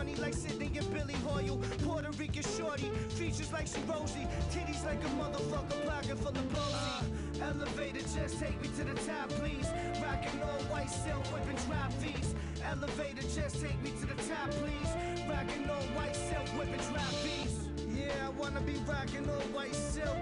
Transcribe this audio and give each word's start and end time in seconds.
Barney 0.00 0.14
like 0.14 0.32
Sidney 0.32 0.70
and 0.78 0.94
Billy 0.94 1.12
Hoyle. 1.26 1.60
Puerto 1.84 2.10
Rican 2.12 2.42
shorty, 2.42 2.90
features 3.10 3.52
like 3.52 3.66
she 3.66 3.82
rosy, 3.82 4.26
titties 4.50 4.82
like 4.86 4.98
a 5.04 5.08
motherfucker 5.20 5.84
blocking 5.84 6.16
for 6.16 6.32
the 6.32 6.40
posy. 6.54 7.04
Uh, 7.42 7.44
elevator, 7.44 8.00
just 8.00 8.40
take 8.40 8.58
me 8.62 8.68
to 8.78 8.84
the 8.84 8.94
top, 9.06 9.28
please. 9.28 9.68
Rockin' 10.02 10.40
all 10.40 10.62
white 10.72 10.88
silk, 10.88 11.22
whipping 11.26 11.58
drop 11.66 11.92
fees. 12.00 12.34
Elevator, 12.64 13.20
just 13.20 13.60
take 13.60 13.78
me 13.82 13.90
to 14.00 14.06
the 14.06 14.14
top, 14.22 14.48
please. 14.52 14.90
Rockin' 15.28 15.68
all 15.68 15.86
white 15.92 16.16
silk, 16.16 16.48
whipping 16.58 16.80
drop 16.88 17.12
fees. 17.20 17.68
Yeah, 17.94 18.26
I 18.26 18.30
wanna 18.40 18.62
be 18.62 18.76
rocking 18.88 19.28
all 19.28 19.46
white 19.52 19.74
silk 19.74 20.16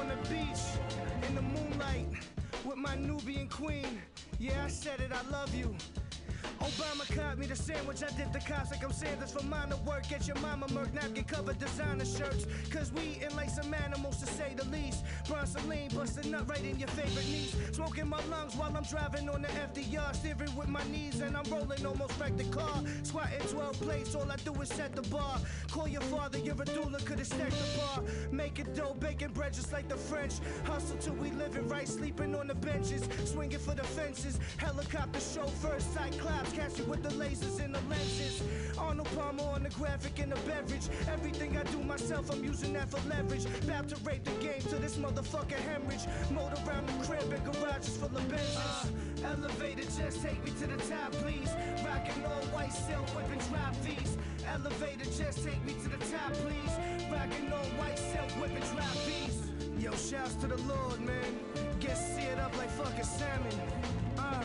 on 0.00 0.08
the 0.08 0.16
beach 0.28 0.64
in 1.28 1.36
the 1.36 1.42
moonlight 1.42 2.08
with 2.64 2.76
my 2.76 2.96
Nubian 2.96 3.46
queen. 3.46 4.02
Yeah, 4.40 4.64
I 4.64 4.68
said 4.68 4.98
it, 4.98 5.12
I 5.12 5.22
love 5.30 5.54
you. 5.54 5.76
Obama 6.62 7.04
caught 7.16 7.38
me 7.38 7.46
the 7.46 7.56
sandwich. 7.56 8.04
I 8.04 8.10
did 8.16 8.32
the 8.32 8.38
cops 8.38 8.70
like 8.70 8.84
I'm 8.84 8.92
Sanders 8.92 9.32
for 9.32 9.44
minor 9.46 9.76
work. 9.84 10.08
Get 10.08 10.28
your 10.28 10.38
mama 10.38 10.66
murk 10.72 10.94
napkin 10.94 11.24
covered 11.24 11.58
designer 11.58 12.04
shirts. 12.04 12.46
Cause 12.70 12.92
we 12.92 13.16
eatin' 13.16 13.34
like 13.34 13.50
some 13.50 13.74
animals 13.74 14.18
to 14.18 14.26
say 14.26 14.54
the 14.54 14.64
least. 14.66 15.04
Bronzoline 15.26 15.92
bustin' 15.92 16.30
nut 16.30 16.48
right 16.48 16.64
in 16.64 16.78
your 16.78 16.88
favorite 16.90 17.26
niece. 17.26 17.56
Smoking 17.72 18.08
my 18.08 18.22
lungs 18.30 18.54
while 18.54 18.72
I'm 18.76 18.84
driving 18.84 19.28
on 19.28 19.42
the 19.42 19.48
FDR. 19.48 20.14
Steering 20.14 20.54
with 20.54 20.68
my 20.68 20.84
knees 20.84 21.20
and 21.20 21.36
I'm 21.36 21.50
rolling 21.50 21.84
almost 21.84 22.18
wrecked 22.20 22.38
the 22.38 22.44
car. 22.44 22.82
Squatting 23.02 23.40
12 23.40 23.80
plates, 23.80 24.14
all 24.14 24.30
I 24.30 24.36
do 24.36 24.52
is 24.62 24.68
set 24.68 24.94
the 24.94 25.02
bar. 25.02 25.40
Call 25.72 25.88
your 25.88 26.02
father, 26.02 26.38
you're 26.38 26.54
a 26.54 26.64
doula, 26.64 27.04
could've 27.04 27.26
stacked 27.26 27.50
the 27.50 27.78
bar. 27.78 28.04
Making 28.30 28.72
dough, 28.74 28.94
baking 29.00 29.32
bread 29.32 29.52
just 29.52 29.72
like 29.72 29.88
the 29.88 29.96
French. 29.96 30.34
Hustle 30.64 30.96
till 30.98 31.14
we 31.14 31.32
living 31.32 31.66
right, 31.66 31.88
sleeping 31.88 32.36
on 32.36 32.46
the 32.46 32.54
benches. 32.54 33.08
Swinging 33.24 33.58
for 33.58 33.74
the 33.74 33.84
fences. 33.84 34.38
Helicopter 34.58 35.18
chauffeurs, 35.18 35.84
cyclops 35.84 36.51
catch 36.54 36.78
you 36.78 36.84
with 36.84 37.02
the 37.02 37.10
lasers 37.10 37.64
and 37.64 37.74
the 37.74 37.80
lenses. 37.88 38.42
Arnold 38.78 39.08
Palmer 39.16 39.44
on 39.44 39.62
the 39.62 39.70
graphic 39.70 40.18
and 40.18 40.32
the 40.32 40.40
beverage. 40.48 40.88
Everything 41.10 41.56
I 41.56 41.62
do 41.64 41.78
myself, 41.82 42.30
I'm 42.30 42.44
using 42.44 42.72
that 42.74 42.90
for 42.90 43.00
leverage. 43.08 43.46
About 43.62 43.88
to 43.88 43.96
rape 44.04 44.24
the 44.24 44.32
game 44.44 44.60
to 44.62 44.76
this 44.76 44.96
motherfucking 44.96 45.62
hemorrhage. 45.68 46.06
Motor 46.30 46.60
around 46.66 46.86
the 46.88 47.06
crib 47.06 47.32
and 47.32 47.44
garages 47.52 47.96
full 47.96 48.16
of 48.16 48.24
Benzes. 48.28 48.90
Uh, 49.24 49.28
elevator, 49.28 49.82
just 49.82 50.22
take 50.22 50.44
me 50.44 50.50
to 50.60 50.66
the 50.66 50.76
top, 50.90 51.12
please. 51.12 51.50
Rockin' 51.84 52.24
all 52.24 52.44
white 52.54 52.72
silk, 52.72 53.06
whipping 53.16 53.42
drop 53.48 53.74
fees. 53.76 54.16
Elevator, 54.52 55.04
just 55.04 55.44
take 55.44 55.64
me 55.64 55.74
to 55.82 55.88
the 55.88 56.04
top, 56.12 56.32
please. 56.44 56.72
Rockin' 57.10 57.52
all 57.52 57.70
white 57.80 57.98
silk, 57.98 58.30
whipping 58.40 58.66
drop 58.74 58.94
fees. 59.06 59.38
Yo, 59.78 59.90
shouts 59.92 60.34
to 60.36 60.46
the 60.46 60.60
Lord, 60.62 61.00
man. 61.00 61.30
Get 61.80 61.96
seared 61.96 62.38
up 62.38 62.56
like 62.58 62.70
fucking 62.70 63.04
salmon. 63.04 63.52
Uh, 64.18 64.44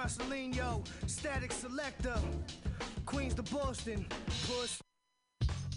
Yo, 0.00 0.84
static 1.06 1.50
selector. 1.50 2.14
Queens 3.04 3.34
to 3.34 3.42
Boston, 3.42 4.06
push. 4.46 4.78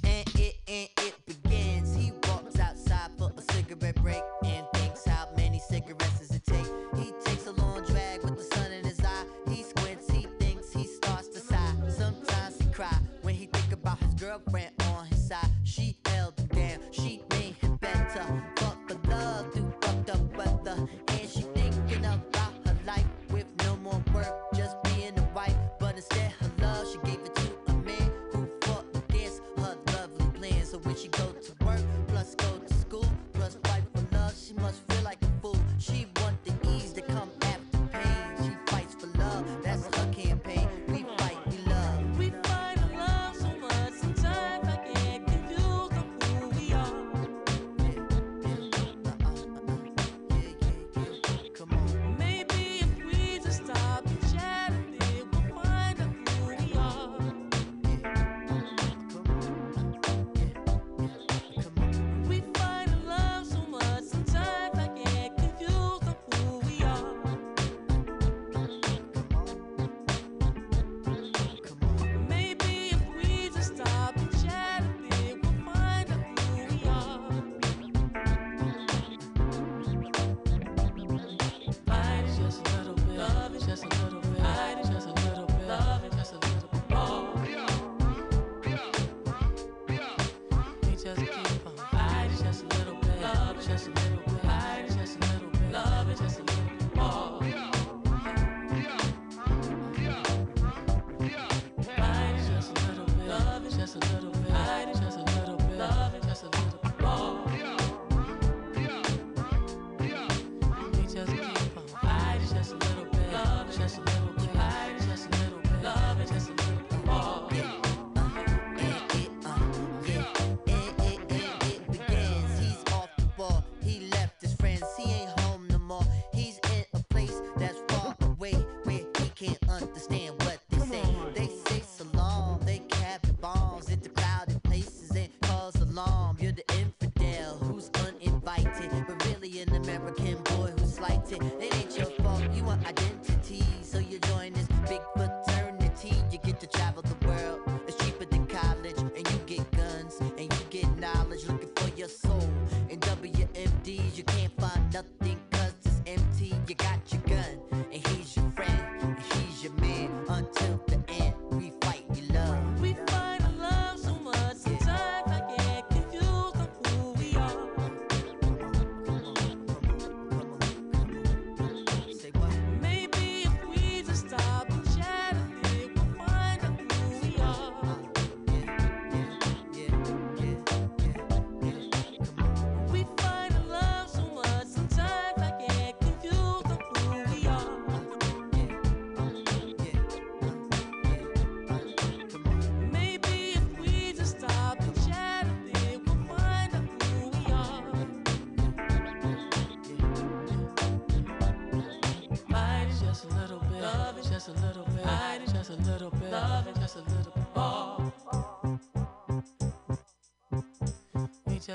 And 0.04 0.30
it 0.36 0.58
and 0.68 0.90
it 0.98 1.16
begins. 1.26 1.61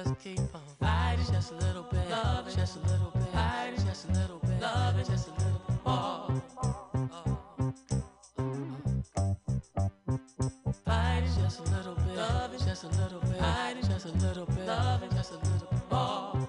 Just 0.04 0.18
keep 0.20 0.38
on. 0.54 0.60
Fighting 0.78 1.24
just 1.32 1.52
a 1.52 1.54
little 1.54 1.84
bit, 1.84 2.10
love 2.10 2.54
just 2.54 2.76
a 2.76 2.80
little 2.80 3.10
bit, 3.14 3.28
fighting 3.32 3.86
just 3.86 4.08
a 4.08 4.12
little 4.12 4.38
bit, 4.40 4.60
love 4.60 4.96
just 5.06 5.28
a 5.28 5.30
little 5.30 5.62
bit 5.66 5.76
more. 5.86 6.42
Fighting 10.84 11.34
just 11.40 11.60
a 11.60 11.62
little 11.62 11.94
bit, 11.94 12.16
love 12.16 12.52
just 12.52 12.84
a 12.84 12.88
little 12.88 13.20
bit, 13.20 13.38
fighting 13.38 13.88
just 13.88 14.04
a 14.04 14.12
little 14.12 14.46
bit, 14.46 14.66
love 14.66 15.00
just 15.14 15.32
a 15.32 15.36
little 15.36 15.68
bit 15.70 15.90
more. 15.90 16.48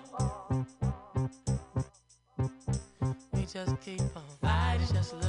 We 3.32 3.46
just 3.46 3.82
keep 3.82 4.02
on. 4.02 4.24
Fighting 4.42 4.88
just 4.94 5.14
a 5.14 5.16
little 5.16 5.27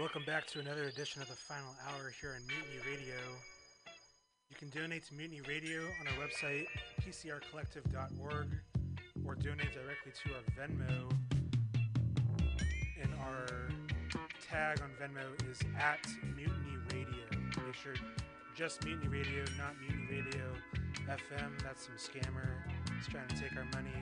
Welcome 0.00 0.24
back 0.24 0.46
to 0.46 0.60
another 0.60 0.84
edition 0.84 1.20
of 1.20 1.28
the 1.28 1.34
final 1.34 1.76
hour 1.86 2.10
here 2.22 2.34
on 2.34 2.40
Mutiny 2.46 2.80
Radio. 2.90 3.20
You 4.48 4.56
can 4.56 4.70
donate 4.70 5.06
to 5.08 5.14
Mutiny 5.14 5.42
Radio 5.46 5.82
on 6.00 6.06
our 6.08 6.26
website, 6.26 6.64
pcrcollective.org, 7.02 8.48
or 9.26 9.34
donate 9.34 9.74
directly 9.74 10.12
to 10.24 10.32
our 10.32 10.40
Venmo. 10.56 11.12
And 13.02 13.12
our 13.20 13.68
tag 14.48 14.80
on 14.80 14.88
Venmo 14.98 15.50
is 15.50 15.60
at 15.78 16.06
Mutiny 16.34 16.78
Radio. 16.94 17.62
Make 17.66 17.74
sure 17.74 17.94
just 18.56 18.82
Mutiny 18.82 19.08
Radio, 19.08 19.44
not 19.58 19.74
Mutiny 19.82 20.22
Radio 20.22 20.46
FM. 21.08 21.62
That's 21.62 21.84
some 21.84 21.96
scammer. 21.96 22.48
He's 22.96 23.06
trying 23.06 23.28
to 23.28 23.34
take 23.34 23.54
our 23.54 23.66
money. 23.74 23.92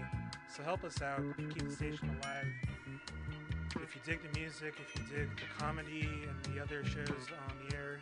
So 0.56 0.62
help 0.62 0.84
us 0.84 1.02
out, 1.02 1.24
keep 1.36 1.68
the 1.68 1.74
station 1.74 2.08
alive. 2.22 2.46
If 3.82 3.94
you 3.94 4.00
dig 4.04 4.20
the 4.22 4.38
music, 4.38 4.74
if 4.80 4.94
you 4.96 5.16
dig 5.16 5.28
the 5.36 5.62
comedy 5.64 6.02
and 6.02 6.54
the 6.54 6.60
other 6.62 6.84
shows 6.84 7.08
on 7.48 7.68
the 7.68 7.76
air, 7.76 8.00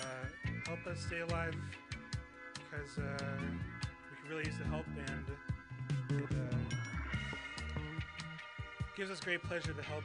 uh, 0.00 0.04
help 0.66 0.86
us 0.86 1.00
stay 1.00 1.20
alive 1.20 1.54
because 2.54 2.98
uh, 2.98 3.34
we 3.40 4.16
can 4.16 4.30
really 4.30 4.44
use 4.44 4.58
the 4.58 4.64
help 4.64 4.86
and 4.96 6.20
it 6.20 6.30
uh, 6.30 6.56
gives 8.96 9.10
us 9.10 9.20
great 9.20 9.42
pleasure 9.42 9.72
to 9.72 9.82
help 9.82 10.04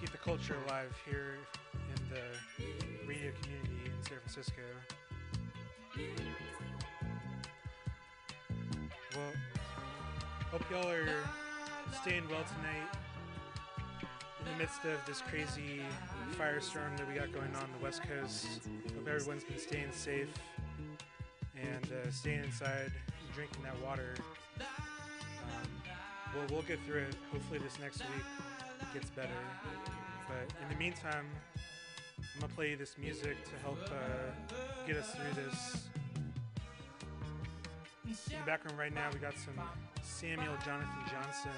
keep 0.00 0.10
the 0.10 0.18
culture 0.18 0.56
alive 0.66 0.94
here 1.08 1.36
in 1.74 2.08
the 2.10 3.06
radio 3.06 3.32
community 3.42 3.80
in 3.86 4.02
San 4.02 4.18
Francisco. 4.18 4.62
Well, 9.14 9.32
hope 10.50 10.62
y'all 10.70 10.90
are 10.90 11.24
staying 12.02 12.28
well 12.28 12.44
tonight 12.44 13.07
in 14.40 14.52
the 14.52 14.58
midst 14.58 14.84
of 14.84 15.04
this 15.06 15.20
crazy 15.22 15.82
firestorm 16.38 16.96
that 16.96 17.08
we 17.08 17.14
got 17.14 17.32
going 17.32 17.54
on 17.56 17.68
the 17.78 17.84
West 17.84 18.02
Coast. 18.02 18.46
Hope 18.94 19.08
everyone's 19.08 19.44
been 19.44 19.58
staying 19.58 19.92
safe 19.92 20.28
and 21.56 21.88
uh, 21.92 22.10
staying 22.10 22.44
inside, 22.44 22.92
and 22.92 23.34
drinking 23.34 23.62
that 23.64 23.76
water. 23.84 24.14
Um, 24.60 25.68
well, 26.34 26.46
we'll 26.50 26.62
get 26.62 26.78
through 26.86 27.02
it. 27.02 27.16
Hopefully, 27.32 27.58
this 27.58 27.78
next 27.80 27.98
week 27.98 28.24
gets 28.94 29.10
better. 29.10 29.28
But 30.28 30.52
in 30.62 30.68
the 30.72 30.76
meantime, 30.76 31.26
I'm 31.66 32.40
gonna 32.40 32.52
play 32.52 32.74
this 32.76 32.96
music 32.96 33.36
to 33.44 33.58
help 33.62 33.80
uh, 33.86 34.54
get 34.86 34.96
us 34.96 35.10
through 35.10 35.42
this. 35.42 35.88
In 38.30 38.38
the 38.38 38.46
background 38.46 38.78
right 38.78 38.94
now, 38.94 39.08
we 39.12 39.18
got 39.18 39.34
some 39.36 39.60
Samuel 40.02 40.54
Jonathan 40.64 41.04
Johnson 41.10 41.50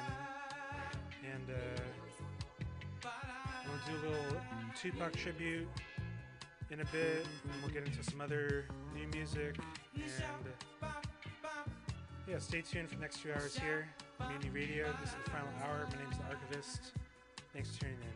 and. 1.33 1.51
Uh, 1.51 1.83
Do 3.87 3.93
a 3.93 4.03
little 4.09 4.41
Tupac 4.81 5.13
tribute 5.17 5.69
in 6.71 6.81
a 6.81 6.85
bit, 6.87 7.27
and 7.45 7.63
we'll 7.63 7.73
get 7.73 7.87
into 7.87 8.03
some 8.03 8.21
other 8.21 8.67
new 8.95 9.07
music. 9.09 9.57
And 9.95 10.47
uh, 10.83 10.87
yeah, 12.29 12.39
stay 12.39 12.61
tuned 12.61 12.89
for 12.89 12.97
the 12.97 13.01
next 13.01 13.19
few 13.19 13.33
hours 13.33 13.57
here. 13.57 13.89
Mutiny 14.29 14.51
Radio. 14.51 14.93
This 15.01 15.11
is 15.11 15.17
the 15.25 15.31
final 15.31 15.49
hour. 15.65 15.89
My 15.91 15.97
name 15.99 16.13
is 16.13 16.19
the 16.19 16.25
Archivist. 16.25 16.93
Thanks 17.53 17.71
for 17.71 17.81
tuning 17.81 17.99
in. 18.03 18.11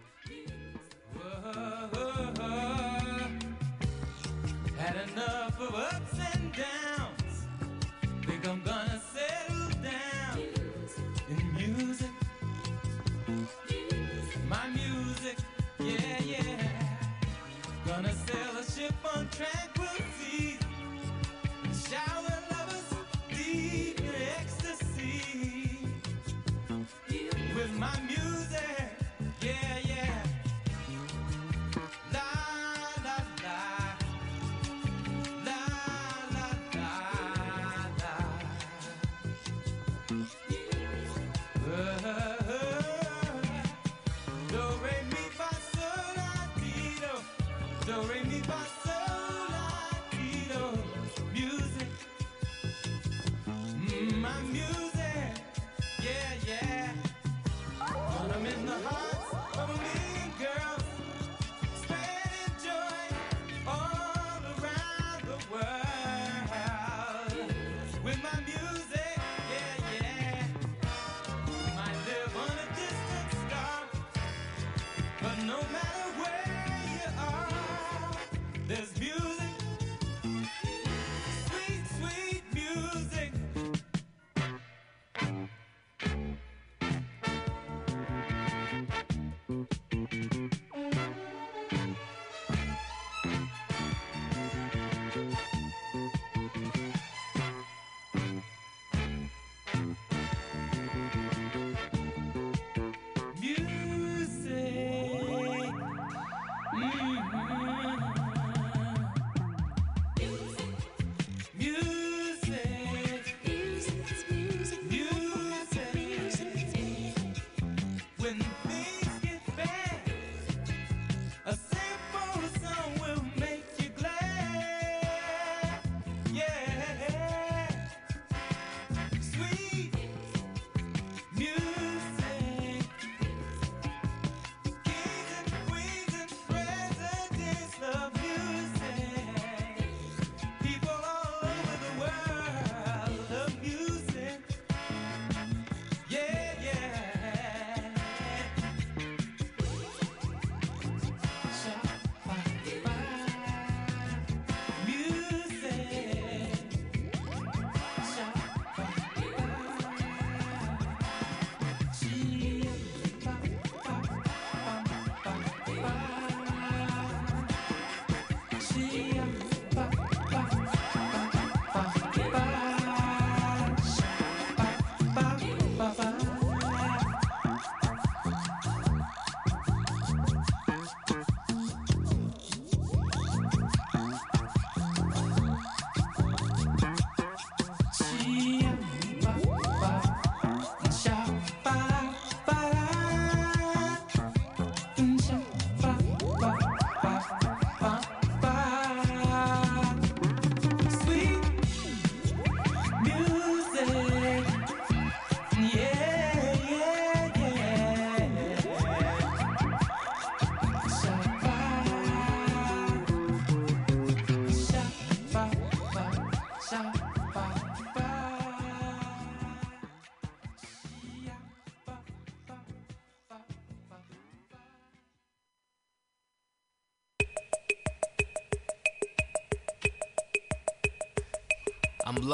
Had 4.76 4.96
enough 5.08 5.60
of 5.60 5.74
ups 5.74 6.18
and 6.34 6.52
downs. 6.52 7.46
Think 8.26 8.46
I'm 8.48 8.62
gonna 8.62 9.00
settle 9.12 9.53
sail 18.74 18.90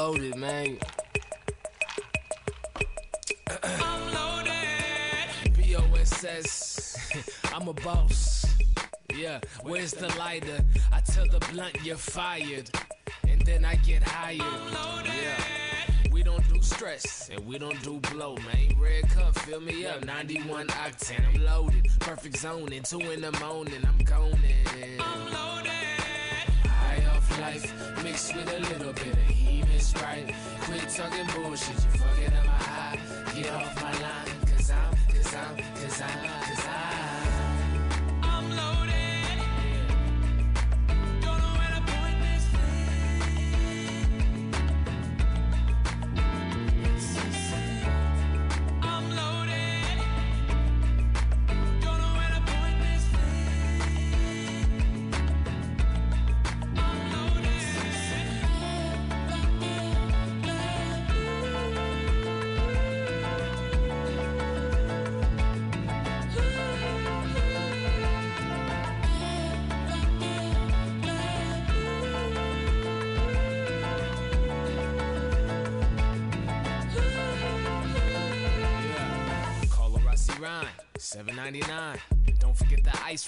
loaded, 0.00 0.36
man. 0.36 0.78
I'm 3.62 4.02
loaded. 4.14 5.52
BOSS. 5.58 6.96
I'm 7.52 7.68
a 7.68 7.74
boss. 7.74 8.46
Yeah, 9.14 9.40
where's 9.62 9.92
the 9.92 10.08
lighter? 10.16 10.64
I 10.90 11.00
tell 11.00 11.26
the 11.26 11.40
blunt 11.52 11.76
you're 11.84 11.96
fired. 11.96 12.70
And 13.28 13.42
then 13.42 13.66
I 13.66 13.74
get 13.74 14.02
hired. 14.02 14.40
Yeah. 15.04 16.10
We 16.10 16.22
don't 16.22 16.46
do 16.50 16.62
stress 16.62 17.28
and 17.30 17.46
we 17.46 17.58
don't 17.58 17.82
do 17.82 18.00
blow, 18.12 18.36
man. 18.36 18.80
Red 18.80 19.06
cup, 19.10 19.38
fill 19.40 19.60
me 19.60 19.84
up, 19.84 20.02
91 20.06 20.68
octane. 20.68 21.28
I'm 21.28 21.44
loaded, 21.44 21.86
perfect 22.00 22.38
zone. 22.38 22.72
In 22.72 22.82
two 22.84 23.00
in 23.00 23.20
the 23.20 23.32
morning, 23.32 23.82
I'm 23.86 23.98
going. 23.98 24.38
I'm 24.98 25.24
loaded. 25.36 25.72
High 26.64 27.04
off 27.14 27.38
life, 27.38 28.02
mixed 28.02 28.34
with 28.34 28.50
a 28.50 28.60
little 28.60 28.94
bit 28.94 29.12
of 29.12 29.39
sprite. 29.80 30.34
Quit 30.60 30.88
talking 30.88 31.26
bullshit, 31.34 31.76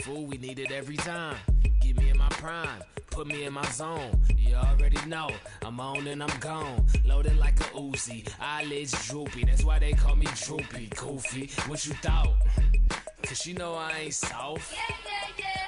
fool, 0.02 0.26
we 0.26 0.36
need 0.36 0.58
it 0.58 0.72
every 0.72 0.96
time. 0.96 1.36
Get 1.80 1.96
me 1.96 2.10
in 2.10 2.18
my 2.18 2.28
prime, 2.30 2.82
put 3.12 3.28
me 3.28 3.44
in 3.44 3.52
my 3.52 3.64
zone. 3.70 4.10
You 4.36 4.56
already 4.56 4.98
know, 5.06 5.30
I'm 5.64 5.78
on 5.78 6.08
and 6.08 6.20
I'm 6.20 6.40
gone. 6.40 6.84
Loaded 7.04 7.38
like 7.38 7.60
a 7.60 7.70
Uzi, 7.78 8.28
eyelids 8.40 8.92
droopy. 9.08 9.44
That's 9.44 9.62
why 9.62 9.78
they 9.78 9.92
call 9.92 10.16
me 10.16 10.26
Droopy. 10.44 10.90
Goofy, 10.96 11.50
what 11.68 11.86
you 11.86 11.94
thought? 11.94 12.34
Cause 13.22 13.46
you 13.46 13.54
know 13.54 13.74
I 13.74 13.92
ain't 14.00 14.14
soft. 14.14 14.74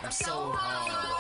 I'm 0.02 0.10
so 0.10 0.50
hard. 0.52 1.13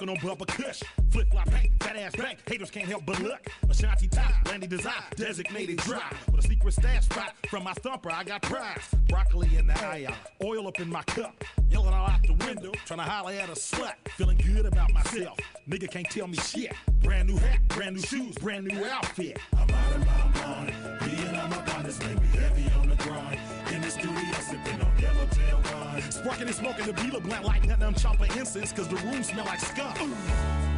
Smoking 0.00 0.16
on 0.16 0.36
Bubba 0.36 0.46
Kush. 0.46 0.82
Flip 1.10 1.30
flop 1.30 1.50
paint, 1.50 1.70
fat 1.82 1.96
ass 1.96 2.16
bank, 2.16 2.38
haters 2.48 2.70
can't 2.70 2.88
help 2.88 3.04
but 3.04 3.20
look. 3.20 3.46
Ashanti 3.68 4.08
top, 4.08 4.32
Landy 4.48 4.66
design, 4.66 4.94
designated 5.14 5.76
dry. 5.78 6.10
With 6.32 6.44
a 6.44 6.48
secret 6.48 6.72
stash 6.72 7.04
spot 7.04 7.34
from 7.50 7.64
my 7.64 7.74
thumper, 7.74 8.10
I 8.10 8.24
got 8.24 8.40
prize. 8.40 8.88
Broccoli 9.10 9.54
in 9.56 9.66
the 9.66 9.78
aisle, 9.84 10.08
uh, 10.08 10.44
oil 10.46 10.68
up 10.68 10.80
in 10.80 10.88
my 10.88 11.02
cup. 11.02 11.44
Yelling 11.68 11.92
all 11.92 12.08
out 12.08 12.22
the 12.22 12.32
window, 12.46 12.72
trying 12.86 13.00
to 13.00 13.04
holler 13.04 13.32
at 13.32 13.50
a 13.50 13.52
slut. 13.52 13.92
Feeling 14.16 14.38
good 14.38 14.64
about 14.64 14.90
myself, 14.94 15.38
nigga 15.68 15.90
can't 15.90 16.08
tell 16.08 16.28
me 16.28 16.38
shit. 16.38 16.72
Brand 17.02 17.28
new 17.28 17.36
hat, 17.36 17.58
brand 17.68 17.96
new 17.96 18.02
shoes, 18.02 18.34
brand 18.36 18.68
new 18.68 18.82
outfit. 18.86 19.38
I'm 19.52 19.68
out 19.68 19.96
of 19.96 20.06
my 20.06 20.40
mind, 20.40 20.74
being 21.00 21.36
on 21.36 21.50
my 21.50 21.60
bond, 21.66 21.84
this 21.84 21.98
we 21.98 22.38
heavy 22.38 22.70
on 22.80 22.88
the 22.88 22.96
grind. 22.96 23.38
In 23.74 23.82
the 23.82 23.90
studio, 23.90 24.32
sipping 24.40 24.80
on 24.80 24.98
yellowtail 24.98 25.60
Sparking 26.20 26.48
and 26.48 26.54
smoking 26.54 26.84
the 26.84 26.92
beetle 26.92 27.20
blunt 27.22 27.46
like 27.46 27.66
nothing 27.66 27.86
I'm 27.86 27.94
chopping 27.94 28.30
incense, 28.36 28.72
cause 28.72 28.86
the 28.88 28.96
room 28.96 29.22
smell 29.22 29.46
like 29.46 29.58
skunk. 29.58 29.98
I'm 30.02 30.69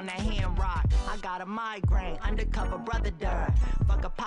on 0.00 0.06
hand 0.08 0.58
rock. 0.58 0.86
I 1.08 1.18
got 1.18 1.42
a 1.42 1.46
migraine, 1.46 2.18
undercover 2.22 2.78
brother 2.78 3.10
done. 3.10 3.39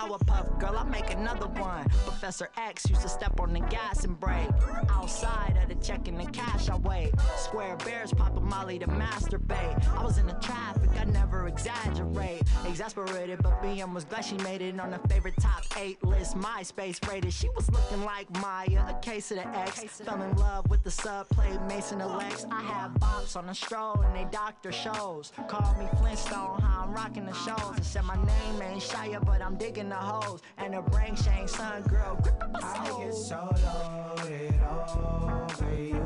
Fuck 0.04 0.20
a 0.20 0.24
power 0.24 0.44
puff, 0.44 0.58
girl, 0.58 0.76
I 0.76 0.84
make 0.84 1.10
another 1.12 1.46
one. 1.46 1.88
Professor 2.04 2.50
X 2.56 2.88
used 2.90 3.02
to 3.02 3.08
step 3.08 3.40
on 3.40 3.52
the 3.52 3.60
gas 3.60 4.04
and 4.04 4.18
brake. 4.18 4.48
Outside 4.90 5.58
of 5.62 5.68
the 5.68 5.74
checking 5.76 6.18
the 6.18 6.26
cash, 6.26 6.68
I 6.68 6.76
wait. 6.76 7.12
Square 7.36 7.78
bears 7.78 8.12
a 8.12 8.40
molly 8.40 8.78
to 8.80 8.86
masturbate. 8.86 9.88
I 9.96 10.04
was 10.04 10.18
in 10.18 10.26
the 10.26 10.34
traffic, 10.34 10.90
I 10.98 11.04
never 11.04 11.48
exaggerate. 11.48 12.42
Exasperated, 12.66 13.42
but 13.42 13.62
BM 13.62 13.94
was 13.94 14.04
glad 14.04 14.24
she 14.24 14.36
made 14.38 14.60
it 14.60 14.78
on 14.78 14.90
the 14.90 14.98
favorite 15.08 15.34
top 15.40 15.62
eight 15.78 16.02
list. 16.04 16.36
MySpace 16.36 17.06
rated. 17.08 17.32
She 17.32 17.48
was 17.50 17.70
looking 17.70 18.04
like 18.04 18.30
Maya, 18.40 18.84
a 18.88 18.98
case 19.00 19.30
of 19.30 19.38
the 19.38 19.48
X. 19.56 19.84
Fell 20.00 20.20
in 20.20 20.36
love 20.36 20.68
with 20.68 20.82
the 20.84 20.90
sub, 20.90 21.28
played 21.30 21.60
Mason 21.62 22.00
Alex. 22.00 22.46
I 22.50 22.62
have 22.62 22.92
bops 22.94 23.36
on 23.36 23.46
the 23.46 23.54
stroll 23.54 24.00
and 24.02 24.14
they 24.14 24.30
doctor 24.30 24.72
shows. 24.72 25.32
Call 25.48 25.74
me 25.78 25.86
Flintstone, 25.98 26.60
how 26.60 26.82
I'm 26.84 26.92
rocking 26.92 27.24
the 27.24 27.32
shows. 27.32 27.76
And 27.76 27.84
said 27.84 28.04
my 28.04 28.16
name 28.16 28.62
ain't 28.62 28.82
Shia, 28.82 29.24
but 29.24 29.40
I'm 29.40 29.56
digging 29.56 29.92
the 29.94 30.00
hoes. 30.00 30.40
And 30.58 30.74
her 30.74 30.82
brain 30.82 31.16
shame, 31.16 31.48
son, 31.48 31.82
girl, 31.82 32.16
grip 32.22 32.42
up 32.42 32.52
my 32.52 32.60
I 32.62 33.04
get 33.04 33.14
so 33.14 33.48
loaded 33.64 34.60
over 34.62 35.74
you. 35.74 36.04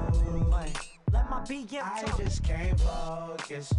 Let 1.13 1.31
my 1.31 1.41
BM 1.41 1.83
I 1.83 2.03
talk. 2.03 2.19
just 2.19 2.45
can't 2.45 2.79
focus. 2.81 3.73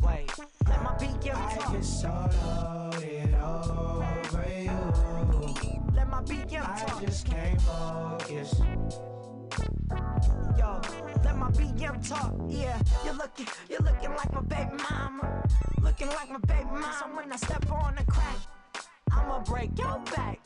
Wait, 0.00 0.30
let 0.68 0.82
my 0.82 0.94
BM 0.98 1.34
I 1.34 1.54
talk. 1.56 1.72
get 1.72 1.84
so 1.84 2.08
loaded 2.44 3.34
over 3.34 4.44
you. 4.60 5.82
Let 5.94 6.08
my 6.08 6.22
BM 6.22 6.68
I 6.68 6.84
talk. 6.84 7.00
just 7.04 7.26
can't 7.26 7.60
focus. 7.62 8.60
Yo, 10.58 10.80
let 11.24 11.36
my 11.36 11.50
BM 11.50 12.08
talk. 12.08 12.32
Yeah, 12.48 12.80
you're 13.04 13.14
looking, 13.14 13.46
you're 13.68 13.80
looking 13.80 14.10
like 14.10 14.32
my 14.32 14.40
baby 14.42 14.82
mama. 14.90 15.42
Looking 15.82 16.08
like 16.08 16.30
my 16.30 16.38
baby 16.38 16.64
mama. 16.64 16.96
So 16.98 17.06
when 17.16 17.32
I 17.32 17.36
step 17.36 17.70
on 17.70 17.94
the 17.96 18.04
crack, 18.04 18.36
I'ma 19.12 19.40
break 19.40 19.78
your 19.78 19.98
back. 20.16 20.40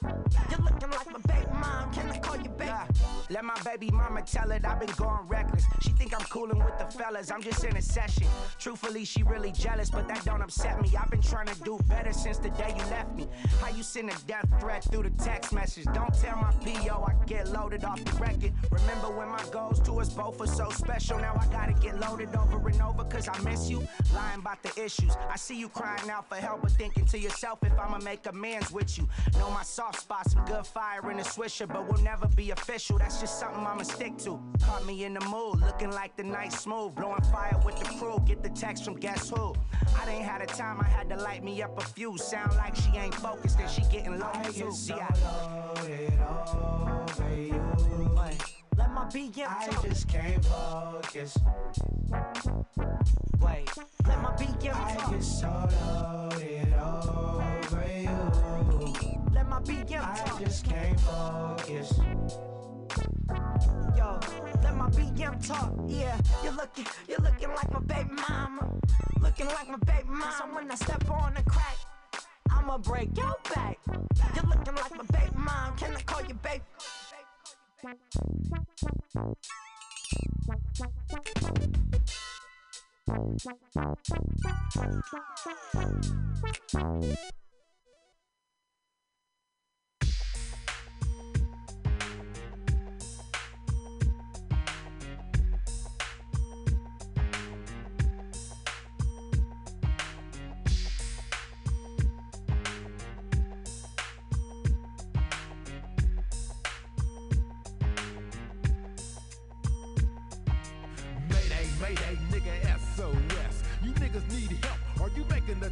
You're 0.51 0.61
looking 0.61 0.91
like 0.91 1.11
my 1.13 1.35
baby 1.35 1.51
mom. 1.53 1.93
Can 1.93 2.11
I 2.11 2.19
call 2.19 2.37
you 2.37 2.49
baby? 2.51 2.71
Yeah. 2.71 2.87
Let 3.31 3.45
my 3.45 3.61
baby 3.63 3.91
mama 3.91 4.23
tell 4.23 4.51
it 4.53 4.65
I've 4.65 4.81
been 4.81 4.95
going 4.97 5.27
reckless. 5.27 5.65
She 5.81 5.91
think 5.91 6.15
I'm 6.15 6.27
coolin' 6.27 6.59
with 6.59 6.79
the 6.79 6.87
fellas, 6.87 7.31
I'm 7.31 7.43
just 7.43 7.65
in 7.65 7.77
a 7.77 7.83
session. 7.83 8.27
Truthfully, 8.59 9.05
she 9.05 9.23
really 9.23 9.53
jealous, 9.53 9.91
but 9.91 10.09
that 10.09 10.25
don't 10.25 10.43
upset 10.43 10.81
me. 10.81 10.91
I've 10.99 11.11
been 11.11 11.21
trying 11.21 11.47
to 11.47 11.61
do 11.63 11.79
better 11.89 12.13
since 12.13 12.39
the 12.39 12.51
day 12.51 12.75
you 12.77 12.85
left 12.91 13.15
me. 13.15 13.27
How 13.61 13.69
you 13.69 13.83
send 13.83 14.11
a 14.11 14.17
death 14.27 14.49
threat 14.61 14.85
through 14.85 15.05
the 15.05 15.23
text 15.23 15.53
message? 15.53 15.85
Don't 15.93 16.15
tell 16.15 16.37
my 16.37 16.53
PO 16.65 17.05
I 17.07 17.15
get 17.27 17.49
loaded 17.49 17.85
off 17.85 18.03
the 18.05 18.17
record. 18.17 18.53
Remember 18.71 19.11
when 19.11 19.29
my 19.29 19.45
goals 19.53 19.81
to 19.81 20.01
us 20.01 20.09
both 20.09 20.39
were 20.39 20.47
so 20.47 20.71
special? 20.71 21.19
Now 21.19 21.39
I 21.41 21.47
gotta 21.53 21.75
get 21.75 22.01
loaded 22.01 22.35
over 22.35 22.67
and 22.69 22.83
over 22.83 23.05
cause 23.05 23.29
I 23.29 23.39
miss 23.41 23.69
you. 23.69 23.87
Lying 24.15 24.41
about 24.41 24.63
the 24.63 24.73
issues. 24.83 25.15
I 25.31 25.37
see 25.37 25.59
you 25.59 25.69
crying 25.69 26.11
out 26.11 26.29
for 26.29 26.37
help, 26.37 26.63
but 26.63 26.73
thinking 26.73 27.05
to 27.07 27.19
yourself 27.19 27.59
if 27.63 27.79
I'ma 27.79 27.99
make 27.99 28.27
amends 28.27 28.48
with 28.73 28.97
you. 28.97 29.07
Know 29.39 29.51
my 29.51 29.63
soft 29.63 30.01
spots, 30.01 30.33
some 30.33 30.45
good 30.47 30.67
fire 30.67 31.11
in 31.11 31.19
the 31.19 31.23
swisher, 31.23 31.69
but 31.69 31.87
we'll 31.89 32.03
never 32.03 32.27
be 32.29 32.51
official. 32.51 32.97
That's 32.99 33.21
just 33.21 33.39
something 33.39 33.61
I'ma 33.67 33.83
stick 33.83 34.17
to. 34.19 34.41
Caught 34.63 34.87
me 34.87 35.05
in 35.05 35.15
the 35.15 35.21
mood, 35.27 35.61
looking 35.61 35.91
like 35.91 36.17
the 36.17 36.23
night 36.25 36.53
smooth, 36.53 36.95
blowing 36.95 37.21
fire 37.33 37.61
with 37.65 37.79
the 37.79 37.85
crew. 37.99 38.19
Get 38.27 38.43
the 38.43 38.49
text 38.51 38.85
from 38.85 38.95
guess 38.97 39.29
who? 39.31 39.55
I 40.01 40.05
didn't 40.07 40.25
have 40.25 40.41
the 40.41 40.47
time, 40.47 40.81
I 40.81 40.85
had 40.85 41.09
to 41.11 41.17
light 41.17 41.45
me 41.45 41.63
up 41.63 41.79
a 41.79 41.85
few. 41.85 42.17
Sound 42.19 42.55
like 42.57 42.75
she 42.75 42.91
ain't 42.97 43.15
focused 43.15 43.59
and 43.61 43.71
she 43.71 43.83
getting 43.93 44.19
low 44.19 44.31
I 44.33 44.43
too. 44.45 44.65
get 44.65 44.73
so 44.73 44.97
Yeah. 44.97 45.09
loaded 45.77 46.19
over 46.21 47.35
you. 47.35 48.15
Wait, 48.17 48.43
let 48.77 48.91
my 48.93 49.05
BM 49.07 49.47
I 49.49 49.67
talk. 49.69 49.85
just 49.85 50.09
can't 50.09 50.45
focus. 50.45 51.37
Wait, 53.41 53.69
let 54.07 54.23
my 54.23 54.33
BM 54.37 54.73
talk. 54.73 55.09
I 55.09 55.11
get 55.13 55.23
so 55.23 55.69
loaded 55.85 56.73
over 57.59 57.85
you. 57.99 59.23
Let 59.33 59.49
my 59.49 59.61
BM 59.61 60.01
I 60.01 60.39
just 60.41 60.65
can't 60.65 61.01
focus. 61.01 61.99
Yo, 63.97 64.21
let 64.63 64.77
my 64.77 64.89
BM 64.91 65.47
talk. 65.47 65.73
Yeah, 65.87 66.17
you're 66.43 66.53
looking, 66.53 66.87
you're 67.09 67.19
looking 67.19 67.49
like 67.49 67.73
my 67.73 67.81
baby 67.81 68.11
mama. 68.29 68.69
Looking 69.21 69.47
like 69.47 69.69
my 69.69 69.77
baby 69.77 70.09
mama. 70.09 70.35
So 70.39 70.45
when 70.55 70.71
I 70.71 70.75
step 70.75 71.11
on 71.11 71.35
the 71.35 71.43
crack, 71.43 71.77
I'ma 72.51 72.79
break 72.79 73.17
your 73.17 73.35
back. 73.55 73.79
You're 74.35 74.45
looking 74.45 74.75
like 74.75 74.97
my 74.97 75.05
baby 75.19 75.37
mom. 75.37 75.77
Can 75.77 75.97
I 75.97 76.01
call 76.03 76.23
you 76.23 76.35
baby? 76.35 76.63
Mayday, 86.71 87.39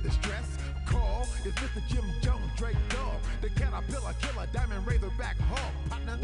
a 0.07 0.09
distress 0.09 0.59
call? 0.87 1.27
It's 1.45 1.59
Mr. 1.59 1.83
Jim 1.88 2.05
Jones, 2.23 2.51
Drake 2.57 2.79
Dog, 2.90 3.19
the 3.42 3.51
caterpillar 3.51 4.14
killer, 4.23 4.47
diamond 4.53 4.87
razorback 4.87 5.37
hog, 5.51 5.73
partner. 5.90 6.19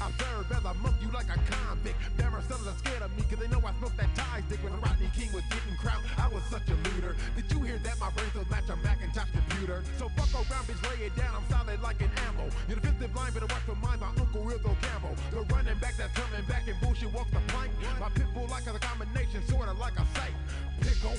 I 0.00 0.10
serve 0.16 0.52
as 0.52 0.64
a 0.64 0.74
monk, 0.80 0.96
you 1.00 1.08
like 1.12 1.28
a 1.28 1.38
convict. 1.52 1.96
Bama 2.16 2.40
sellers 2.48 2.66
are 2.66 2.78
scared 2.78 3.02
of 3.02 3.10
me 3.16 3.24
because 3.28 3.44
they 3.44 3.50
know 3.52 3.60
I 3.64 3.72
smoked 3.78 3.96
that 3.96 4.12
tie 4.14 4.42
stick 4.48 4.60
when 4.64 4.72
Rodney 4.80 5.10
King 5.16 5.32
was 5.32 5.44
getting 5.48 5.76
crowned. 5.76 6.04
I 6.16 6.28
was 6.28 6.42
such 6.48 6.68
a 6.68 6.76
looter. 6.88 7.16
Did 7.36 7.44
you 7.52 7.60
hear 7.62 7.78
that? 7.78 8.00
My 8.00 8.10
brain 8.10 8.28
still 8.32 8.48
match 8.48 8.68
a 8.68 8.76
Macintosh 8.76 9.30
computer. 9.32 9.82
So 9.98 10.08
fuck 10.16 10.32
around, 10.32 10.64
bitch, 10.68 10.80
lay 10.88 11.06
it 11.06 11.16
down. 11.16 11.32
I'm 11.36 11.46
solid 11.48 11.80
like 11.82 12.00
an 12.00 12.12
ammo. 12.28 12.48
Your 12.68 12.80
defensive 12.80 13.14
line 13.16 13.32
better 13.32 13.48
watch 13.48 13.64
for 13.68 13.76
mine. 13.80 14.00
My 14.00 14.12
uncle 14.16 14.44
Rizzo 14.44 14.76
Campbell. 14.80 15.16
The 15.32 15.40
running 15.52 15.78
back 15.80 15.96
that's 15.96 16.12
coming 16.16 16.44
back 16.48 16.64
and 16.68 16.76
bullshit 16.80 17.12
walks 17.12 17.32
the 17.32 17.40
plank. 17.52 17.72
My 18.00 18.08
pit 18.16 18.28
bull 18.32 18.48
like 18.48 18.64
a 18.68 18.76
combination, 18.80 19.44
sorta 19.48 19.72
like 19.76 19.96
a 20.00 20.04
sight. 20.16 20.36
Pickle, 20.80 21.16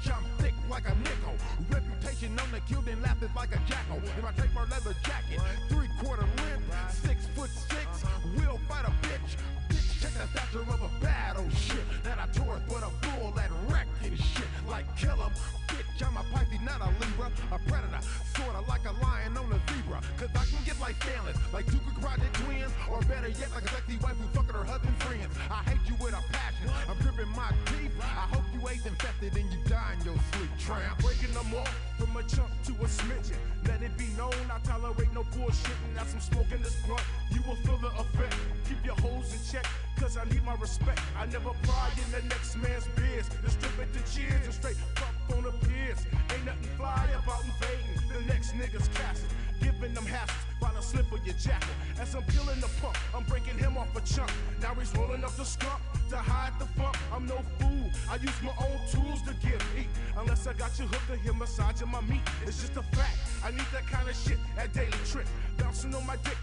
bitch, 0.00 0.16
I'm 0.16 0.24
thick 0.38 0.54
like 0.68 0.84
a 0.88 0.94
nickel. 0.96 1.34
Reputation 1.70 2.38
on 2.38 2.50
the 2.52 2.60
kill, 2.60 2.82
then 2.82 3.00
laughed 3.02 3.22
like 3.34 3.54
a 3.54 3.58
jackal. 3.68 3.96
In 4.16 4.22
my 4.22 4.32
trademark 4.32 4.70
leather 4.70 4.94
jacket, 5.04 5.40
three 5.68 5.88
quarter 6.00 6.22
length, 6.22 7.04
six 7.06 7.26
foot 7.34 7.50
six, 7.50 8.04
we 8.36 8.46
will 8.46 8.60
fight 8.68 8.84
a 8.86 8.90
bitch. 9.06 9.36
Bitch, 9.68 9.89
check 10.00 10.12
the 10.16 10.26
stature 10.32 10.64
of 10.64 10.80
a 10.80 10.90
battleship. 11.04 11.84
That 12.04 12.18
I 12.18 12.26
tore 12.32 12.60
but 12.68 12.82
a 12.82 12.90
bull 13.04 13.32
that 13.36 13.50
wrecked 13.68 13.92
and 14.04 14.16
shit. 14.16 14.48
Like 14.66 14.86
kill 14.96 15.20
'em, 15.20 15.32
bitch, 15.68 16.00
I'm 16.00 16.16
a 16.16 16.24
Pisces, 16.32 16.60
not 16.64 16.80
a 16.80 16.88
Libra. 17.00 17.28
A 17.52 17.58
predator, 17.68 18.00
sorta 18.34 18.60
like 18.68 18.84
a 18.88 18.92
lion 19.04 19.36
on 19.36 19.52
a 19.52 19.60
zebra. 19.68 20.00
Cause 20.16 20.32
I 20.34 20.44
can 20.48 20.64
get 20.64 20.80
like 20.80 20.96
Stanley, 21.02 21.34
like 21.52 21.66
two 21.66 21.78
project 22.00 22.34
twins. 22.40 22.72
Or 22.90 23.00
better 23.02 23.28
yet, 23.28 23.50
like 23.54 23.64
a 23.64 23.68
sexy 23.68 23.96
wife 23.98 24.16
who's 24.16 24.32
fucking 24.34 24.54
her 24.54 24.64
husband's 24.64 25.02
friends. 25.04 25.32
I 25.50 25.60
hate 25.68 25.84
you 25.86 25.94
with 26.00 26.14
a 26.14 26.22
passion. 26.32 26.70
I'm 26.88 26.96
gripping 27.04 27.28
my 27.36 27.52
teeth. 27.66 27.92
I 28.00 28.24
hope 28.32 28.44
you 28.54 28.60
ain't 28.68 28.84
infested 28.86 29.36
and 29.36 29.52
you 29.52 29.60
die 29.68 29.94
in 29.98 30.04
your 30.06 30.18
sleep, 30.32 30.50
tramp. 30.58 30.98
Breaking 31.04 31.34
them 31.34 31.52
off 31.54 31.70
from 31.98 32.16
a 32.16 32.22
chunk 32.24 32.50
to 32.66 32.72
a 32.80 32.88
smidgen. 32.88 33.36
Let 33.68 33.82
it 33.82 33.96
be 33.98 34.08
known 34.16 34.32
I 34.48 34.58
tolerate 34.64 35.12
no 35.12 35.22
bullshitting. 35.36 35.94
Got 35.94 36.08
some 36.08 36.20
smoke 36.20 36.50
in 36.52 36.62
this 36.62 36.76
blunt, 36.86 37.04
you 37.30 37.40
will 37.46 37.56
feel 37.66 37.78
the 37.78 37.92
effect. 38.00 38.34
Keep 38.68 38.84
your 38.84 38.96
hoes 38.96 39.28
in 39.34 39.40
check, 39.52 39.66
cause 39.98 40.16
I 40.16 40.24
need 40.24 40.44
my 40.44 40.54
respect. 40.54 41.00
I 41.18 41.26
never 41.26 41.50
pry 41.62 41.90
in 41.96 42.10
the 42.12 42.22
next 42.28 42.56
man's 42.56 42.86
biz. 42.96 43.28
Just 43.42 43.60
strip 43.60 43.78
it 43.80 43.92
to 43.94 44.00
cheers 44.12 44.44
and 44.44 44.54
straight 44.54 44.76
fuck 44.96 45.36
on 45.36 45.44
the 45.44 45.52
piers. 45.66 46.06
Ain't 46.34 46.44
nothing 46.44 46.70
fly 46.76 47.06
about 47.22 47.42
invading 47.44 48.00
the 48.12 48.20
next 48.32 48.52
nigga's 48.54 48.88
castle. 48.88 49.28
Giving 49.60 49.94
them 49.94 50.04
hassles 50.04 50.40
while 50.58 50.72
I 50.76 50.80
slip 50.80 51.12
of 51.12 51.24
your 51.24 51.36
jacket. 51.36 51.68
As 52.00 52.14
I'm 52.14 52.22
peeling 52.24 52.60
the 52.60 52.70
pump, 52.80 52.96
I'm 53.14 53.24
breaking 53.24 53.58
him 53.58 53.76
off 53.76 53.94
a 53.96 54.00
chunk. 54.00 54.30
Now 54.62 54.74
he's 54.74 54.94
rolling 54.96 55.22
up 55.24 55.36
the 55.36 55.44
skunk 55.44 55.80
to 56.10 56.16
hide 56.16 56.58
the 56.58 56.66
funk. 56.80 56.96
I'm 57.12 57.26
no 57.26 57.38
fool. 57.58 57.90
I 58.10 58.16
use 58.16 58.40
my 58.42 58.54
own 58.58 58.80
tools 58.90 59.22
to 59.22 59.34
give 59.46 59.60
heat. 59.76 59.88
Unless 60.16 60.46
I 60.46 60.54
got 60.54 60.78
you 60.78 60.86
hooked 60.86 61.08
to 61.08 61.16
him 61.16 61.38
massaging 61.38 61.90
my 61.90 62.00
meat. 62.02 62.22
It's 62.46 62.60
just 62.60 62.76
a 62.76 62.82
fact. 62.96 63.16
I 63.44 63.50
need 63.50 63.68
that 63.72 63.86
kind 63.86 64.08
of 64.08 64.16
shit 64.16 64.38
at 64.56 64.72
daily 64.72 64.90
trip. 65.06 65.26
Bouncing 65.58 65.94
on 65.94 66.06
my 66.06 66.16
dick, 66.24 66.36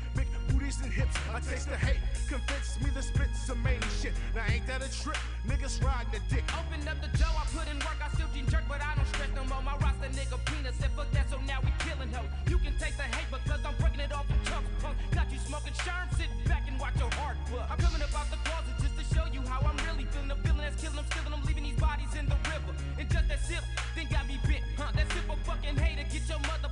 booties 0.53 0.79
and 0.81 0.91
hips. 0.91 1.15
I 1.33 1.39
taste 1.39 1.69
the 1.69 1.77
hate, 1.77 2.01
convince 2.27 2.79
me 2.81 2.89
the 2.93 3.01
spit's 3.01 3.39
some 3.45 3.61
main 3.63 3.81
shit. 4.01 4.13
Now 4.35 4.45
ain't 4.49 4.65
that 4.67 4.81
a 4.81 4.89
trip? 4.91 5.17
Niggas 5.47 5.83
riding 5.83 6.11
the 6.11 6.21
dick. 6.27 6.43
Open 6.55 6.81
up 6.87 6.99
the 7.01 7.11
dough, 7.17 7.35
I 7.35 7.43
put 7.55 7.67
in 7.71 7.79
work, 7.79 7.99
I 8.03 8.09
still 8.15 8.27
can 8.33 8.45
jerk, 8.49 8.65
but 8.67 8.81
I 8.81 8.95
don't 8.95 9.07
stress 9.07 9.31
no 9.35 9.43
more. 9.45 9.61
My 9.63 9.75
roster 9.79 10.11
nigga 10.11 10.37
penis 10.45 10.75
said 10.79 10.91
fuck 10.95 11.09
that, 11.11 11.29
so 11.29 11.37
now 11.47 11.59
we 11.63 11.71
killing 11.83 12.11
her. 12.11 12.25
You 12.49 12.57
can 12.59 12.73
take 12.79 12.95
the 12.97 13.07
hate 13.07 13.29
because 13.31 13.61
I'm 13.63 13.75
breaking 13.79 14.01
it 14.01 14.11
off 14.11 14.27
from 14.27 14.39
tough 14.45 14.65
punk. 14.79 14.95
Got 15.13 15.31
you 15.31 15.39
smoking 15.39 15.73
sherm, 15.83 16.07
sit 16.17 16.29
back 16.47 16.63
and 16.67 16.79
watch 16.79 16.95
your 16.99 17.11
heart 17.15 17.37
buck. 17.51 17.67
I'm 17.71 17.77
coming 17.77 18.01
up 18.01 18.13
out 18.15 18.27
the 18.31 18.39
closet 18.43 18.75
just 18.83 18.95
to 18.99 19.03
show 19.15 19.25
you 19.31 19.41
how 19.47 19.63
I'm 19.63 19.77
really 19.87 20.05
feeling. 20.11 20.27
The 20.27 20.39
feeling 20.43 20.63
that's 20.63 20.79
killing, 20.81 20.99
I'm 20.99 21.07
stealing, 21.11 21.33
I'm 21.33 21.43
leaving 21.47 21.63
these 21.63 21.79
bodies 21.79 22.13
in 22.15 22.25
the 22.27 22.39
river. 22.51 22.73
And 22.99 23.05
just 23.09 23.27
that 23.27 23.41
sip, 23.43 23.63
then 23.95 24.07
got 24.11 24.27
me 24.27 24.37
bit, 24.47 24.63
huh? 24.77 24.91
That 24.95 25.07
sip 25.11 25.27
of 25.29 25.39
fucking 25.47 25.77
hater, 25.77 26.05
get 26.11 26.23
your 26.27 26.41
mother 26.43 26.71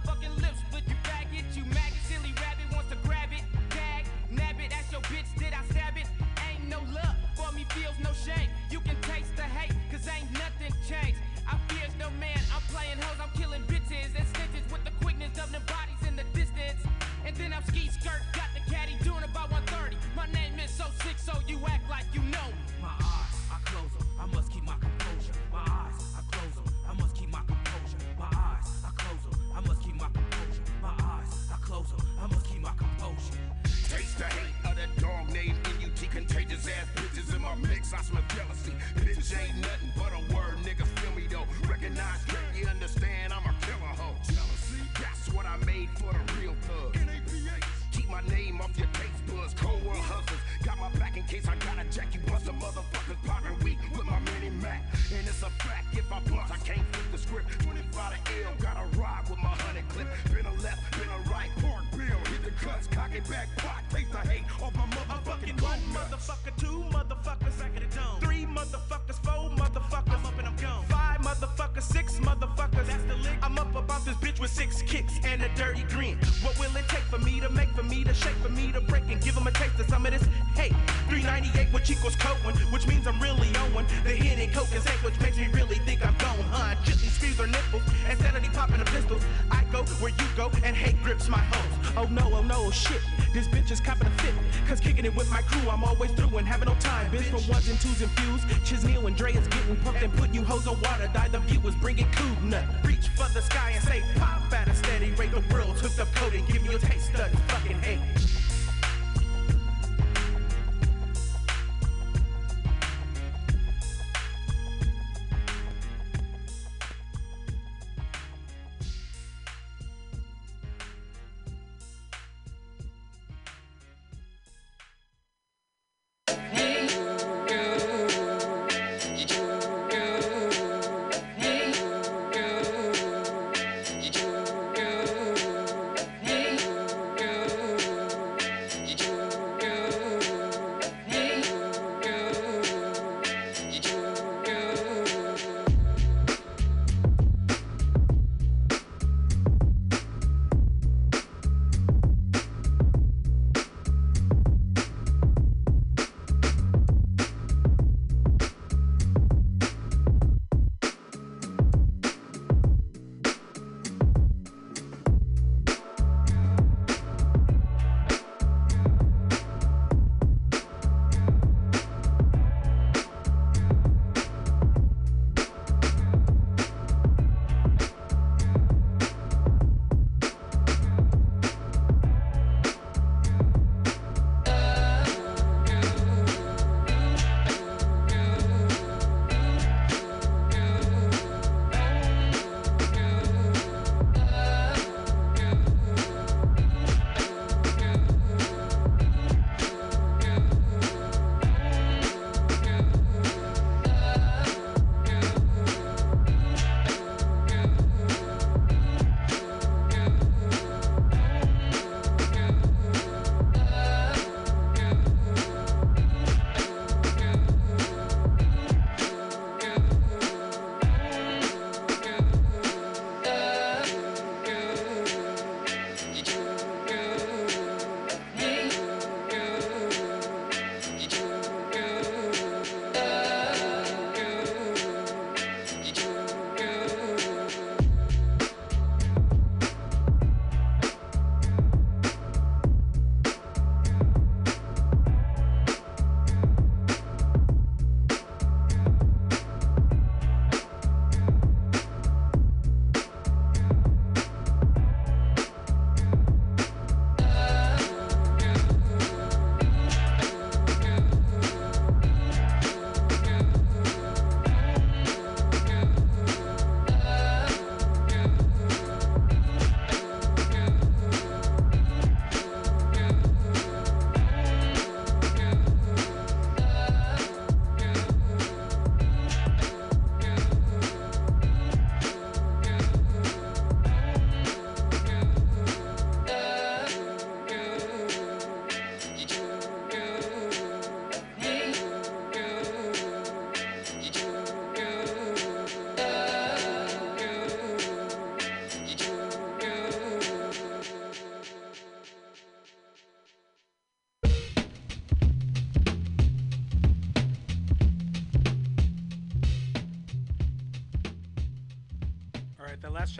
constant 10.65 10.88
change. 10.88 11.17
I 11.47 11.58
fear 11.69 11.88
no 11.99 12.10
man, 12.19 12.39
I'm 12.54 12.62
playing 12.73 12.97
hoes, 13.01 13.17
I'm 13.21 13.30
killing 13.39 13.62
bitches 13.63 14.10
and 14.17 14.25
snitches 14.34 14.71
with 14.71 14.84
the 14.84 14.91
quickness 15.04 15.38
of 15.38 15.51
them 15.51 15.62
bodies 15.67 16.08
in 16.08 16.15
the 16.15 16.23
distance. 16.34 16.82
And 17.25 17.36
then 17.36 17.54
I'm 17.54 17.63
ski 17.65 17.89
skirt, 17.89 18.21
got 18.34 18.49
the 18.54 18.71
caddy 18.71 18.95
doing 19.04 19.23
about 19.23 19.51
130. 19.51 19.97
My 20.15 20.25
name 20.34 20.60
is 20.60 20.71
so 20.71 20.86
sick, 21.04 21.17
so 21.17 21.34
you 21.47 21.60
act 21.67 21.89
like 21.89 22.06
you 22.13 22.21
know 22.21 22.49
me. 22.49 22.74
ones 97.47 97.67
and 97.69 97.79
twos 97.79 98.01
infused. 98.01 98.43
Chisney 98.65 98.95
and 99.05 99.15
Dre 99.15 99.34
is 99.34 99.47
getting 99.47 99.75
pumped 99.77 100.01
and 100.01 100.13
put 100.13 100.34
you 100.34 100.43
hoes 100.43 100.67
on 100.67 100.79
water. 100.81 101.10
Die 101.13 101.27
the 101.29 101.39
viewers, 101.39 101.75
bring 101.75 101.99
it 101.99 102.12
cool. 102.13 102.34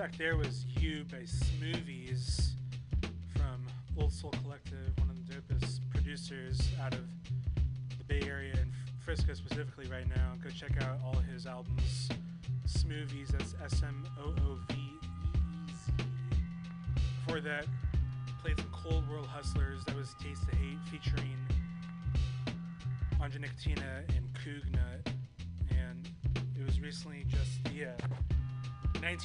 not 0.06 0.16
clear 0.16 0.38
was 0.38 0.65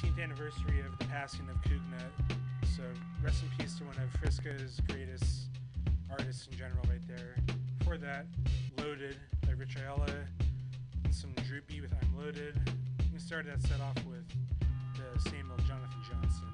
19th 0.01 0.23
anniversary 0.23 0.79
of 0.79 0.97
the 0.97 1.05
passing 1.05 1.47
of 1.49 1.61
Cougnut. 1.61 2.37
So 2.75 2.81
rest 3.23 3.43
in 3.43 3.49
peace 3.57 3.77
to 3.77 3.83
one 3.83 3.95
of 3.97 4.09
Frisco's 4.19 4.79
greatest 4.87 5.49
artists 6.09 6.47
in 6.47 6.57
general, 6.57 6.83
right 6.89 7.07
there. 7.07 7.35
Before 7.77 7.97
that, 7.97 8.25
Loaded 8.77 9.17
by 9.45 9.51
Rich 9.51 9.75
Ayala, 9.77 10.07
and 11.03 11.13
some 11.13 11.31
Droopy 11.47 11.81
with 11.81 11.93
I'm 11.93 12.17
Loaded. 12.17 12.59
We 13.13 13.19
started 13.19 13.51
that 13.51 13.61
set 13.61 13.79
off 13.81 13.97
with 14.05 14.25
the 14.95 15.29
Samuel 15.29 15.57
Jonathan 15.67 16.01
Johnson. 16.09 16.47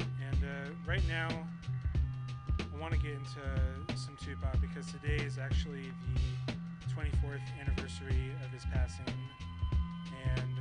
And 0.00 0.44
uh, 0.44 0.70
right 0.86 1.06
now, 1.08 1.28
I 2.58 2.80
want 2.80 2.94
to 2.94 2.98
get 2.98 3.12
into 3.12 3.96
some 3.96 4.16
Tupac 4.24 4.58
because 4.60 4.90
today 4.90 5.22
is 5.22 5.38
actually 5.38 5.92
the 6.46 6.94
24th 6.94 7.42
anniversary 7.60 8.32
of 8.42 8.50
his 8.52 8.64
passing, 8.72 9.04
and 10.24 10.55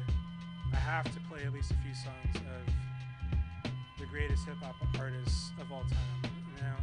I 0.76 0.78
have 0.78 1.06
to 1.06 1.20
play 1.30 1.44
at 1.46 1.54
least 1.54 1.72
a 1.72 1.76
few 1.76 1.94
songs 1.94 2.36
of 2.36 3.72
the 3.98 4.06
greatest 4.08 4.46
hip 4.46 4.58
hop 4.62 4.76
artists 5.00 5.52
of 5.60 5.72
all 5.72 5.84
time. 5.84 6.32
Now, 6.60 6.76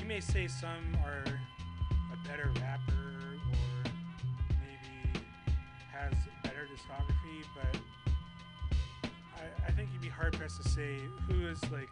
you 0.00 0.06
may 0.06 0.20
say 0.20 0.46
some 0.46 0.96
are 1.04 1.24
a 1.26 2.28
better 2.28 2.48
rapper 2.60 2.92
or 2.92 3.90
maybe 4.60 5.20
has 5.92 6.14
better 6.44 6.68
discography, 6.72 7.42
but 7.56 7.80
I, 9.36 9.66
I 9.66 9.70
think 9.72 9.88
you'd 9.92 10.02
be 10.02 10.08
hard 10.08 10.34
pressed 10.34 10.62
to 10.62 10.68
say 10.68 10.98
who 11.28 11.48
is 11.48 11.60
like 11.72 11.90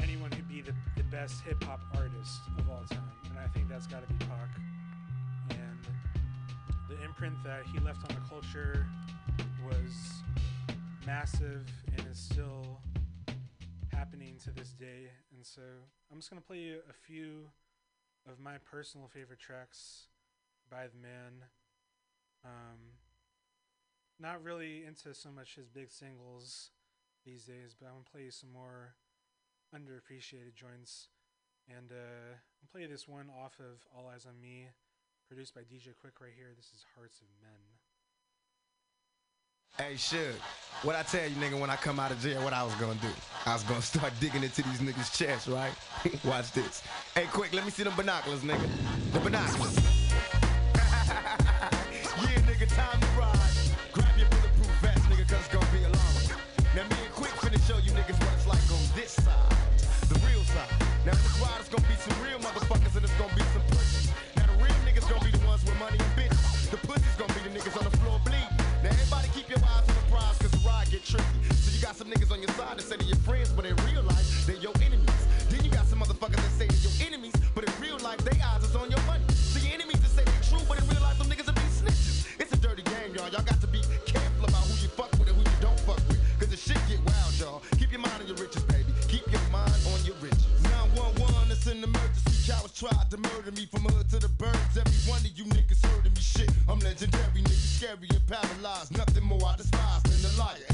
anyone 0.00 0.32
who'd 0.32 0.48
be 0.48 0.62
the, 0.62 0.72
the 0.96 1.04
best 1.04 1.42
hip 1.42 1.62
hop 1.64 1.80
artist 1.94 2.40
of 2.58 2.70
all 2.70 2.84
time. 2.88 3.12
And 3.28 3.38
I 3.38 3.46
think 3.48 3.68
that's 3.68 3.86
got 3.86 4.08
to 4.08 4.14
be 4.14 4.24
Pac. 4.24 4.67
The 6.88 7.04
imprint 7.04 7.34
that 7.44 7.64
he 7.72 7.78
left 7.80 8.02
on 8.08 8.16
the 8.16 8.28
culture 8.28 8.86
was 9.62 10.22
massive 11.06 11.70
and 11.96 12.06
is 12.10 12.18
still 12.18 12.80
happening 13.92 14.36
to 14.44 14.50
this 14.50 14.70
day. 14.70 15.10
And 15.34 15.44
so 15.44 15.60
I'm 16.10 16.18
just 16.18 16.30
going 16.30 16.40
to 16.40 16.46
play 16.46 16.58
you 16.58 16.78
a 16.88 16.92
few 16.92 17.50
of 18.26 18.40
my 18.40 18.56
personal 18.58 19.06
favorite 19.06 19.38
tracks 19.38 20.06
by 20.70 20.86
the 20.86 20.96
man. 20.96 21.44
Um, 22.44 22.96
not 24.18 24.42
really 24.42 24.84
into 24.86 25.12
so 25.14 25.30
much 25.30 25.56
his 25.56 25.68
big 25.68 25.90
singles 25.90 26.70
these 27.26 27.44
days, 27.44 27.74
but 27.78 27.86
I'm 27.86 27.92
going 27.92 28.04
to 28.04 28.10
play 28.10 28.22
you 28.22 28.30
some 28.30 28.52
more 28.52 28.94
underappreciated 29.74 30.54
joints. 30.54 31.08
And 31.68 31.92
uh, 31.92 32.32
I'll 32.62 32.72
play 32.72 32.86
this 32.86 33.06
one 33.06 33.28
off 33.28 33.58
of 33.60 33.86
All 33.94 34.10
Eyez 34.10 34.26
on 34.26 34.40
Me, 34.40 34.68
produced 35.28 35.54
by 35.54 35.60
DJ 35.60 35.92
Quik 36.00 36.16
right 36.22 36.32
here. 36.34 36.48
This 36.56 36.72
is 36.72 36.82
Hearts 36.96 37.20
of 37.20 37.28
Men. 37.44 37.60
Hey, 39.76 39.94
Suge, 39.94 40.40
what 40.82 40.96
I 40.96 41.02
tell 41.02 41.28
you, 41.28 41.36
nigga, 41.36 41.60
when 41.60 41.68
I 41.68 41.76
come 41.76 42.00
out 42.00 42.10
of 42.10 42.18
jail, 42.20 42.42
what 42.42 42.54
I 42.54 42.64
was 42.64 42.74
gonna 42.76 42.98
do? 43.02 43.12
I 43.44 43.52
was 43.52 43.62
gonna 43.64 43.82
start 43.92 44.12
digging 44.20 44.42
into 44.42 44.62
these 44.62 44.80
niggas' 44.80 45.12
chests, 45.12 45.46
right? 45.46 45.72
Watch 46.24 46.52
this. 46.52 46.82
Hey, 47.14 47.26
quick, 47.30 47.52
let 47.52 47.66
me 47.66 47.70
see 47.70 47.82
them 47.82 47.92
binoculars, 47.94 48.40
nigga. 48.40 48.66
The 49.12 49.20
binoculars. 49.20 49.76
yeah, 52.24 52.40
nigga, 52.48 52.66
time 52.74 52.98
to 52.98 53.06
ride. 53.20 53.36
Grab 53.92 54.16
your 54.16 54.28
bulletproof 54.32 54.80
vest, 54.80 55.04
nigga, 55.12 55.28
cause 55.28 55.44
it's 55.44 55.52
gonna 55.52 55.68
be 55.76 55.84
a 55.84 55.92
long 55.92 56.12
one. 56.24 56.40
Now, 56.74 56.88
me 56.88 56.96
and 57.04 57.12
Quik 57.12 57.36
finna 57.36 57.60
show 57.68 57.76
you 57.84 57.92
niggas 57.92 58.16
what 58.16 58.32
it's 58.32 58.46
like 58.48 58.64
on 58.72 58.80
this 58.96 59.12
side, 59.12 59.52
the 60.08 60.16
real 60.24 60.42
side. 60.56 60.72
Now, 61.04 61.12
this 61.12 61.36
ride, 61.38 61.60
it's 61.60 61.68
gonna 61.68 61.86
be 61.86 61.96
some 62.00 62.16
real 62.24 62.38
motherfuckers 62.40 62.96
and 62.96 63.04
it's 63.04 63.14
gonna 63.20 63.34
be 63.36 63.44
some 63.52 63.57
tricky. 71.08 71.40
So 71.56 71.72
you 71.72 71.80
got 71.80 71.96
some 71.96 72.08
niggas 72.12 72.30
on 72.30 72.40
your 72.44 72.52
side 72.52 72.76
that 72.76 72.84
say 72.84 72.96
they're 73.00 73.08
your 73.08 73.22
friends, 73.24 73.48
but 73.48 73.64
in 73.64 73.74
real 73.88 74.04
life, 74.04 74.28
they're 74.44 74.60
your 74.60 74.76
enemies. 74.84 75.20
Then 75.48 75.64
you 75.64 75.70
got 75.70 75.86
some 75.88 76.00
motherfuckers 76.04 76.36
that 76.36 76.52
say 76.60 76.68
they're 76.68 76.84
your 76.84 76.96
enemies, 77.08 77.32
but 77.56 77.64
in 77.64 77.72
real 77.80 77.96
life, 78.04 78.20
they 78.28 78.36
eyes 78.44 78.62
is 78.62 78.76
on 78.76 78.92
your 78.92 79.00
money. 79.08 79.24
So 79.32 79.56
your 79.64 79.72
enemies 79.72 80.00
that 80.04 80.12
say 80.12 80.24
they 80.28 80.40
true, 80.44 80.60
but 80.68 80.76
in 80.76 80.84
real 80.92 81.00
life, 81.00 81.16
them 81.16 81.32
niggas 81.32 81.48
will 81.48 81.56
be 81.56 81.68
snitches. 81.72 82.28
It's 82.36 82.52
a 82.52 82.60
dirty 82.60 82.84
game, 82.92 83.16
y'all. 83.16 83.32
Y'all 83.32 83.40
got 83.40 83.56
to 83.64 83.66
be 83.66 83.80
careful 84.04 84.44
about 84.44 84.68
who 84.68 84.76
you 84.84 84.88
fuck 84.92 85.08
with 85.16 85.32
and 85.32 85.36
who 85.36 85.40
you 85.40 85.58
don't 85.64 85.80
fuck 85.88 85.96
with. 86.12 86.20
Cause 86.36 86.52
the 86.52 86.60
shit 86.60 86.76
get 86.92 87.00
wild, 87.00 87.32
y'all. 87.40 87.62
Keep 87.80 87.92
your 87.96 88.04
mind 88.04 88.20
on 88.20 88.28
your 88.28 88.36
riches, 88.36 88.62
baby. 88.68 88.92
Keep 89.08 89.32
your 89.32 89.44
mind 89.48 89.80
on 89.88 89.98
your 90.04 90.16
riches. 90.20 90.44
911, 90.92 91.48
it's 91.48 91.66
an 91.72 91.88
emergency. 91.88 92.52
Cowards 92.52 92.76
tried 92.76 93.08
to 93.08 93.16
murder 93.16 93.52
me 93.56 93.64
from 93.64 93.88
hood 93.88 94.12
to 94.12 94.20
the 94.20 94.28
birds. 94.36 94.76
Every 94.76 95.00
one 95.08 95.24
of 95.24 95.32
you 95.32 95.48
niggas 95.56 95.80
heard 95.88 96.04
of 96.04 96.12
me. 96.12 96.20
Shit, 96.20 96.52
I'm 96.68 96.78
legendary, 96.84 97.40
nigga, 97.40 97.56
scary 97.56 98.12
and 98.12 98.24
paralyzed. 98.28 98.92
Nothing 98.92 99.24
more 99.24 99.40
I 99.48 99.56
despise 99.56 100.04
than 100.04 100.20
a 100.20 100.32
liar 100.36 100.67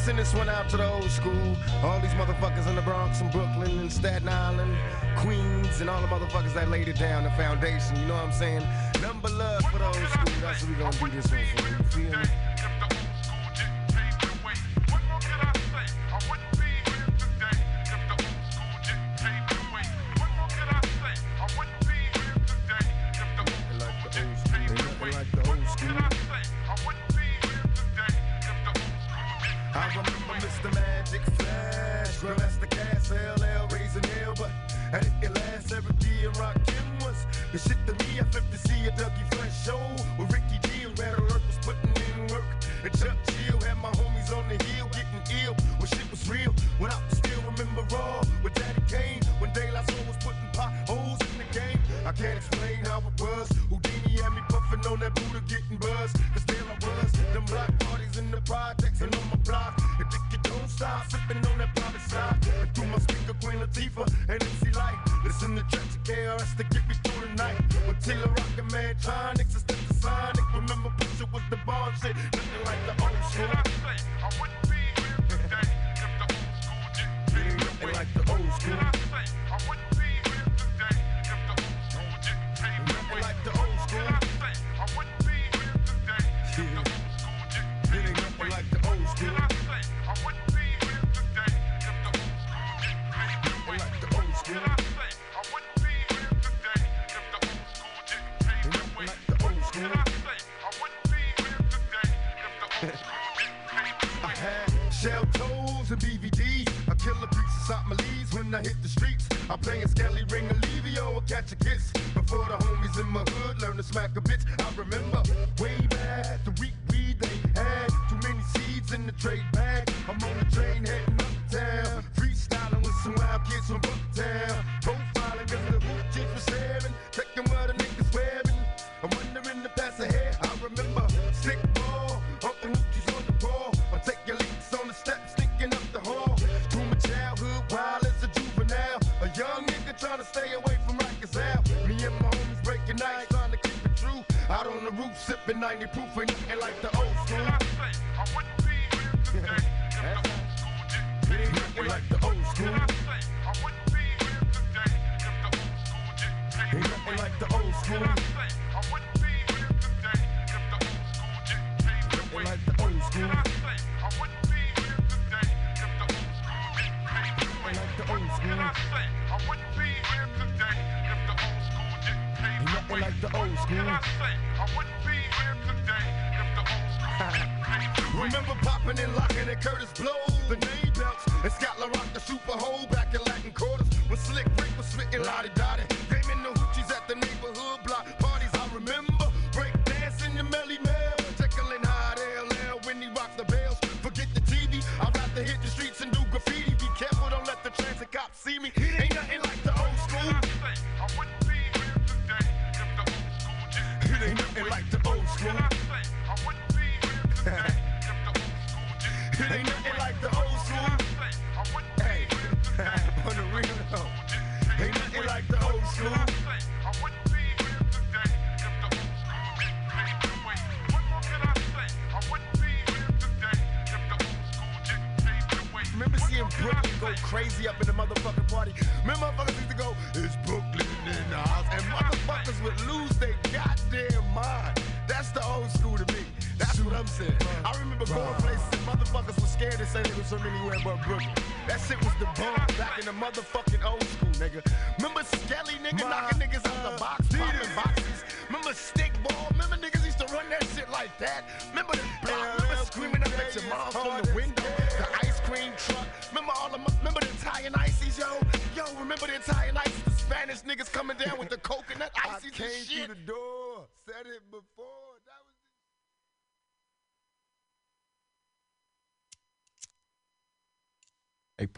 send 0.00 0.18
this 0.18 0.34
one 0.34 0.48
out 0.48 0.68
to 0.70 0.78
the 0.78 0.88
old 0.90 1.10
school. 1.10 1.56
All 1.82 2.00
these 2.00 2.12
motherfuckers 2.12 2.66
in 2.66 2.74
the 2.74 2.82
Bronx 2.82 3.20
and 3.20 3.30
Brooklyn 3.30 3.78
and 3.78 3.92
Staten 3.92 4.28
Island, 4.28 4.74
Queens, 5.18 5.80
and 5.80 5.90
all 5.90 6.00
the 6.00 6.06
motherfuckers 6.06 6.54
that 6.54 6.70
laid 6.70 6.88
it 6.88 6.98
down, 6.98 7.24
the 7.24 7.30
foundation. 7.32 7.96
You 7.96 8.06
know 8.06 8.14
what 8.14 8.24
I'm 8.24 8.32
saying? 8.32 8.66
Number 9.02 9.28
love 9.28 9.62
for 9.66 9.78
the 9.78 9.86
old 9.86 9.96
school. 9.96 10.32
That's 10.40 10.62
what 10.62 10.70
we 10.70 10.76
gonna 10.76 10.96
do 10.96 11.20
this 11.20 11.30
one 11.30 11.44
for. 11.54 11.68
You 11.68 12.08
feel 12.08 12.18
me? 12.18 12.49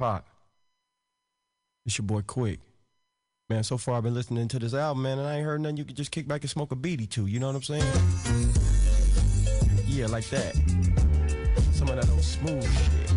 Pot. 0.03 0.27
It's 1.87 1.97
your 1.97 2.05
boy 2.05 2.23
Quik. 2.23 2.59
Man, 3.49 3.63
so 3.63 3.79
far 3.79 3.99
I've 3.99 4.03
been 4.03 4.15
listening 4.15 4.49
to 4.49 4.59
this 4.59 4.75
album, 4.75 5.05
man, 5.05 5.21
and 5.21 5.29
I 5.29 5.37
ain't 5.37 5.45
heard 5.45 5.61
nothing 5.61 5.77
you 5.77 5.85
could 5.85 5.95
just 5.95 6.11
kick 6.11 6.27
back 6.27 6.41
and 6.41 6.51
smoke 6.51 6.73
a 6.73 6.75
beady 6.75 7.07
to. 7.07 7.27
You 7.29 7.39
know 7.39 7.47
what 7.47 7.55
I'm 7.55 7.63
saying? 7.63 7.85
Yeah, 9.87 10.07
like 10.07 10.29
that. 10.31 10.57
Some 11.73 11.89
of 11.89 11.95
that 11.95 12.11
old 12.11 12.25
smooth 12.25 12.65
shit. 12.65 13.11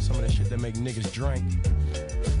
Some 0.00 0.16
of 0.16 0.22
that 0.22 0.32
shit 0.32 0.50
that 0.50 0.58
make 0.58 0.74
niggas 0.74 1.12
drink, 1.12 1.44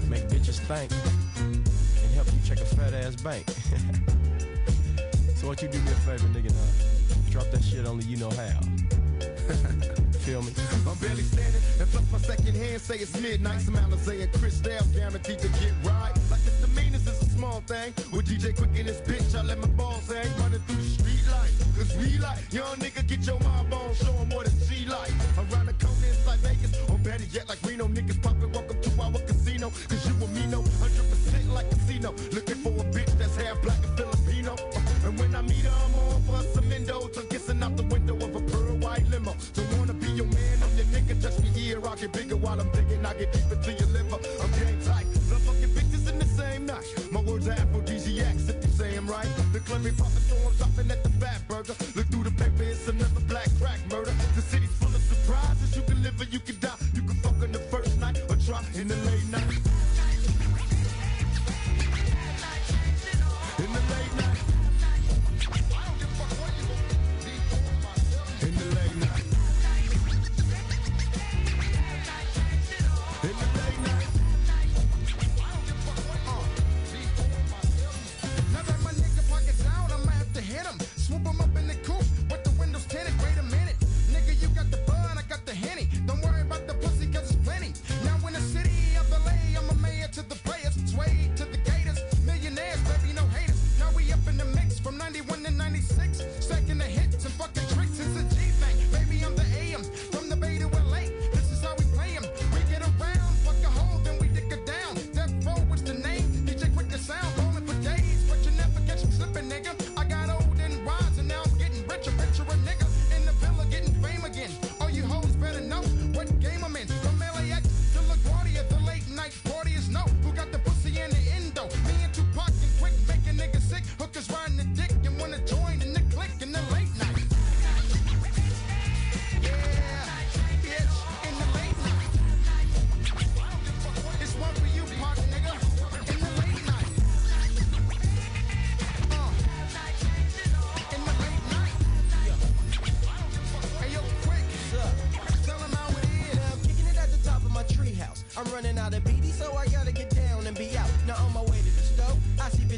make 0.08 0.26
bitches 0.26 0.58
think, 0.58 0.90
and 1.38 2.14
help 2.16 2.26
you 2.26 2.40
check 2.44 2.58
a 2.58 2.64
fat 2.64 2.94
ass 2.94 3.14
bank. 3.14 3.48
so 5.36 5.46
what 5.46 5.62
you 5.62 5.68
do 5.68 5.78
me 5.82 5.92
a 5.92 5.94
favor, 5.94 6.26
nigga, 6.30 6.50
now? 6.50 7.30
Drop 7.30 7.48
that 7.52 7.62
shit 7.62 7.86
only 7.86 8.06
you 8.06 8.16
know 8.16 8.30
how. 8.30 10.02
feel 10.26 10.42
me? 10.42 10.50
I'm 10.90 10.98
barely 10.98 11.22
standing, 11.22 11.62
and 11.78 11.88
plus 11.88 12.04
my 12.10 12.18
second 12.18 12.56
hand 12.56 12.80
say 12.82 12.96
it's 12.98 13.14
midnight. 13.20 13.60
Some 13.60 13.76
Alizé 13.76 14.22
and 14.24 14.32
Cristal 14.32 14.82
guaranteed 14.92 15.38
to 15.38 15.48
get 15.60 15.72
right. 15.84 16.12
Like 16.30 16.42
it's 16.50 16.60
the 16.60 16.70
meanest, 16.74 17.06
a 17.06 17.14
small 17.30 17.60
thing. 17.70 17.94
With 18.10 18.26
DJ 18.26 18.50
Quik 18.58 18.74
in 18.76 18.86
this 18.86 19.00
bitch, 19.06 19.38
I 19.38 19.42
let 19.42 19.58
my 19.60 19.68
balls 19.78 20.10
hang. 20.10 20.26
Running 20.42 20.58
through 20.66 20.82
the 20.82 20.90
street 20.98 21.24
lights, 21.30 21.58
cause 21.78 21.96
we 21.96 22.18
like 22.18 22.42
young 22.52 22.76
nigga, 22.82 23.06
get 23.06 23.24
your 23.24 23.38
mind 23.40 23.72
on, 23.72 23.94
show 23.94 24.12
them 24.18 24.30
what 24.30 24.46
it's 24.46 24.66
G 24.66 24.84
like. 24.86 25.14
Around 25.38 25.66
the 25.70 25.76
corner, 25.78 26.06
inside 26.10 26.42
like 26.42 26.58
Vegas, 26.58 26.74
or 26.90 26.98
better 26.98 27.28
yet, 27.30 27.48
like 27.48 27.62
Reno. 27.62 27.86
Niggas 27.86 28.20
poppin', 28.20 28.50
welcome 28.50 28.80
to 28.82 28.90
our 29.00 29.12
casino, 29.30 29.70
cause 29.70 30.02
you 30.08 30.14
and 30.24 30.34
me 30.34 30.44
know 30.50 30.62
100% 30.82 31.52
like 31.54 31.70
casino. 31.70 32.10
Looking 32.34 32.58
for 32.66 32.74
a 32.74 32.86
bitch 32.90 33.12
that's 33.16 33.36
half 33.36 33.62
black 33.62 33.78
and 33.86 33.96
rocket 41.86 42.12
bigger 42.12 42.36
while 42.36 42.60
I'm 42.60 42.68
thinking 42.72 43.06
I 43.06 43.14
get 43.14 43.32
deeper 43.32 43.54
to 43.54 43.72
your 43.72 43.85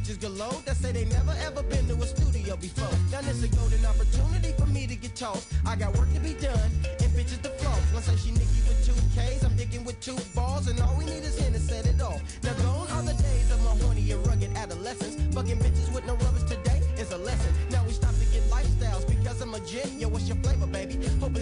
Bitches 0.08 0.20
galore 0.22 0.62
that 0.64 0.74
say 0.76 0.90
they 0.90 1.04
never 1.04 1.34
ever 1.44 1.62
been 1.64 1.86
to 1.86 1.94
a 2.02 2.06
studio 2.06 2.56
before. 2.56 2.88
Now 3.12 3.20
this 3.20 3.44
a 3.44 3.48
golden 3.48 3.84
opportunity 3.84 4.52
for 4.56 4.64
me 4.64 4.86
to 4.86 4.96
get 4.96 5.14
tossed. 5.14 5.52
I 5.66 5.76
got 5.76 5.94
work 5.98 6.10
to 6.14 6.20
be 6.20 6.32
done 6.32 6.70
and 6.82 7.12
bitches 7.12 7.42
to 7.42 7.50
floss. 7.60 7.78
One 7.92 8.02
say 8.02 8.16
she 8.16 8.30
nicky 8.30 8.64
with 8.64 8.80
two 8.86 8.96
K's, 9.14 9.44
I'm 9.44 9.54
digging 9.56 9.84
with 9.84 10.00
two 10.00 10.16
balls, 10.34 10.66
and 10.68 10.80
all 10.80 10.96
we 10.96 11.04
need 11.04 11.24
is 11.24 11.38
him 11.38 11.52
to 11.52 11.60
set 11.60 11.84
it 11.84 12.00
off. 12.00 12.22
Now 12.42 12.54
gone 12.54 12.88
are 12.88 13.02
the 13.02 13.12
days 13.22 13.50
of 13.52 13.62
my 13.62 13.76
horny 13.84 14.10
and 14.10 14.26
rugged 14.26 14.56
adolescence. 14.56 15.16
Fucking 15.34 15.58
bitches 15.58 15.92
with 15.92 16.06
no 16.06 16.14
rubbers 16.14 16.44
today 16.44 16.80
is 16.96 17.12
a 17.12 17.18
lesson. 17.18 17.52
Now 17.70 17.84
we 17.84 17.92
stop 17.92 18.14
to 18.14 18.24
get 18.32 18.42
lifestyles 18.48 19.06
because 19.06 19.42
I'm 19.42 19.52
a 19.52 19.60
gin. 19.60 20.00
Yo, 20.00 20.08
what's 20.08 20.26
your 20.26 20.38
flavor, 20.38 20.66
baby? 20.68 20.96
Hope 21.20 21.36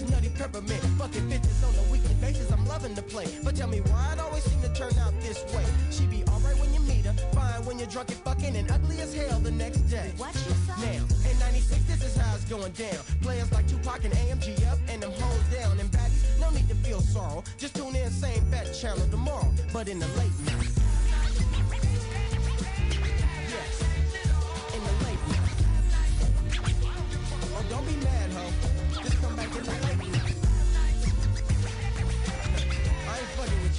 loving 2.87 3.03
to 3.03 3.11
play. 3.11 3.27
But 3.43 3.57
tell 3.57 3.69
me 3.69 3.81
why 3.81 4.13
it 4.13 4.21
always 4.21 4.45
seem 4.45 4.61
to 4.63 4.73
turn 4.73 4.97
out 4.99 5.13
this 5.21 5.43
way. 5.55 5.65
She 5.91 6.07
be 6.07 6.23
alright 6.29 6.59
when 6.59 6.73
you 6.73 6.81
meet 6.81 7.05
her, 7.05 7.15
fine 7.33 7.65
when 7.65 7.79
you're 7.79 7.89
drunk 7.89 8.11
and 8.11 8.19
fucking, 8.19 8.57
and 8.57 8.71
ugly 8.71 9.01
as 9.01 9.15
hell 9.15 9.41
the 9.41 9.51
next 9.51 9.81
day. 9.91 10.13
What 10.17 10.35
you 10.35 10.53
say? 10.67 10.99
Now, 10.99 11.31
in 11.31 11.39
96, 11.39 11.85
this 11.85 12.05
is 12.05 12.17
how 12.17 12.35
it's 12.35 12.45
going 12.45 12.73
down. 12.73 12.99
Players 13.23 13.51
like 13.53 13.67
Tupac 13.67 14.05
and 14.05 14.15
AMG 14.15 14.67
up, 14.71 14.79
and 14.89 15.03
them 15.03 15.13
hoes 15.13 15.43
down. 15.53 15.79
And 15.81 15.91
baddies, 15.91 16.41
no 16.41 16.51
need 16.51 16.69
to 16.69 16.75
feel 16.77 17.01
sorrow. 17.01 17.43
Just 17.59 17.75
tune 17.75 17.97
in, 17.97 18.11
same 18.11 18.45
bat 18.51 18.73
channel 18.75 19.07
tomorrow, 19.11 19.51
but 19.73 19.89
in 19.89 19.99
the 19.99 20.09
late 20.19 20.39
night. 20.47 20.71
Yes, 23.51 23.83
in 24.75 24.81
the 24.85 24.93
late 25.05 25.23
night. 25.29 25.55
Oh, 27.57 27.65
don't 27.69 27.87
be 27.87 27.97
mad, 28.05 28.31
ho. 28.31 29.03
Just 29.03 29.21
come 29.23 29.35
back 29.35 29.57
in 29.57 29.65
the 29.65 29.71
late 29.71 29.99
night. 29.99 30.16
I 33.17 33.21
ain't 33.21 33.29
fucking 33.29 33.63
with 33.63 33.76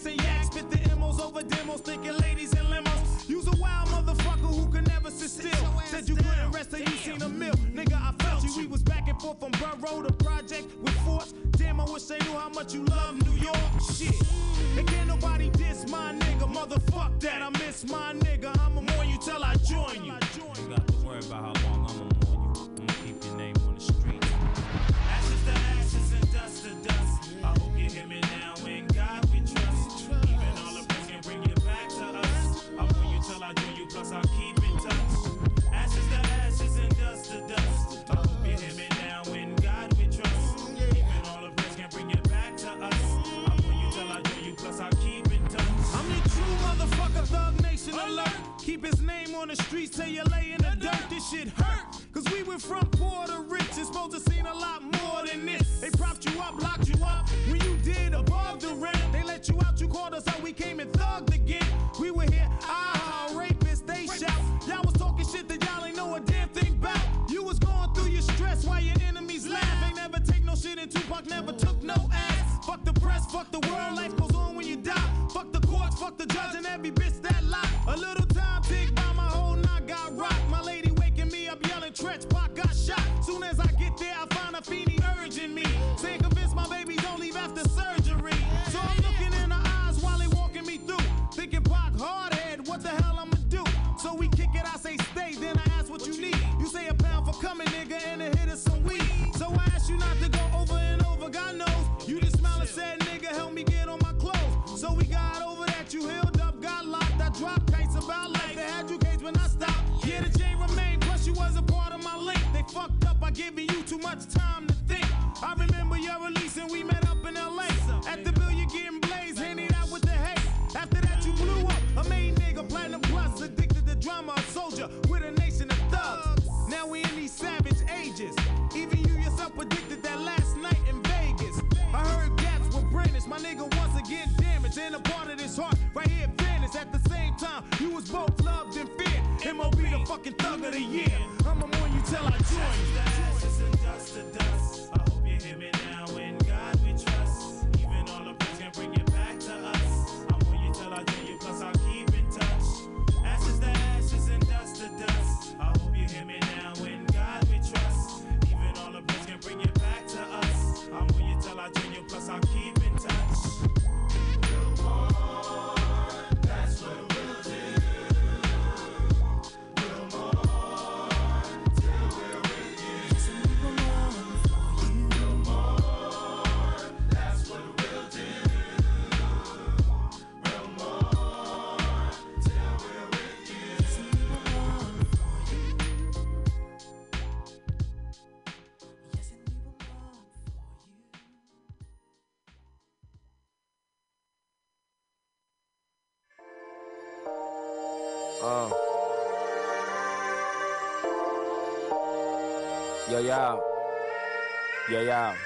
stacks 0.00 0.18
of 0.18 0.24
yaks, 0.24 0.46
spit 0.46 0.70
the 0.70 0.90
M's 0.90 1.20
over 1.20 1.42
demos, 1.42 1.80
thinking 1.80 2.16
ladies 2.18 2.55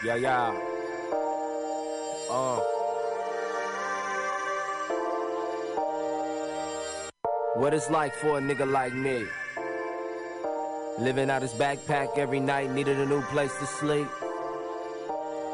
Yeah, 0.03 0.15
yeah. 0.17 0.59
Uh. 2.31 2.61
What 7.57 7.75
it's 7.75 7.91
like 7.91 8.15
for 8.15 8.39
a 8.39 8.41
nigga 8.41 8.71
like 8.71 8.95
me. 8.95 9.27
Living 10.99 11.29
out 11.29 11.43
his 11.43 11.53
backpack 11.53 12.17
every 12.17 12.41
night, 12.41 12.71
needed 12.71 12.99
a 12.99 13.05
new 13.05 13.21
place 13.23 13.55
to 13.59 13.67
sleep. 13.67 14.07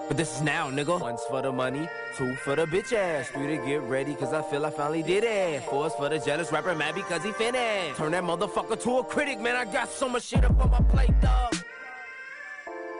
But 0.06 0.16
this 0.16 0.36
is 0.36 0.42
now, 0.42 0.70
nigga. 0.70 1.00
One's 1.00 1.24
for 1.24 1.42
the 1.42 1.50
money, 1.50 1.88
two 2.16 2.36
for 2.36 2.54
the 2.54 2.66
bitch 2.66 2.92
ass, 2.92 3.28
three 3.30 3.56
to 3.56 3.66
get 3.66 3.82
ready, 3.82 4.14
cause 4.14 4.32
I 4.32 4.42
feel 4.42 4.64
I 4.64 4.70
finally 4.70 5.02
did 5.02 5.24
it. 5.24 5.64
Four's 5.64 5.92
for 5.94 6.08
the 6.08 6.20
jealous 6.20 6.52
rapper, 6.52 6.72
mad 6.76 6.94
because 6.94 7.24
he 7.24 7.32
finished. 7.32 7.96
Turn 7.96 8.12
that 8.12 8.22
motherfucker 8.22 8.80
to 8.80 8.98
a 8.98 9.04
critic, 9.04 9.40
man. 9.40 9.56
I 9.56 9.64
got 9.64 9.90
so 9.90 10.08
much 10.08 10.22
shit 10.22 10.44
up 10.44 10.60
on 10.60 10.70
my 10.70 10.80
plate, 10.82 11.20
though. 11.20 11.65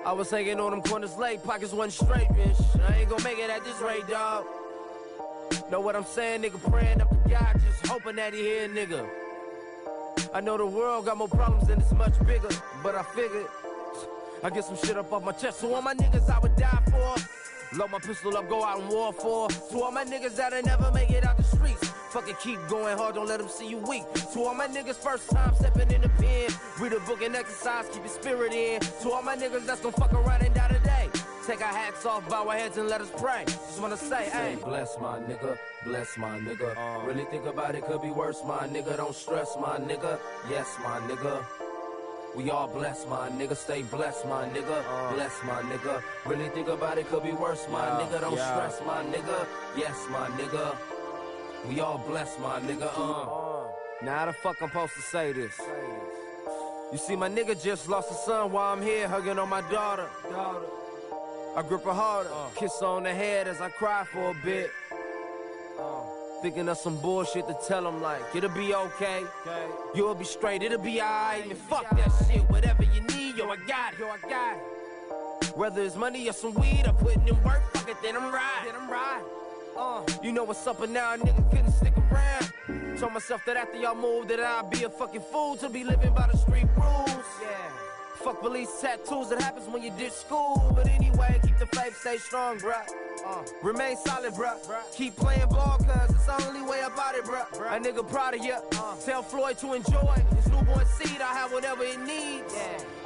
I 0.06 0.12
was 0.12 0.30
hanging 0.30 0.60
on 0.60 0.70
them 0.70 0.82
corners 0.82 1.16
late, 1.16 1.42
pockets 1.42 1.72
wasn't 1.72 2.08
straight, 2.08 2.28
bitch. 2.28 2.88
I 2.88 2.98
ain't 2.98 3.08
gonna 3.08 3.24
make 3.24 3.40
it 3.40 3.50
at 3.50 3.64
this 3.64 3.80
rate, 3.80 4.06
dog. 4.06 4.44
Know 5.68 5.80
what 5.80 5.96
I'm 5.96 6.04
saying, 6.04 6.42
nigga? 6.42 6.62
Praying 6.70 7.00
up 7.00 7.10
to 7.10 7.28
God, 7.28 7.60
just 7.60 7.84
hoping 7.88 8.14
that 8.14 8.32
he 8.32 8.40
here, 8.40 8.68
nigga. 8.68 9.04
I 10.32 10.40
know 10.40 10.56
the 10.56 10.64
world 10.64 11.06
got 11.06 11.16
more 11.16 11.26
problems 11.26 11.68
and 11.70 11.82
it's 11.82 11.90
much 11.90 12.16
bigger, 12.24 12.50
but 12.84 12.94
I 12.94 13.02
figured 13.02 13.46
I 14.44 14.50
get 14.50 14.64
some 14.64 14.76
shit 14.76 14.96
up 14.96 15.12
off 15.12 15.24
my 15.24 15.32
chest. 15.32 15.58
So 15.58 15.74
all 15.74 15.82
my 15.82 15.94
niggas 15.94 16.30
I 16.30 16.38
would 16.38 16.54
die 16.54 16.82
for. 16.84 17.76
Load 17.76 17.90
my 17.90 17.98
pistol 17.98 18.36
up, 18.36 18.48
go 18.48 18.62
out 18.62 18.78
and 18.78 18.88
war 18.88 19.12
for. 19.12 19.48
To 19.48 19.82
all 19.82 19.90
my 19.90 20.04
niggas 20.04 20.36
that'll 20.36 20.62
never 20.62 20.88
make 20.92 21.10
it 21.10 21.26
out 21.26 21.36
the 21.36 21.42
streets. 21.42 21.85
Fucking 22.16 22.36
keep 22.40 22.58
going 22.66 22.96
hard, 22.96 23.14
don't 23.14 23.28
let 23.28 23.40
them 23.40 23.48
see 23.50 23.68
you 23.68 23.76
weak. 23.76 24.04
To 24.32 24.44
all 24.44 24.54
my 24.54 24.66
niggas 24.66 24.94
first 24.94 25.28
time 25.28 25.54
stepping 25.54 25.90
in 25.90 26.00
the 26.00 26.08
pen. 26.08 26.48
Read 26.80 26.94
a 26.94 27.00
book 27.00 27.20
and 27.20 27.36
exercise, 27.36 27.90
keep 27.92 28.02
your 28.04 28.08
spirit 28.08 28.54
in. 28.54 28.80
To 29.02 29.10
all 29.10 29.20
my 29.20 29.36
niggas 29.36 29.66
that's 29.66 29.82
gonna 29.82 29.94
fuck 29.98 30.14
around 30.14 30.40
and 30.40 30.54
die 30.54 30.68
today. 30.68 31.10
Take 31.46 31.60
our 31.60 31.74
hats 31.74 32.06
off, 32.06 32.26
bow 32.30 32.48
our 32.48 32.56
heads 32.56 32.78
and 32.78 32.88
let 32.88 33.02
us 33.02 33.10
pray. 33.18 33.44
Just 33.44 33.82
wanna 33.82 33.98
say, 33.98 34.30
hey. 34.30 34.56
Bless 34.64 34.96
my 34.98 35.18
nigga, 35.18 35.58
bless 35.84 36.16
my 36.16 36.38
nigga. 36.38 37.06
Really 37.06 37.26
think 37.26 37.44
about 37.44 37.74
it, 37.74 37.84
could 37.84 38.00
be 38.00 38.10
worse, 38.10 38.42
my 38.46 38.66
nigga. 38.66 38.96
Don't 38.96 39.14
stress, 39.14 39.54
my 39.60 39.76
nigga. 39.76 40.18
Yes, 40.48 40.74
my 40.82 41.00
nigga. 41.00 41.44
We 42.34 42.50
all 42.50 42.66
blessed, 42.66 43.10
my 43.10 43.28
nigga. 43.28 43.54
Stay 43.54 43.82
blessed, 43.82 44.24
my 44.24 44.48
nigga. 44.48 44.82
Uh. 44.88 45.12
Bless 45.12 45.34
my 45.44 45.60
nigga. 45.60 46.02
Really 46.24 46.48
think 46.48 46.68
about 46.68 46.96
it, 46.96 47.10
could 47.10 47.24
be 47.24 47.32
worse, 47.32 47.66
my 47.70 47.86
Yeah, 47.86 48.06
nigga. 48.06 48.20
Don't 48.22 48.36
yeah. 48.36 48.54
stress, 48.54 48.80
my 48.86 49.04
nigga. 49.04 49.46
Yes, 49.76 50.06
my 50.10 50.28
nigga. 50.28 50.95
We 51.68 51.80
all 51.80 51.98
blessed, 51.98 52.38
my 52.40 52.60
nigga. 52.60 52.90
Uh. 52.96 53.68
Now 54.02 54.18
how 54.18 54.26
the 54.26 54.32
fuck 54.32 54.60
I'm 54.60 54.68
supposed 54.68 54.94
to 54.94 55.00
say 55.00 55.32
this? 55.32 55.58
You 56.92 56.98
see, 56.98 57.16
my 57.16 57.28
nigga 57.28 57.60
just 57.60 57.88
lost 57.88 58.10
a 58.10 58.14
son 58.14 58.52
while 58.52 58.72
I'm 58.72 58.82
here 58.82 59.08
hugging 59.08 59.38
on 59.38 59.48
my 59.48 59.62
daughter. 59.70 60.06
I 61.56 61.62
grip 61.62 61.84
her 61.84 61.92
harder, 61.92 62.30
kiss 62.54 62.78
her 62.80 62.86
on 62.86 63.04
the 63.04 63.14
head 63.14 63.48
as 63.48 63.60
I 63.60 63.70
cry 63.70 64.04
for 64.04 64.30
a 64.30 64.34
bit. 64.44 64.70
Thinking 66.42 66.68
of 66.68 66.76
some 66.76 66.98
bullshit 66.98 67.48
to 67.48 67.56
tell 67.66 67.88
him 67.88 68.02
like, 68.02 68.22
it'll 68.34 68.50
be 68.50 68.74
okay. 68.74 69.22
You'll 69.94 70.14
be 70.14 70.24
straight, 70.24 70.62
it'll 70.62 70.78
be 70.78 71.00
alright. 71.00 71.56
Fuck 71.56 71.90
that 71.96 72.12
shit, 72.28 72.42
whatever 72.50 72.84
you 72.84 73.00
need, 73.16 73.36
yo, 73.36 73.48
I 73.48 73.56
got 73.66 73.94
it. 73.94 73.98
Yo, 73.98 74.08
I 74.08 74.18
got 74.28 74.56
it. 74.56 75.56
Whether 75.56 75.82
it's 75.82 75.96
money 75.96 76.28
or 76.28 76.34
some 76.34 76.52
weed 76.54 76.84
or 76.86 76.92
putting 76.92 77.26
in 77.26 77.42
work, 77.42 77.62
fuck 77.72 77.88
it, 77.88 77.96
then 78.02 78.16
I'm 78.16 78.32
right. 78.32 78.62
Then 78.64 78.74
I'm 78.78 78.90
right. 78.90 79.22
Uh, 79.78 80.02
you 80.22 80.32
know 80.32 80.44
what's 80.44 80.66
up, 80.66 80.80
and 80.80 80.92
now 80.92 81.14
a 81.14 81.18
nigga 81.18 81.50
couldn't 81.50 81.72
stick 81.72 81.92
around. 82.10 82.98
Told 82.98 83.12
myself 83.12 83.44
that 83.44 83.58
after 83.58 83.76
y'all 83.78 83.94
moved, 83.94 84.30
that 84.30 84.40
I'd 84.40 84.70
be 84.70 84.84
a 84.84 84.88
fucking 84.88 85.20
fool 85.20 85.56
to 85.56 85.68
be 85.68 85.84
living 85.84 86.14
by 86.14 86.28
the 86.32 86.38
street 86.38 86.66
rules. 86.76 87.10
Yeah. 87.42 87.48
Fuck 88.14 88.40
police 88.40 88.80
tattoos, 88.80 89.30
it 89.30 89.40
happens 89.40 89.68
when 89.68 89.82
you 89.82 89.90
ditch 89.98 90.12
school. 90.12 90.72
But 90.74 90.88
anyway, 90.88 91.38
keep 91.42 91.58
the 91.58 91.66
faith, 91.66 91.96
stay 92.00 92.16
strong, 92.16 92.58
bruh. 92.58 92.88
Uh, 93.26 93.42
remain 93.62 93.96
solid, 93.98 94.32
bruh. 94.32 94.56
Keep 94.94 95.16
playing 95.16 95.48
ball, 95.50 95.78
cause 95.78 96.10
it's 96.10 96.24
the 96.24 96.46
only 96.48 96.62
way 96.62 96.80
about 96.80 97.14
it, 97.14 97.24
bruh. 97.24 97.46
A 97.76 97.78
nigga 97.78 98.08
proud 98.08 98.34
of 98.34 98.44
ya. 98.44 98.60
Tell 99.04 99.22
Floyd 99.22 99.58
to 99.58 99.74
enjoy 99.74 100.24
his 100.36 100.48
newborn 100.48 100.86
seed. 100.86 101.20
I 101.20 101.34
have 101.34 101.52
whatever 101.52 101.84
it 101.84 102.00
needs. 102.00 102.54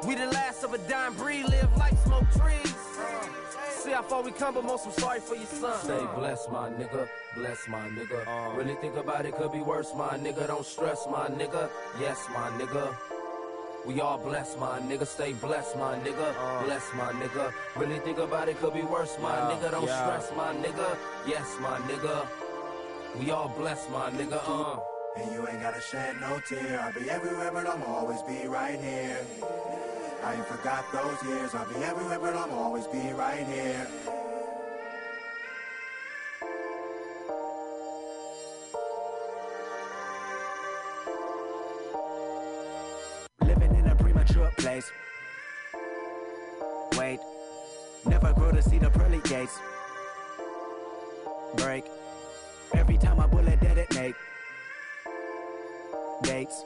We 0.06 0.14
the 0.14 0.26
last 0.26 0.62
of 0.62 0.72
a 0.72 0.78
dying 0.88 1.14
breed, 1.14 1.46
live 1.46 1.76
like 1.76 1.98
smoke 2.04 2.30
trees. 2.38 2.74
See 3.80 3.92
how 3.92 4.02
far 4.02 4.22
we 4.22 4.30
come, 4.30 4.54
but 4.54 4.64
most 4.64 4.84
I'm 4.84 4.92
sorry 4.92 5.20
for 5.20 5.34
your 5.34 5.46
son. 5.46 5.78
Stay 5.82 6.06
blessed, 6.14 6.50
my 6.52 6.68
nigga. 6.68 7.08
Bless 7.34 7.66
my 7.66 7.88
nigga. 7.88 8.54
Really 8.56 8.74
think 8.74 8.96
about 8.96 9.24
it, 9.24 9.34
could 9.36 9.52
be 9.52 9.60
worse, 9.60 9.92
my 9.96 10.18
nigga. 10.18 10.46
Don't 10.48 10.66
stress, 10.66 11.06
my 11.10 11.28
nigga. 11.28 11.70
Yes, 11.98 12.18
my 12.34 12.50
nigga. 12.58 12.94
We 13.86 13.98
all 14.02 14.18
blessed, 14.18 14.58
my 14.58 14.80
nigga. 14.80 15.06
Stay 15.06 15.32
blessed, 15.32 15.76
my 15.78 15.96
nigga. 16.00 16.64
Bless 16.64 16.84
my 16.94 17.10
nigga. 17.12 17.54
Really 17.74 17.98
think 18.00 18.18
about 18.18 18.50
it, 18.50 18.58
could 18.60 18.74
be 18.74 18.82
worse, 18.82 19.16
my 19.22 19.34
Yeah, 19.34 19.56
nigga. 19.56 19.70
Don't 19.70 19.86
yeah. 19.86 20.04
stress, 20.04 20.30
my 20.36 20.52
nigga. 20.56 20.98
Yes, 21.26 21.56
my 21.62 21.78
nigga. 21.88 22.26
We 23.18 23.30
all 23.30 23.48
blessed, 23.48 23.90
my 23.90 24.10
nigga. 24.10 24.40
Uh. 24.46 24.78
And 25.16 25.32
you 25.32 25.48
ain't 25.48 25.60
gotta 25.62 25.80
shed 25.80 26.20
no 26.20 26.38
tear. 26.46 26.80
I'll 26.80 26.92
be 26.92 27.08
everywhere, 27.10 27.50
but 27.50 27.66
I'ma 27.66 27.86
always 27.86 28.22
be 28.22 28.46
right 28.46 28.78
here. 28.78 29.24
I 30.22 30.34
ain't 30.34 30.46
forgot 30.46 30.84
those 30.92 31.22
years. 31.24 31.54
I'll 31.54 31.66
be 31.66 31.76
everywhere, 31.76 32.18
but 32.18 32.36
I'ma 32.36 32.54
always 32.54 32.86
be 32.86 33.12
right 33.12 33.46
here. 33.46 33.86
Living 43.40 43.74
in 43.74 43.86
a 43.86 43.96
premature 43.96 44.52
place. 44.58 44.90
Wait, 46.98 47.20
never 48.04 48.34
grow 48.34 48.52
to 48.52 48.62
see 48.62 48.78
the 48.78 48.90
pearly 48.90 49.20
gates. 49.24 49.58
Break. 51.56 51.84
Every 52.74 52.98
time 52.98 53.18
a 53.20 53.26
bullet 53.26 53.58
detonate. 53.60 54.14
Dates. 56.22 56.64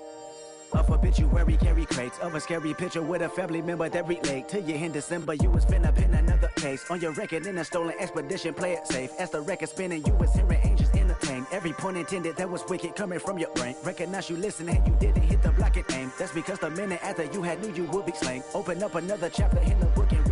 Of 0.74 0.90
obituary 0.90 1.56
carry 1.56 1.86
crates 1.86 2.18
of 2.18 2.34
a 2.34 2.40
scary 2.40 2.74
picture 2.74 3.02
with 3.02 3.22
a 3.22 3.28
family 3.28 3.62
member 3.62 3.88
that 3.88 4.08
relate 4.08 4.48
to 4.48 4.60
you 4.60 4.74
in 4.74 4.92
December. 4.92 5.34
You 5.34 5.50
was 5.50 5.64
finna 5.64 5.94
pin 5.94 6.12
another 6.14 6.48
case 6.56 6.84
on 6.90 7.00
your 7.00 7.12
record 7.12 7.46
in 7.46 7.58
a 7.58 7.64
stolen 7.64 7.94
expedition. 8.00 8.54
Play 8.54 8.72
it 8.72 8.86
safe 8.86 9.10
as 9.18 9.30
the 9.30 9.40
record 9.40 9.68
spinning. 9.68 10.04
You 10.04 10.14
was 10.14 10.34
hearing 10.34 10.60
angels 10.64 10.90
entertain. 10.94 11.46
Every 11.52 11.72
point 11.72 11.96
intended 11.96 12.36
that 12.36 12.50
was 12.50 12.64
wicked 12.68 12.96
coming 12.96 13.20
from 13.20 13.38
your 13.38 13.50
brain. 13.50 13.76
Recognize 13.84 14.28
you 14.28 14.36
listen 14.36 14.68
and 14.68 14.84
you 14.86 14.96
didn't 14.98 15.22
hit 15.22 15.42
the 15.42 15.52
block 15.52 15.76
and 15.76 15.84
aim. 15.92 16.12
That's 16.18 16.32
because 16.32 16.58
the 16.58 16.70
minute 16.70 17.00
after 17.02 17.24
you 17.24 17.42
had 17.42 17.62
knew 17.62 17.72
you 17.72 17.84
would 17.90 18.06
be 18.06 18.12
slain. 18.12 18.42
Open 18.52 18.82
up 18.82 18.96
another 18.96 19.30
chapter 19.30 19.60
in 19.60 19.78
the 19.78 19.86
book 19.86 20.10
and. 20.12 20.23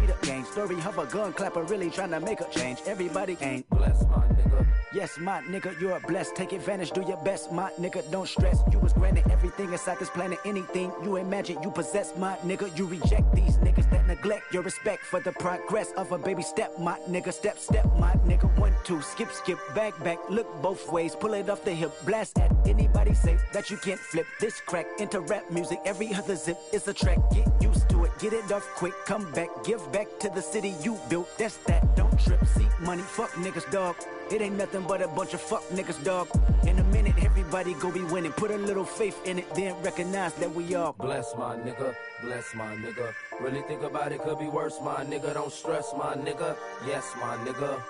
Story 0.52 0.76
a 0.76 1.06
gun 1.06 1.32
clapper 1.32 1.62
really 1.62 1.88
trying 1.88 2.10
to 2.10 2.20
make 2.20 2.42
a 2.42 2.48
change. 2.50 2.80
Everybody 2.86 3.38
ain't 3.40 3.66
blessed, 3.70 4.06
my 4.10 4.26
nigga. 4.26 4.66
Yes, 4.92 5.16
my 5.18 5.40
nigga, 5.40 5.80
you're 5.80 5.98
blessed. 6.00 6.36
Take 6.36 6.52
advantage, 6.52 6.90
do 6.90 7.00
your 7.00 7.16
best, 7.24 7.50
my 7.50 7.70
nigga. 7.80 8.02
Don't 8.10 8.28
stress. 8.28 8.60
You 8.70 8.78
was 8.78 8.92
granted 8.92 9.26
everything 9.30 9.72
inside 9.72 9.98
this 9.98 10.10
planet. 10.10 10.38
Anything 10.44 10.92
you 11.02 11.16
imagine, 11.16 11.62
you 11.62 11.70
possess, 11.70 12.14
my 12.18 12.36
nigga. 12.44 12.76
You 12.76 12.84
reject 12.84 13.34
these 13.34 13.56
niggas 13.56 13.88
that 13.90 14.06
neglect 14.06 14.52
your 14.52 14.62
respect 14.62 15.06
for 15.06 15.20
the 15.20 15.32
progress 15.32 15.92
of 15.92 16.12
a 16.12 16.18
baby 16.18 16.42
step, 16.42 16.78
my 16.78 16.98
nigga. 17.08 17.32
Step, 17.32 17.58
step, 17.58 17.86
my 17.98 18.12
nigga. 18.26 18.54
One, 18.58 18.74
two, 18.84 19.00
skip, 19.00 19.32
skip, 19.32 19.58
back, 19.74 19.98
back. 20.04 20.18
Look 20.28 20.60
both 20.60 20.92
ways, 20.92 21.16
pull 21.16 21.32
it 21.32 21.48
off 21.48 21.64
the 21.64 21.72
hip. 21.72 21.92
Blast 22.04 22.38
at 22.38 22.52
anybody 22.66 23.14
say 23.14 23.38
that 23.54 23.70
you 23.70 23.78
can't 23.78 23.98
flip 23.98 24.26
this 24.38 24.60
crack 24.60 24.84
into 24.98 25.20
rap 25.20 25.50
music. 25.50 25.80
Every 25.86 26.12
other 26.12 26.36
zip 26.36 26.58
is 26.74 26.86
a 26.88 26.92
track. 26.92 27.18
Get 27.32 27.48
used 27.62 27.88
to 27.88 28.04
it, 28.04 28.10
get 28.18 28.34
it 28.34 28.52
off 28.52 28.68
quick. 28.76 28.92
Come 29.06 29.32
back, 29.32 29.48
give 29.64 29.80
back 29.90 30.08
to 30.20 30.28
the 30.28 30.41
city 30.42 30.74
you 30.82 30.98
built. 31.08 31.28
That's 31.38 31.56
that. 31.68 31.96
Don't 31.96 32.18
trip, 32.18 32.44
see 32.46 32.66
money, 32.80 33.02
fuck 33.02 33.30
niggas, 33.32 33.70
dog. 33.70 33.96
It 34.30 34.40
ain't 34.40 34.56
nothing 34.56 34.84
but 34.86 35.02
a 35.02 35.08
bunch 35.08 35.34
of 35.34 35.40
fuck 35.40 35.62
niggas, 35.68 36.02
dog. 36.04 36.28
In 36.66 36.78
a 36.78 36.84
minute, 36.84 37.14
everybody 37.22 37.74
go 37.74 37.90
be 37.90 38.02
winning. 38.02 38.32
Put 38.32 38.50
a 38.50 38.56
little 38.56 38.84
faith 38.84 39.18
in 39.26 39.38
it, 39.38 39.54
then 39.54 39.74
recognize 39.82 40.34
that 40.34 40.52
we 40.54 40.74
all 40.74 40.92
Bless 40.92 41.34
my 41.36 41.56
nigga, 41.56 41.94
bless 42.22 42.54
my 42.54 42.74
nigga. 42.76 43.12
Really 43.40 43.62
think 43.62 43.82
about 43.82 44.12
it, 44.12 44.22
could 44.22 44.38
be 44.38 44.46
worse, 44.48 44.78
my 44.82 45.04
nigga. 45.04 45.34
Don't 45.34 45.52
stress, 45.52 45.92
my 45.96 46.14
nigga. 46.14 46.56
Yes, 46.86 47.04
my 47.20 47.36
nigga. 47.38 47.80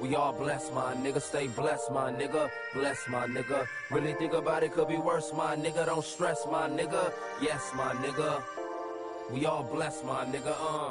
We 0.00 0.14
all 0.14 0.32
blessed, 0.32 0.72
my 0.72 0.94
nigga. 0.94 1.20
Stay 1.20 1.46
blessed, 1.48 1.92
my 1.92 2.10
nigga. 2.10 2.50
Bless 2.72 3.06
my 3.08 3.26
nigga. 3.26 3.66
Really 3.90 4.14
think 4.14 4.32
about 4.32 4.62
it, 4.62 4.72
could 4.72 4.88
be 4.88 4.96
worse, 4.96 5.30
my 5.36 5.54
nigga. 5.56 5.84
Don't 5.84 6.04
stress, 6.04 6.46
my 6.50 6.70
nigga. 6.70 7.12
Yes, 7.42 7.70
my 7.76 7.92
nigga. 7.94 8.42
We 9.30 9.44
all 9.44 9.62
blessed, 9.62 10.06
my 10.06 10.24
nigga. 10.24 10.54
Uh. 10.58 10.90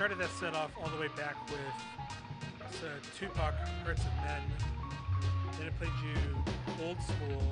started 0.00 0.16
that 0.16 0.30
set 0.30 0.54
off 0.54 0.70
all 0.80 0.88
the 0.88 0.98
way 0.98 1.08
back 1.14 1.36
with 1.50 2.80
uh, 2.82 2.86
Tupac 3.18 3.52
Hearts 3.84 4.00
of 4.00 4.12
Men. 4.24 4.40
Then 5.58 5.66
I 5.66 5.70
played 5.76 5.92
you 6.02 6.86
Old 6.86 6.96
School 7.02 7.42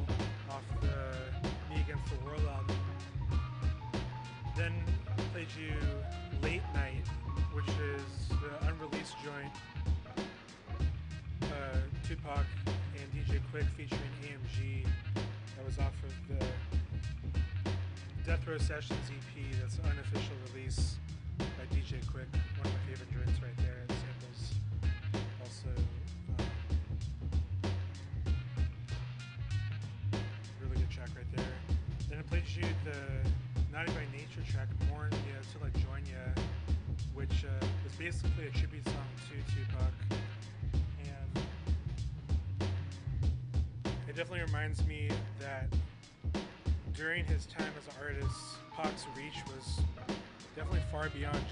off 0.49 0.63
the 0.81 1.69
Me 1.69 1.79
Against 1.83 2.11
the 2.11 2.25
World 2.25 2.41
album. 2.57 2.77
Then 4.57 4.73
I 5.07 5.21
played 5.35 5.49
you 5.61 5.75
Late 6.43 6.63
Night, 6.73 7.05
which 7.53 7.69
is 7.69 8.31
the 8.31 8.67
unreleased 8.67 9.17
joint 9.23 9.53
uh, 11.43 11.77
Tupac 12.09 12.47
and 12.67 13.13
DJ 13.13 13.41
Quik 13.53 13.67
featuring 13.77 14.01
AMG 14.23 14.87
that 15.55 15.67
was 15.67 15.79
off 15.79 15.93
of 16.03 16.39
the 16.39 16.47
Death 18.25 18.47
Row 18.47 18.57
Sessions 18.57 19.11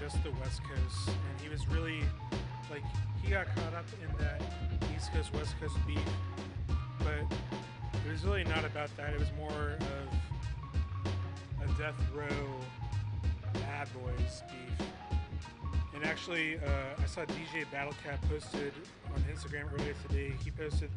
just 0.09 0.23
the 0.23 0.31
West 0.39 0.61
Coast. 0.63 1.09
And 1.09 1.41
he 1.41 1.49
was 1.49 1.67
really, 1.67 1.99
like, 2.71 2.83
he 3.21 3.31
got 3.31 3.45
caught 3.47 3.73
up 3.73 3.85
in 4.01 4.23
that 4.23 4.41
East 4.95 5.11
Coast, 5.11 5.33
West 5.33 5.59
Coast 5.59 5.75
beef. 5.85 5.99
But 6.99 7.25
it 8.05 8.11
was 8.11 8.23
really 8.23 8.45
not 8.45 8.63
about 8.63 8.95
that. 8.95 9.13
It 9.13 9.19
was 9.19 9.31
more 9.37 9.73
of 9.73 11.69
a 11.69 11.77
death 11.77 11.99
row 12.15 12.25
bad 13.53 13.89
boys 14.01 14.43
beef. 14.47 14.87
And 15.93 16.05
actually, 16.05 16.57
uh, 16.57 17.01
I 17.03 17.05
saw 17.05 17.25
DJ 17.25 17.65
Battlecat 17.73 18.21
posted 18.29 18.71
on 19.13 19.21
Instagram 19.23 19.73
earlier 19.73 19.95
today. 20.07 20.31
He 20.41 20.51
posted 20.51 20.89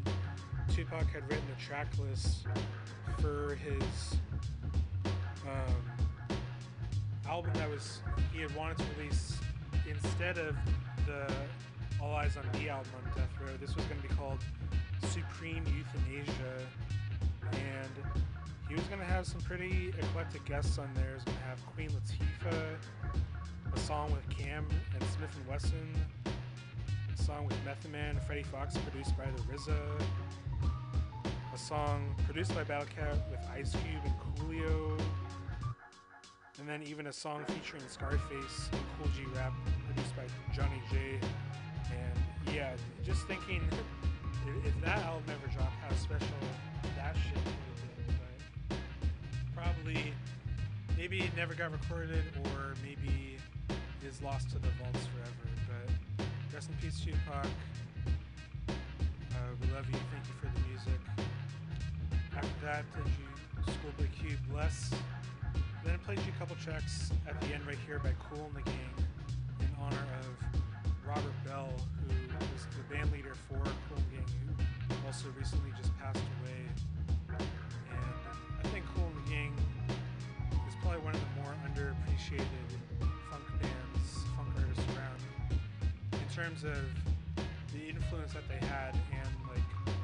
Tupac 0.72 1.10
had 1.10 1.28
written 1.28 1.46
a 1.58 1.60
track 1.60 1.88
list 1.98 2.46
for 3.18 3.56
his 3.56 4.20
um, 5.48 5.89
album 7.30 7.52
that 7.54 7.70
was 7.70 8.00
he 8.32 8.40
had 8.40 8.52
wanted 8.56 8.76
to 8.76 8.84
release 8.98 9.38
instead 9.88 10.36
of 10.36 10.56
the 11.06 11.32
All 12.02 12.12
Eyez 12.16 12.36
on 12.36 12.60
Me 12.60 12.68
album 12.68 12.90
on 12.96 13.12
Death 13.16 13.30
Row. 13.40 13.56
This 13.60 13.76
was 13.76 13.84
going 13.84 14.02
to 14.02 14.08
be 14.08 14.14
called 14.14 14.42
Supreme 15.04 15.64
Euthanasia, 15.66 16.66
and 17.52 17.90
he 18.68 18.74
was 18.74 18.82
going 18.84 18.98
to 18.98 19.06
have 19.06 19.26
some 19.26 19.40
pretty 19.42 19.94
eclectic 19.96 20.44
guests 20.44 20.76
on 20.78 20.90
there. 20.94 21.06
He 21.06 21.14
was 21.14 21.24
going 21.24 21.36
to 21.36 21.44
have 21.44 21.64
Queen 21.66 21.90
Latifah, 21.90 23.74
a 23.74 23.78
song 23.78 24.10
with 24.10 24.28
Cam 24.28 24.66
and 24.92 25.02
Smif-N-Wessun, 25.02 25.94
a 27.14 27.22
song 27.22 27.46
with 27.46 27.64
Method 27.64 27.92
Man 27.92 28.16
and 28.16 28.22
Freddie 28.22 28.42
Foxxx, 28.42 28.76
produced 28.78 29.16
by 29.16 29.26
the 29.26 29.42
RZA, 29.42 30.02
a 31.54 31.58
song 31.58 32.12
produced 32.24 32.52
by 32.56 32.64
Battlecat 32.64 33.30
with 33.30 33.40
Ice 33.54 33.70
Cube 33.70 34.02
and 34.04 34.14
Coolio, 34.18 35.00
and 36.60 36.68
then 36.68 36.82
even 36.82 37.06
a 37.06 37.12
song 37.12 37.42
featuring 37.48 37.82
Scarface 37.88 38.68
and 38.72 38.82
Kool 38.98 39.10
G 39.16 39.24
Rap, 39.34 39.52
produced 39.86 40.14
by 40.14 40.24
Johnny 40.54 40.80
J. 40.92 41.18
And 41.90 42.54
yeah, 42.54 42.74
just 43.02 43.26
thinking 43.26 43.62
if, 44.64 44.80
that 44.82 44.98
album 45.04 45.24
ever 45.28 45.52
dropped, 45.52 45.74
how 45.80 45.94
special 45.96 46.26
that 46.96 47.16
shit 47.16 47.36
would 47.36 47.44
have 47.44 48.06
been. 48.06 48.16
But 48.68 48.76
probably, 49.56 50.12
maybe 50.98 51.20
it 51.20 51.34
never 51.34 51.54
got 51.54 51.72
recorded, 51.72 52.24
or 52.44 52.74
maybe 52.84 53.38
is 54.06 54.20
lost 54.22 54.50
to 54.50 54.58
the 54.58 54.68
vaults 54.82 55.06
forever. 55.14 55.48
But 56.18 56.26
rest 56.54 56.68
in 56.68 56.76
peace, 56.76 57.00
Tupac. 57.00 57.46
Uh, 58.68 59.36
we 59.62 59.72
love 59.72 59.86
you. 59.86 59.98
Thank 60.12 60.26
you 60.26 60.34
for 60.38 60.46
the 60.46 60.68
music. 60.68 61.00
After 62.36 62.66
that, 62.66 62.84
did 62.94 63.06
you 63.06 63.72
Schoolboy 63.72 64.10
Q 64.18 64.36
Bless? 64.50 64.92
Then 65.84 65.94
I 65.94 65.96
played 66.04 66.18
you 66.18 66.32
a 66.34 66.38
couple 66.38 66.56
tracks 66.56 67.10
at 67.26 67.40
the 67.40 67.54
end 67.54 67.66
right 67.66 67.78
here 67.86 67.98
by 67.98 68.12
Kool 68.28 68.44
and 68.44 68.54
the 68.54 68.70
Gang 68.70 68.94
in 69.60 69.68
honor 69.80 70.04
of 70.20 70.60
Robert 71.06 71.32
Bell, 71.46 71.72
who 72.04 72.14
was 72.52 72.66
the 72.76 72.94
band 72.94 73.10
leader 73.12 73.34
for 73.48 73.56
Kool 73.56 73.96
and 73.96 74.04
the 74.12 74.16
Gang, 74.16 74.66
who 74.88 75.06
also 75.06 75.28
recently 75.38 75.70
just 75.78 75.96
passed 75.98 76.20
away. 76.40 76.60
And 77.30 78.14
I 78.62 78.68
think 78.68 78.84
Kool 78.94 79.06
and 79.06 79.24
the 79.24 79.30
Gang 79.30 79.54
is 80.68 80.74
probably 80.82 81.00
one 81.00 81.14
of 81.14 81.20
the 81.20 81.42
more 81.42 81.54
underappreciated 81.64 82.44
funk 83.30 83.44
bands, 83.62 84.24
funk 84.36 84.48
artists 84.58 84.84
around 84.94 85.20
in 86.12 86.28
terms 86.34 86.64
of 86.64 86.84
the 87.72 87.88
influence 87.88 88.34
that 88.34 88.46
they 88.48 88.66
had 88.66 88.94
and 89.16 89.28
like 89.48 89.96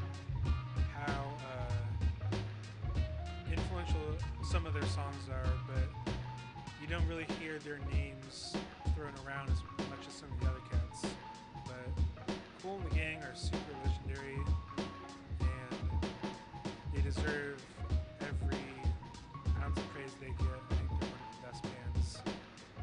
how 0.94 1.34
uh, 1.52 2.32
influential 3.52 4.16
some 4.46 4.64
of 4.64 4.72
their 4.74 4.86
songs 4.86 5.28
are, 5.28 5.50
but 5.66 6.14
you 6.80 6.86
don't 6.86 7.06
really 7.08 7.26
hear 7.40 7.58
their 7.58 7.80
names 7.92 8.54
thrown 8.94 9.12
around 9.26 9.50
as 9.50 9.58
much 9.90 10.06
as 10.06 10.14
some 10.14 10.30
of 10.30 10.38
the 10.40 10.46
other 10.46 10.60
cats. 10.70 11.14
But 11.64 12.34
Kool 12.62 12.76
and 12.76 12.88
the 12.88 12.94
Gang 12.94 13.18
are 13.24 13.34
super 13.34 13.58
legendary, 13.84 14.38
and 15.40 16.10
they 16.94 17.00
deserve 17.00 17.60
every 18.20 18.62
ounce 19.64 19.78
of 19.78 19.90
praise 19.90 20.12
they 20.20 20.26
get. 20.26 20.38
I 20.38 20.74
think 20.74 20.90
they're 21.00 21.10
one 21.10 21.22
of 21.26 21.34
the 21.34 21.46
best 21.48 21.62
bands 21.64 22.18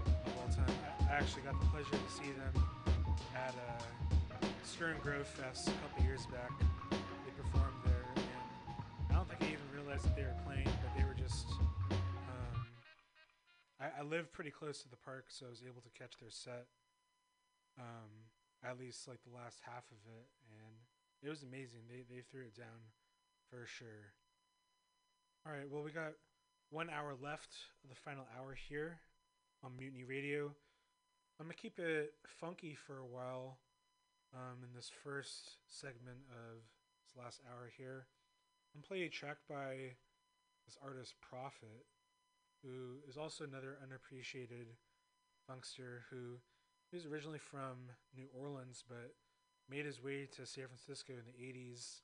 of 0.06 0.34
all 0.42 0.54
time. 0.54 0.76
I, 1.10 1.14
actually 1.14 1.44
got 1.44 1.58
the 1.62 1.68
pleasure 1.68 1.92
to 1.92 2.12
see 2.12 2.32
them 2.34 2.64
at 3.36 3.56
a 3.56 4.68
Stern 4.68 4.98
Grove 5.02 5.28
Fest 5.28 5.70
a 5.70 5.72
couple 5.72 6.04
years 6.04 6.26
back. 6.26 6.52
Don't 9.24 9.40
think 9.40 9.52
I 9.52 9.54
even 9.56 9.72
realized 9.72 10.04
that 10.04 10.16
they 10.20 10.28
were 10.28 10.36
playing, 10.44 10.68
but 10.84 10.92
they 11.00 11.08
were 11.08 11.16
just. 11.16 11.48
Um, 12.28 12.68
I, 13.80 14.00
I 14.00 14.04
live 14.04 14.34
pretty 14.34 14.52
close 14.52 14.84
to 14.84 14.90
the 14.90 15.00
park, 15.00 15.28
so 15.30 15.46
I 15.46 15.50
was 15.50 15.64
able 15.64 15.80
to 15.80 15.96
catch 15.96 16.20
their 16.20 16.30
set. 16.32 16.68
Um, 17.80 18.28
at 18.68 18.78
least 18.78 19.08
like 19.08 19.24
the 19.24 19.32
last 19.32 19.64
half 19.64 19.88
of 19.88 20.04
it, 20.12 20.28
and 20.52 20.76
it 21.24 21.30
was 21.30 21.44
amazing. 21.44 21.88
They 21.88 22.04
they 22.04 22.20
threw 22.20 22.52
it 22.52 22.58
down 22.58 22.92
for 23.50 23.66
sure. 23.66 24.12
All 25.48 25.54
right, 25.54 25.72
well 25.72 25.84
we 25.84 25.92
got 25.92 26.20
one 26.70 26.90
hour 26.90 27.16
left 27.16 27.56
of 27.84 27.90
the 27.90 27.96
final 27.96 28.28
hour 28.38 28.58
here 28.68 29.00
on 29.64 29.78
Mutiny 29.78 30.04
Radio. 30.04 30.52
I'm 31.40 31.46
gonna 31.48 31.56
keep 31.56 31.80
it 31.80 32.14
funky 32.28 32.76
for 32.76 33.00
a 33.00 33.08
while 33.08 33.60
um, 34.36 34.68
in 34.68 34.76
this 34.76 34.92
first 35.04 35.64
segment 35.70 36.28
of 36.28 36.60
this 37.00 37.16
last 37.16 37.40
hour 37.48 37.72
here. 37.78 38.08
I'm 38.74 38.82
gonna 38.82 38.88
play 38.88 39.06
a 39.06 39.10
track 39.10 39.38
by 39.48 39.94
this 40.66 40.78
artist 40.84 41.14
Prophet, 41.22 41.86
who 42.64 42.98
is 43.08 43.18
also 43.18 43.44
another 43.44 43.78
unappreciated 43.84 44.68
funkster 45.48 46.02
who 46.10 46.40
was 46.92 47.06
originally 47.06 47.38
from 47.38 47.92
New 48.16 48.28
Orleans 48.34 48.84
but 48.88 49.14
made 49.70 49.86
his 49.86 50.02
way 50.02 50.28
to 50.36 50.46
San 50.46 50.66
Francisco 50.68 51.14
in 51.14 51.26
the 51.26 51.44
80s 51.44 52.02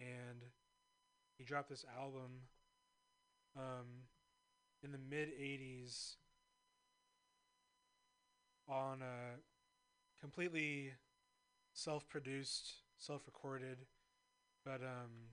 and 0.00 0.44
he 1.36 1.44
dropped 1.44 1.68
this 1.68 1.84
album 1.98 2.42
um, 3.56 4.06
in 4.82 4.92
the 4.92 4.98
mid 4.98 5.28
80s 5.28 6.14
on 8.68 9.02
a 9.02 9.38
completely 10.20 10.92
self-produced, 11.72 12.74
self-recorded, 12.96 13.78
but 14.64 14.82
um, 14.82 15.30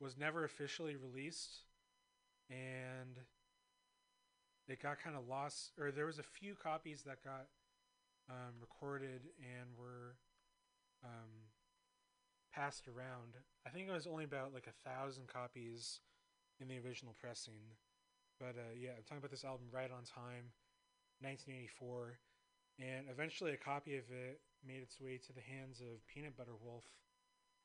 was 0.00 0.16
never 0.16 0.44
officially 0.44 0.96
released, 0.96 1.62
and 2.50 3.18
it 4.68 4.82
got 4.82 5.00
kind 5.02 5.16
of 5.16 5.28
lost. 5.28 5.72
Or 5.78 5.90
there 5.90 6.06
was 6.06 6.18
a 6.18 6.22
few 6.22 6.54
copies 6.54 7.02
that 7.02 7.24
got 7.24 7.46
um, 8.30 8.54
recorded 8.60 9.22
and 9.40 9.68
were 9.76 10.16
um, 11.04 11.48
passed 12.54 12.88
around. 12.88 13.36
I 13.66 13.70
think 13.70 13.88
it 13.88 13.92
was 13.92 14.06
only 14.06 14.24
about 14.24 14.54
like 14.54 14.66
a 14.66 14.88
thousand 14.88 15.28
copies 15.28 16.00
in 16.60 16.68
the 16.68 16.78
original 16.78 17.14
pressing. 17.18 17.76
But 18.38 18.54
uh, 18.56 18.74
yeah, 18.78 18.90
I'm 18.96 19.02
talking 19.02 19.18
about 19.18 19.30
this 19.30 19.44
album 19.44 19.66
right 19.72 19.90
on 19.90 20.06
time, 20.06 20.54
1984, 21.22 22.18
and 22.78 23.06
eventually 23.10 23.52
a 23.52 23.56
copy 23.56 23.96
of 23.96 24.06
it 24.10 24.40
made 24.66 24.82
its 24.82 25.00
way 25.00 25.18
to 25.18 25.32
the 25.32 25.42
hands 25.42 25.80
of 25.80 26.06
Peanut 26.06 26.36
Butter 26.36 26.54
Wolf 26.62 26.84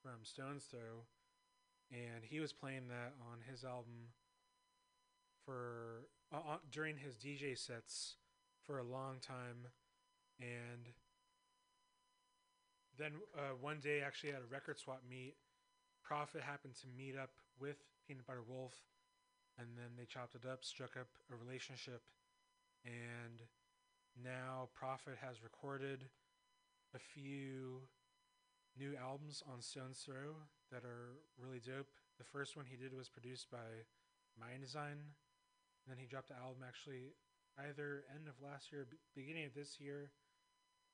from 0.02 0.24
Stones 0.24 0.66
Throw, 0.66 1.06
and 1.94 2.24
he 2.24 2.40
was 2.40 2.52
playing 2.52 2.88
that 2.90 3.14
on 3.32 3.38
his 3.48 3.64
album 3.64 4.10
for 5.46 6.08
uh, 6.34 6.58
during 6.72 6.98
his 6.98 7.16
DJ 7.16 7.58
sets 7.58 8.16
for 8.66 8.80
a 8.80 8.84
long 8.84 9.18
time, 9.22 9.68
and 10.40 10.90
then 12.98 13.12
uh, 13.38 13.56
one 13.60 13.80
day 13.80 14.02
actually 14.02 14.32
at 14.32 14.42
a 14.42 14.52
record 14.52 14.80
swap 14.80 15.02
meet, 15.08 15.36
Prophet 16.02 16.42
happened 16.42 16.76
to 16.82 16.88
meet 16.98 17.16
up 17.18 17.32
with 17.60 17.78
Peanut 18.08 18.26
Butter 18.26 18.44
Wolf, 18.48 18.74
and 19.60 19.68
then 19.78 19.92
they 19.98 20.06
chopped 20.06 20.36
it 20.36 20.48
up, 20.50 20.64
struck 20.64 20.98
up 21.00 21.08
a 21.32 21.36
relationship, 21.36 22.02
and 22.86 23.44
now 24.24 24.70
Prophet 24.74 25.16
has 25.22 25.44
recorded 25.44 26.06
a 26.96 27.00
few 27.00 27.82
new 28.78 28.96
albums 28.96 29.44
on 29.52 29.62
Stones 29.62 30.02
Throw 30.04 30.36
that 30.74 30.84
are 30.84 31.22
really 31.38 31.62
dope. 31.62 31.88
The 32.18 32.26
first 32.26 32.58
one 32.58 32.66
he 32.66 32.76
did 32.76 32.94
was 32.94 33.08
produced 33.08 33.50
by 33.52 33.86
Mind 34.40 34.62
Design. 34.62 34.98
And 34.98 35.88
then 35.88 35.98
he 35.98 36.08
dropped 36.08 36.32
an 36.32 36.42
album 36.42 36.64
actually 36.66 37.14
either 37.60 38.04
end 38.10 38.28
of 38.28 38.42
last 38.42 38.72
year, 38.72 38.88
b- 38.90 38.98
beginning 39.14 39.46
of 39.46 39.54
this 39.54 39.80
year, 39.80 40.10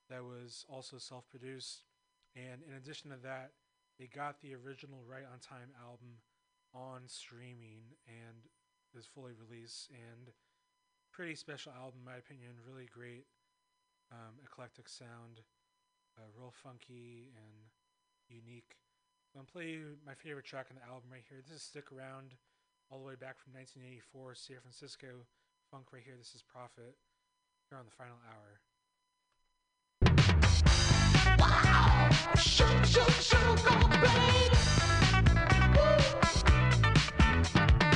that 0.10 0.24
was 0.24 0.66
also 0.68 0.98
self 0.98 1.30
produced. 1.30 1.84
And 2.36 2.62
in 2.68 2.76
addition 2.76 3.12
to 3.12 3.18
that, 3.24 3.52
they 3.98 4.08
got 4.08 4.42
the 4.42 4.56
original 4.56 5.00
Right 5.08 5.24
on 5.24 5.40
Time 5.40 5.72
album 5.80 6.20
on 6.74 7.08
streaming 7.08 7.96
and 8.08 8.46
is 8.98 9.06
fully 9.06 9.34
released 9.34 9.90
and 9.92 10.34
pretty 11.12 11.36
special 11.36 11.72
album 11.74 12.00
in 12.00 12.06
my 12.06 12.18
opinion 12.18 12.52
really 12.66 12.86
great 12.86 13.26
um, 14.12 14.38
eclectic 14.44 14.88
sound 14.88 15.42
uh, 16.18 16.30
real 16.38 16.54
funky 16.54 17.30
and 17.34 17.70
unique 18.30 18.78
I'm 19.36 19.42
gonna 19.42 19.52
play 19.52 19.80
my 20.06 20.16
favorite 20.16 20.46
track 20.46 20.68
on 20.72 20.78
the 20.78 20.84
album 20.84 21.10
right 21.12 21.24
here. 21.30 21.40
This 21.46 21.58
is 21.58 21.64
"Stick 21.64 21.92
Around," 21.92 22.34
all 22.90 22.98
the 22.98 23.06
way 23.06 23.14
back 23.14 23.38
from 23.38 23.54
1984, 23.54 24.34
San 24.36 24.58
Francisco 24.62 25.28
funk 25.70 25.94
right 25.94 26.02
here. 26.04 26.16
This 26.18 26.34
is 26.34 26.42
"Prophet" 26.42 26.98
here 27.70 27.78
on 27.78 27.86
the 27.86 27.92
final 27.92 28.18
hour. 28.26 28.60
Wow! 31.38 32.10
Shoot, 32.38 32.88
shoot, 32.88 33.12
shoot, 33.22 33.64
go, 33.64 33.88
babe. 34.02 34.54
Woo. 37.84 37.89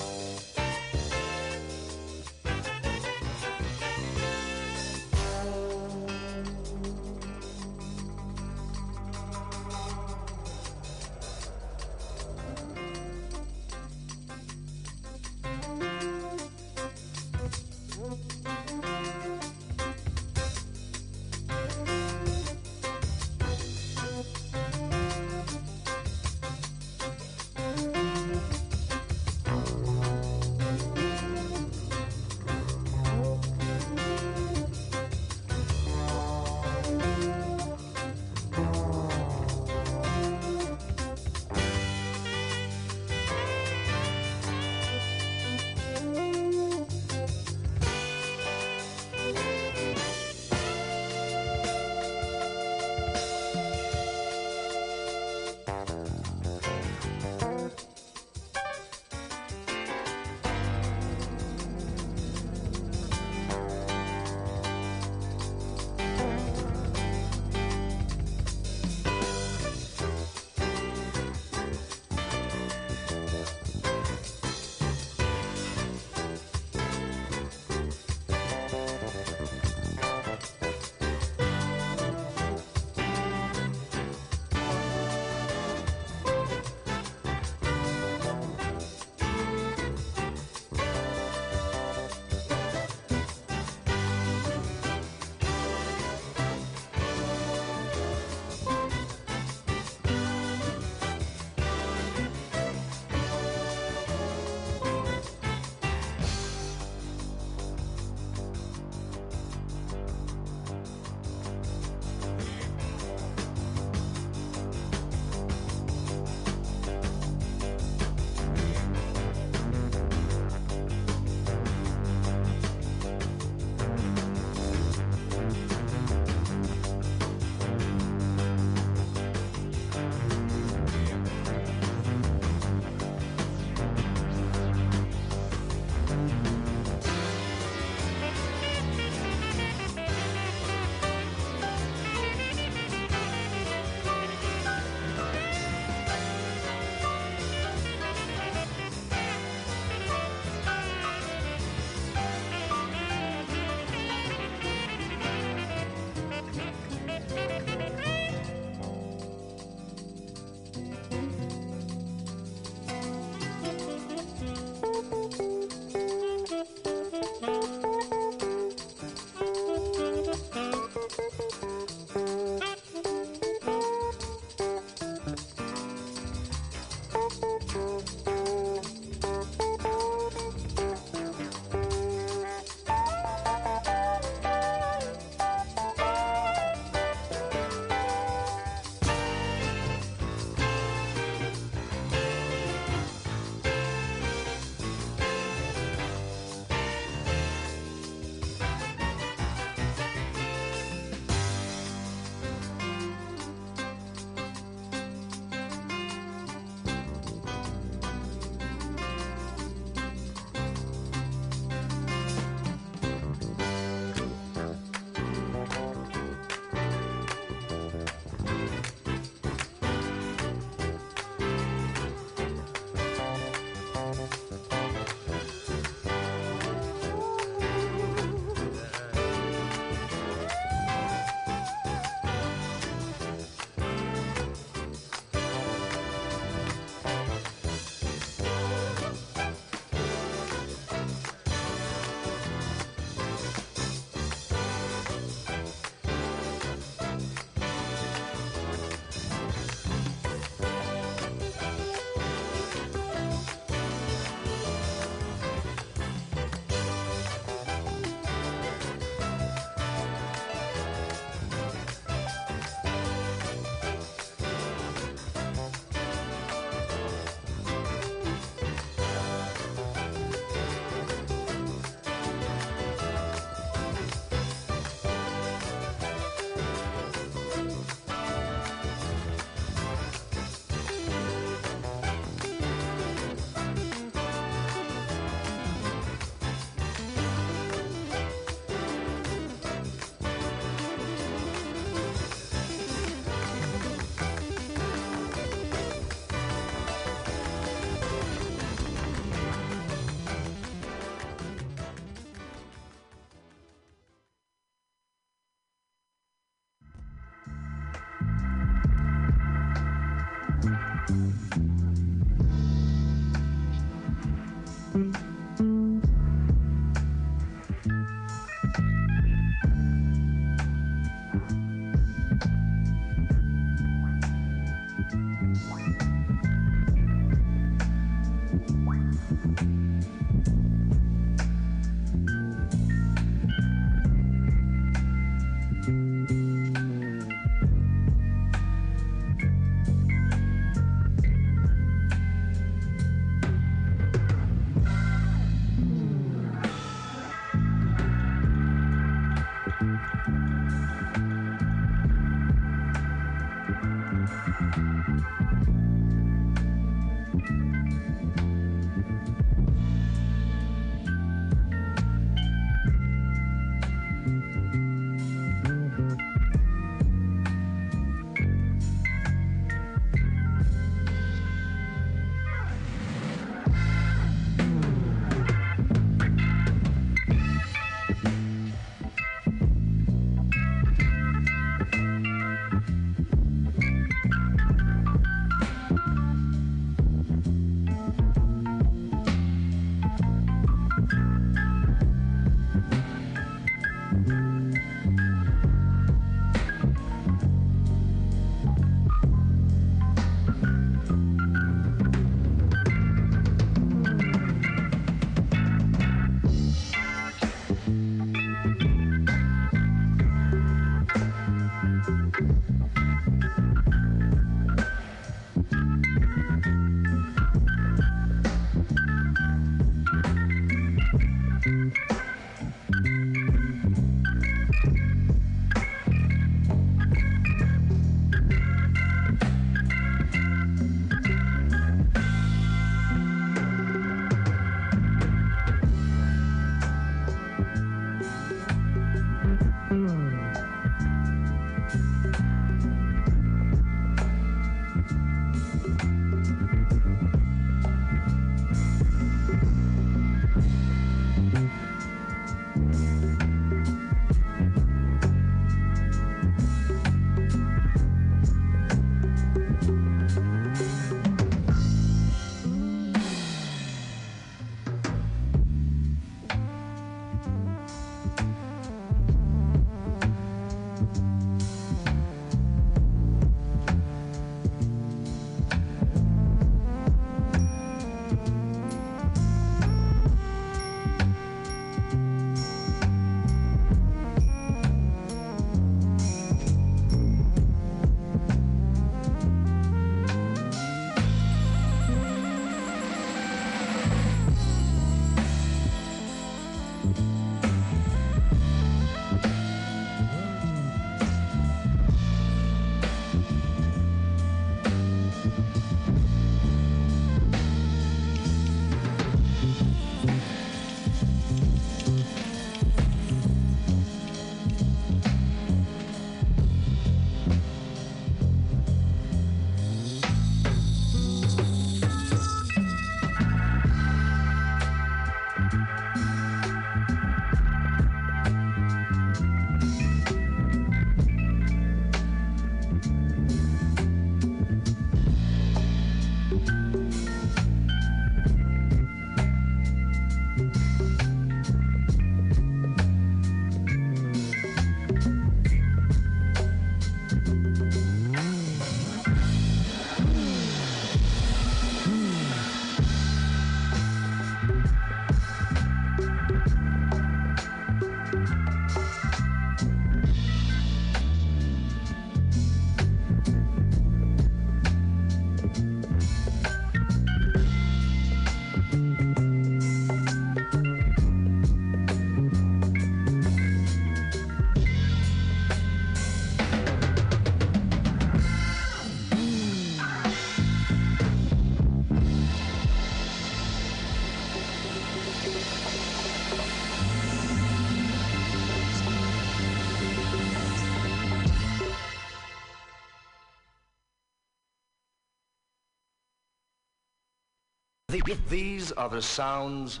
These 598.48 598.92
are 598.92 599.08
the 599.08 599.22
sounds 599.22 600.00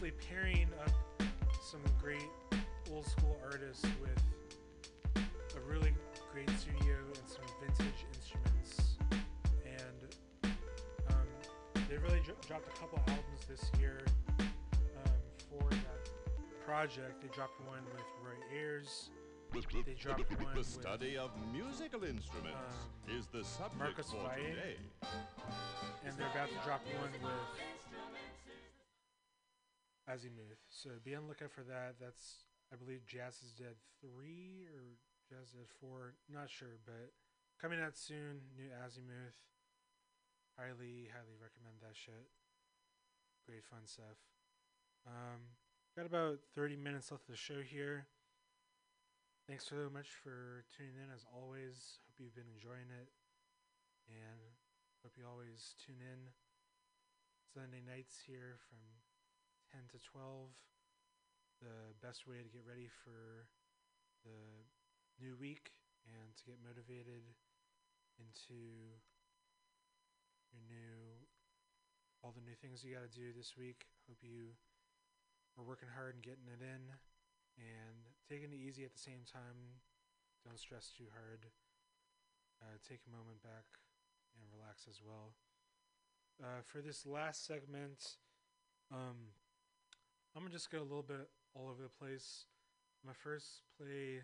basically 0.00 0.26
pairing 0.28 0.68
up 0.84 0.92
some 1.60 1.80
great 2.00 2.22
old 2.92 3.04
school 3.06 3.36
artists 3.44 3.84
with 4.00 5.24
a 5.56 5.60
really 5.70 5.92
great 6.32 6.48
studio 6.50 6.96
and 7.04 7.26
some 7.26 7.44
vintage 7.60 8.04
instruments. 8.14 8.96
And 9.64 10.14
um, 11.10 11.26
they 11.88 11.96
really 11.96 12.20
dro- 12.24 12.36
dropped 12.46 12.68
a 12.68 12.80
couple 12.80 13.00
albums 13.08 13.46
this 13.48 13.70
year 13.80 14.02
um, 14.38 15.12
for 15.50 15.68
that 15.68 16.64
project. 16.64 17.20
They 17.20 17.28
dropped 17.34 17.60
one 17.66 17.82
with 17.92 18.04
Roy 18.24 18.56
Ayers. 18.56 19.10
They 19.52 19.94
dropped 19.94 20.30
one 20.42 20.52
the 20.52 20.58
with 20.60 20.66
study 20.66 21.16
of 21.16 21.30
musical 21.52 22.04
instruments 22.04 22.76
um, 23.10 23.16
is 23.18 23.26
the 23.32 23.42
subject 23.42 23.78
Marcos 23.78 24.10
for 24.10 24.16
Valle. 24.18 24.36
today. 24.36 24.76
and 26.06 26.16
they're 26.16 26.30
about 26.30 26.48
to 26.50 26.66
drop 26.66 26.82
one 27.00 27.10
with 27.20 27.77
Azimuth. 30.08 30.64
So 30.72 30.90
be 31.04 31.14
on 31.14 31.22
the 31.24 31.28
lookout 31.28 31.52
for 31.52 31.62
that. 31.68 32.00
That's 32.00 32.48
I 32.72 32.76
believe 32.76 33.04
Jazz 33.06 33.44
is 33.44 33.52
Dead 33.52 33.76
three 34.00 34.64
or 34.72 34.96
Jazz 35.28 35.52
is 35.52 35.60
Dead 35.60 35.70
four. 35.80 36.16
Not 36.32 36.48
sure, 36.48 36.80
but 36.84 37.12
coming 37.60 37.80
out 37.80 37.96
soon. 37.96 38.48
New 38.56 38.72
Azimuth. 38.72 39.36
Highly, 40.56 41.06
highly 41.12 41.38
recommend 41.38 41.78
that 41.84 41.94
shit. 41.94 42.32
Great 43.46 43.62
fun 43.62 43.86
stuff. 43.86 44.18
Um, 45.06 45.54
got 45.94 46.04
about 46.04 46.42
30 46.56 46.74
minutes 46.74 47.12
left 47.12 47.30
of 47.30 47.32
the 47.32 47.38
show 47.38 47.62
here. 47.62 48.08
Thanks 49.46 49.64
so 49.64 49.88
much 49.88 50.12
for 50.12 50.66
tuning 50.74 50.98
in 50.98 51.14
as 51.14 51.24
always. 51.30 52.02
Hope 52.04 52.18
you've 52.18 52.34
been 52.34 52.50
enjoying 52.52 52.90
it. 52.90 53.08
And 54.10 54.52
hope 55.00 55.14
you 55.16 55.24
always 55.24 55.78
tune 55.80 56.02
in 56.02 56.34
Sunday 57.54 57.80
nights 57.80 58.18
here 58.26 58.60
from 58.68 58.82
10 59.72 59.84
to 59.92 59.98
12. 60.00 60.48
The 61.60 61.92
best 62.00 62.24
way 62.24 62.40
to 62.40 62.48
get 62.48 62.64
ready 62.64 62.88
for 63.04 63.50
the 64.24 64.64
new 65.20 65.34
week 65.36 65.74
and 66.06 66.32
to 66.38 66.42
get 66.46 66.62
motivated 66.62 67.26
into 68.16 68.56
your 70.54 70.62
new 70.64 71.28
all 72.24 72.34
the 72.34 72.42
new 72.42 72.56
things 72.58 72.82
you 72.82 72.94
got 72.94 73.06
to 73.06 73.14
do 73.14 73.30
this 73.30 73.54
week. 73.54 73.86
Hope 74.10 74.18
you 74.22 74.56
are 75.54 75.62
working 75.62 75.90
hard 75.92 76.18
and 76.18 76.22
getting 76.22 76.50
it 76.50 76.62
in 76.62 76.82
and 77.58 77.98
taking 78.26 78.50
it 78.50 78.58
easy 78.58 78.82
at 78.82 78.92
the 78.94 78.98
same 79.02 79.22
time. 79.22 79.82
Don't 80.42 80.58
stress 80.58 80.90
too 80.90 81.10
hard. 81.14 81.46
Uh, 82.58 82.78
take 82.82 83.06
a 83.06 83.14
moment 83.14 83.42
back 83.42 83.66
and 84.34 84.46
relax 84.50 84.86
as 84.90 84.98
well. 84.98 85.34
Uh, 86.42 86.62
for 86.66 86.80
this 86.82 87.06
last 87.06 87.46
segment, 87.46 88.18
um, 88.90 89.34
I'm 90.38 90.44
gonna 90.44 90.54
just 90.54 90.70
go 90.70 90.78
a 90.78 90.86
little 90.86 91.02
bit 91.02 91.26
all 91.52 91.66
over 91.66 91.82
the 91.82 91.90
place. 91.90 92.46
I'm 93.02 93.12
first 93.12 93.66
play 93.76 94.22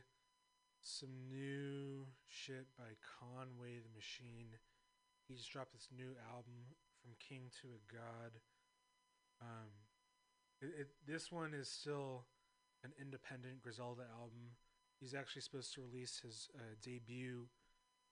some 0.81 1.11
new 1.27 2.07
shit 2.29 2.71
by 2.79 2.95
Conway 3.19 3.83
the 3.83 3.91
Machine. 3.91 4.55
He 5.27 5.35
just 5.35 5.51
dropped 5.51 5.73
this 5.73 5.89
new 5.91 6.15
album, 6.31 6.71
From 7.03 7.19
King 7.19 7.51
to 7.63 7.67
a 7.75 7.83
God. 7.91 8.31
Um, 9.43 9.75
it, 10.63 10.87
it, 10.87 10.89
this 11.05 11.33
one 11.33 11.53
is 11.53 11.67
still 11.67 12.27
an 12.85 12.93
independent 12.95 13.61
Griselda 13.61 14.07
album. 14.15 14.55
He's 15.01 15.15
actually 15.15 15.43
supposed 15.43 15.75
to 15.75 15.83
release 15.83 16.21
his 16.23 16.49
uh, 16.55 16.79
debut, 16.81 17.49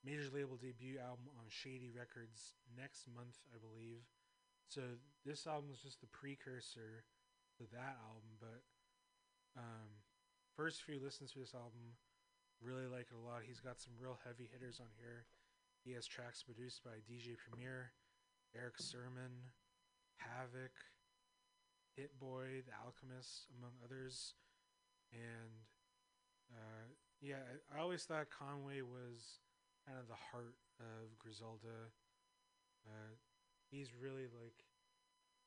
major 0.05 0.27
label 0.35 0.57
debut 0.57 0.99
album 0.99 1.31
on 1.39 1.47
Shady 1.47 1.93
Records 1.95 2.59
next 2.77 3.07
month, 3.15 3.39
I 3.55 3.63
believe. 3.63 4.03
So 4.67 4.99
this 5.25 5.47
album 5.47 5.71
is 5.73 5.79
just 5.79 6.01
the 6.01 6.09
precursor 6.09 7.07
to 7.63 7.71
that 7.79 7.95
album, 8.03 8.35
but 8.43 8.61
um, 9.55 10.03
first 10.59 10.83
few 10.83 10.99
listens 10.99 11.31
to 11.33 11.39
this 11.39 11.55
album, 11.55 11.95
really 12.59 12.91
like 12.91 13.07
it 13.07 13.19
a 13.19 13.23
lot. 13.23 13.47
He's 13.47 13.63
got 13.63 13.79
some 13.79 13.95
real 14.03 14.19
heavy 14.27 14.51
hitters 14.51 14.83
on 14.83 14.91
here. 14.99 15.31
He 15.87 15.95
has 15.95 16.07
tracks 16.07 16.43
produced 16.43 16.83
by 16.83 16.99
DJ 17.07 17.39
Premier, 17.39 17.95
Erick 18.55 18.83
Sermon, 18.83 19.55
Havoc, 20.19 20.75
Hit 21.95 22.19
Boy, 22.19 22.67
The 22.67 22.75
Alchemist, 22.83 23.47
among 23.59 23.79
others. 23.85 24.35
And 25.15 25.55
uh, 26.51 26.87
yeah, 27.21 27.47
I, 27.47 27.79
I 27.79 27.83
always 27.83 28.03
thought 28.03 28.27
Conway 28.31 28.83
was 28.83 29.39
kind 29.87 29.99
of 29.99 30.11
the 30.11 30.19
heart 30.19 30.59
of 30.83 31.15
Griselda. 31.19 31.95
Uh, 32.87 33.15
he's 33.71 33.95
really 33.95 34.27
like 34.35 34.67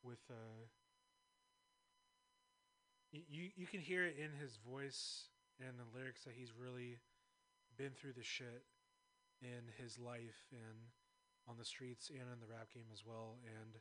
with 0.03 0.23
uh, 0.29 0.63
you 3.29 3.49
you 3.55 3.67
can 3.67 3.79
hear 3.79 4.03
it 4.03 4.15
in 4.17 4.31
his 4.39 4.57
voice 4.57 5.29
and 5.59 5.79
the 5.79 5.87
lyrics 5.97 6.23
that 6.23 6.33
he's 6.35 6.51
really 6.51 6.99
been 7.77 7.91
through 7.91 8.13
the 8.13 8.23
shit 8.23 8.63
in 9.41 9.71
his 9.77 9.99
life 9.99 10.47
and 10.51 10.91
on 11.47 11.55
the 11.59 11.67
streets 11.67 12.09
and 12.09 12.27
in 12.27 12.39
the 12.41 12.49
rap 12.49 12.71
game 12.73 12.89
as 12.91 13.05
well. 13.05 13.37
And 13.45 13.79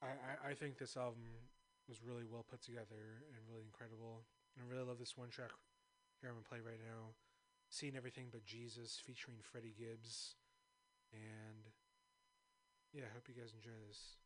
I, 0.00 0.12
I, 0.12 0.32
I 0.50 0.54
think 0.54 0.78
this 0.78 0.96
album 0.96 1.24
was 1.88 2.00
really 2.00 2.24
well 2.24 2.44
put 2.44 2.62
together 2.62 3.24
and 3.32 3.40
really 3.48 3.64
incredible. 3.64 4.24
And 4.56 4.64
I 4.64 4.70
really 4.70 4.86
love 4.86 5.00
this 5.00 5.16
one 5.16 5.28
track 5.28 5.50
here 6.20 6.30
I'm 6.30 6.40
gonna 6.40 6.48
play 6.48 6.64
right 6.64 6.80
now. 6.80 7.12
Seeing 7.68 7.96
Everything 7.96 8.28
But 8.30 8.44
Jesus 8.44 9.00
featuring 9.02 9.38
Freddie 9.42 9.74
Gibbs. 9.76 10.36
And 11.12 11.68
yeah, 12.92 13.10
I 13.10 13.12
hope 13.12 13.28
you 13.28 13.34
guys 13.34 13.52
enjoy 13.52 13.76
this. 13.88 14.23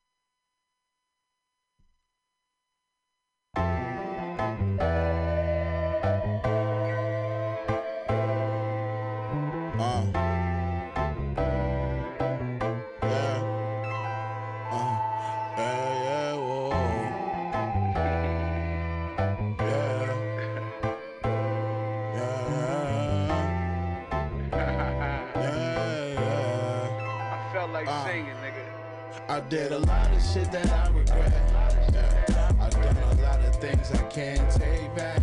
Did 29.49 29.73
a 29.73 29.79
lot 29.79 30.15
of 30.15 30.23
shit 30.23 30.53
that 30.53 30.71
I 30.71 30.91
regret. 30.91 31.33
Yeah. 31.95 32.53
I 32.61 32.69
done 32.69 32.97
a 32.99 33.23
lot 33.23 33.41
of 33.41 33.57
things 33.57 33.91
I 33.93 34.03
can't 34.09 34.51
take 34.53 34.95
back. 34.95 35.23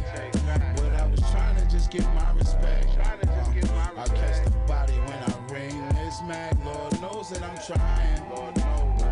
But 0.77 0.93
I 0.93 1.05
was 1.05 1.19
trying 1.29 1.55
to 1.57 1.65
just 1.69 1.91
get 1.91 2.03
my 2.15 2.31
respect. 2.31 2.87
Uh, 2.97 3.91
I 3.95 4.07
catch 4.07 4.43
the 4.43 4.49
body 4.65 4.93
when 4.93 5.19
I 5.21 5.53
ring 5.53 5.89
this 5.89 6.21
mag. 6.25 6.57
Lord 6.65 6.99
knows 7.01 7.29
that 7.29 7.43
I'm 7.43 7.55
trying. 7.67 8.23
But 8.27 8.55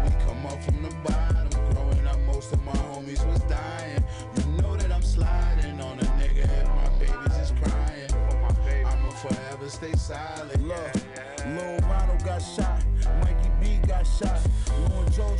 we 0.03 0.10
come 0.26 0.45
up 0.48 0.64
from 0.64 0.81
the 0.81 0.90
bottom. 1.07 1.49
Growing 1.76 2.07
up, 2.07 2.19
most 2.22 2.52
of 2.52 2.64
my 2.64 2.72
homies 2.72 3.23
was 3.27 3.41
dying. 3.41 4.03
You 4.38 4.61
know 4.64 4.76
that 4.76 4.91
I'm 4.91 5.03
sliding 5.03 5.80
on 5.80 5.99
a 5.99 6.06
nigga 6.18 6.44
if 6.44 6.68
my 6.69 6.90
baby's 6.98 7.38
just 7.38 7.56
crying. 7.57 8.10
I'ma 8.84 9.10
forever 9.11 9.69
stay 9.69 9.94
silent. 9.94 10.68
Look, 10.68 10.95
Lil 11.45 11.77
Ronald 11.88 12.23
got 12.26 12.40
shot. 12.40 12.84
Mikey 13.22 13.52
B 13.61 13.80
got 13.88 14.07
shot. 14.07 14.40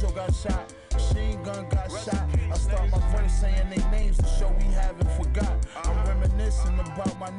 Machine 0.04 1.42
gun 1.44 1.70
got 1.70 1.90
shot. 1.90 2.28
I 2.52 2.58
start 2.58 2.92
my 2.92 3.00
verse 3.12 3.32
saying 3.40 3.70
they 3.70 3.90
names 3.90 4.18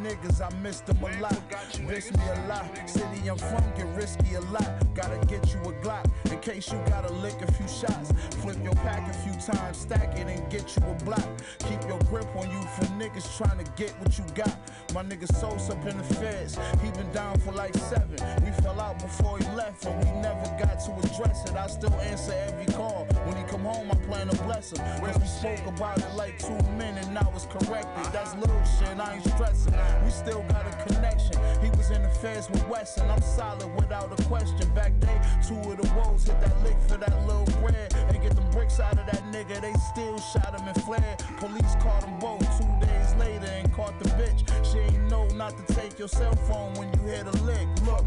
niggas, 0.05 0.41
I 0.41 0.55
missed 0.61 0.87
them 0.87 0.99
a 1.03 1.21
lot. 1.21 1.41
Miss 1.89 2.13
me 2.13 2.25
a 2.29 2.49
lot. 2.49 2.67
City 2.89 3.29
I'm 3.29 3.39
from 3.39 3.65
get 3.77 3.87
risky 3.97 4.35
a 4.35 4.41
lot. 4.53 4.69
Gotta 4.95 5.19
get 5.27 5.53
you 5.53 5.61
a 5.61 5.73
Glock 5.83 6.05
in 6.31 6.39
case 6.41 6.71
you 6.71 6.79
gotta 6.87 7.13
lick 7.15 7.41
a 7.41 7.51
few 7.53 7.67
shots. 7.67 8.13
Flip 8.43 8.57
your 8.63 8.75
pack 8.87 9.09
a 9.09 9.15
few 9.25 9.33
times, 9.41 9.79
stack 9.79 10.17
it 10.19 10.27
and 10.27 10.51
get 10.51 10.77
you 10.77 10.83
a 10.87 10.95
block. 11.05 11.29
Keep 11.61 11.83
your 11.89 11.99
grip 12.11 12.29
on 12.37 12.51
you 12.51 12.63
for 12.77 12.85
niggas 13.01 13.27
trying 13.39 13.59
to 13.65 13.71
get 13.73 13.91
what 14.01 14.17
you 14.19 14.25
got. 14.35 14.55
My 14.93 15.03
nigga 15.03 15.27
Sos 15.41 15.71
up 15.71 15.85
in 15.87 15.97
the 15.97 16.05
feds, 16.05 16.59
he 16.83 16.91
been 16.91 17.11
down 17.13 17.39
for 17.41 17.53
like 17.53 17.75
seven. 17.75 18.17
We 18.45 18.51
fell 18.63 18.81
out 18.81 18.99
before 18.99 19.39
he 19.39 19.45
left 19.57 19.87
and 19.87 19.97
we 20.05 20.11
never 20.21 20.47
got 20.61 20.81
to 20.85 20.93
address 21.05 21.49
it. 21.49 21.57
I 21.57 21.67
still 21.67 21.95
answer 21.95 22.35
every 22.49 22.73
call. 22.75 23.07
When 23.25 23.37
he 23.37 23.43
come 23.45 23.63
home, 23.63 23.91
I 23.91 23.95
plan 24.07 24.29
to 24.29 24.37
bless 24.45 24.73
him. 24.73 24.85
Cause 25.01 25.19
we 25.19 25.27
spoke 25.27 25.67
about 25.67 25.99
it 25.99 26.15
like 26.15 26.39
two 26.39 26.59
men 26.77 26.99
and 26.99 27.19
I 27.19 27.27
was 27.31 27.47
corrected. 27.47 28.13
That's 28.13 28.35
little 28.37 28.63
shit, 28.79 28.99
I 29.01 29.15
ain't 29.15 29.25
stressing. 29.25 29.75
We 30.05 30.11
still 30.11 30.43
got 30.49 30.67
a 30.67 30.93
connection. 30.93 31.37
He 31.63 31.71
was 31.71 31.91
in 31.91 32.03
feds 32.21 32.51
with 32.51 32.67
Wesson. 32.69 33.11
I'm 33.11 33.23
solid 33.23 33.75
without 33.77 34.13
a 34.19 34.23
question. 34.25 34.69
Back 34.75 34.99
day, 35.01 35.21
two 35.47 35.57
of 35.71 35.79
the 35.81 35.91
woes 35.97 36.25
hit 36.25 36.39
that 36.41 36.63
lick 36.63 36.77
for 36.87 36.99
that 36.99 37.27
little 37.27 37.49
bread. 37.61 37.95
And 38.09 38.21
get 38.21 38.35
them 38.37 38.51
bricks 38.51 38.79
out 38.79 38.99
of 38.99 39.07
that 39.07 39.23
nigga. 39.33 39.61
They 39.61 39.73
still 39.93 40.19
shot 40.19 40.59
him 40.59 40.69
and 40.69 40.83
fled. 40.83 41.19
Police 41.39 41.75
caught 41.81 42.03
them 42.03 42.19
both 42.19 42.45
two 42.59 42.87
days 42.87 43.15
later 43.15 43.64
the 43.99 44.09
bitch. 44.11 44.41
She 44.71 44.79
ain't 44.79 45.11
know 45.11 45.27
not 45.29 45.55
to 45.57 45.75
take 45.75 45.99
your 45.99 46.09
cell 46.09 46.35
phone 46.35 46.75
when 46.75 46.93
you 46.95 47.01
hit 47.09 47.27
a 47.27 47.37
lick. 47.45 47.69
Look, 47.85 48.07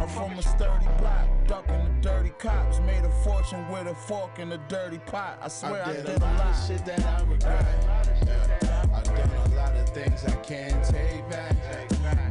I'm 0.00 0.08
from 0.08 0.32
a 0.32 0.42
sturdy 0.42 0.86
block, 0.98 1.26
ducking 1.46 1.84
the 1.84 2.08
dirty 2.08 2.32
cops. 2.38 2.80
Made 2.80 3.04
a 3.04 3.10
fortune 3.24 3.68
with 3.70 3.86
a 3.86 3.94
fork 3.94 4.38
in 4.38 4.52
a 4.52 4.58
dirty 4.68 4.98
pot. 4.98 5.38
I 5.42 5.48
swear 5.48 5.82
I, 5.86 5.92
did, 5.92 6.08
a 6.08 6.18
lot 6.18 6.40
of 6.40 6.66
shit 6.66 6.84
that 6.86 7.04
I 7.04 7.22
regret. 7.24 7.66
Yeah. 8.26 8.86
I 8.94 9.02
done 9.02 9.52
a 9.52 9.54
lot 9.54 9.76
of 9.76 9.88
things 9.90 10.24
I 10.24 10.34
can't 10.36 10.84
take 10.84 11.28
back. 11.28 11.54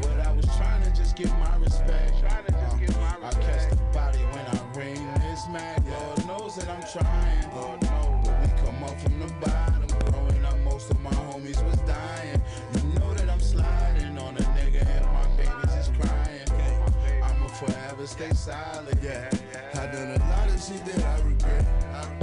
But 0.02 0.20
I 0.26 0.32
was 0.32 0.46
trying 0.58 0.84
to 0.84 0.92
just 0.92 1.16
get 1.16 1.30
my 1.40 1.56
stay 18.16 18.34
silent. 18.34 18.98
Yeah, 19.04 19.30
I 19.74 19.86
done 19.88 20.12
a 20.16 20.20
lot 20.32 20.48
of 20.48 20.62
shit 20.62 20.84
that 20.86 21.04
I 21.04 21.16
regret. 21.28 21.66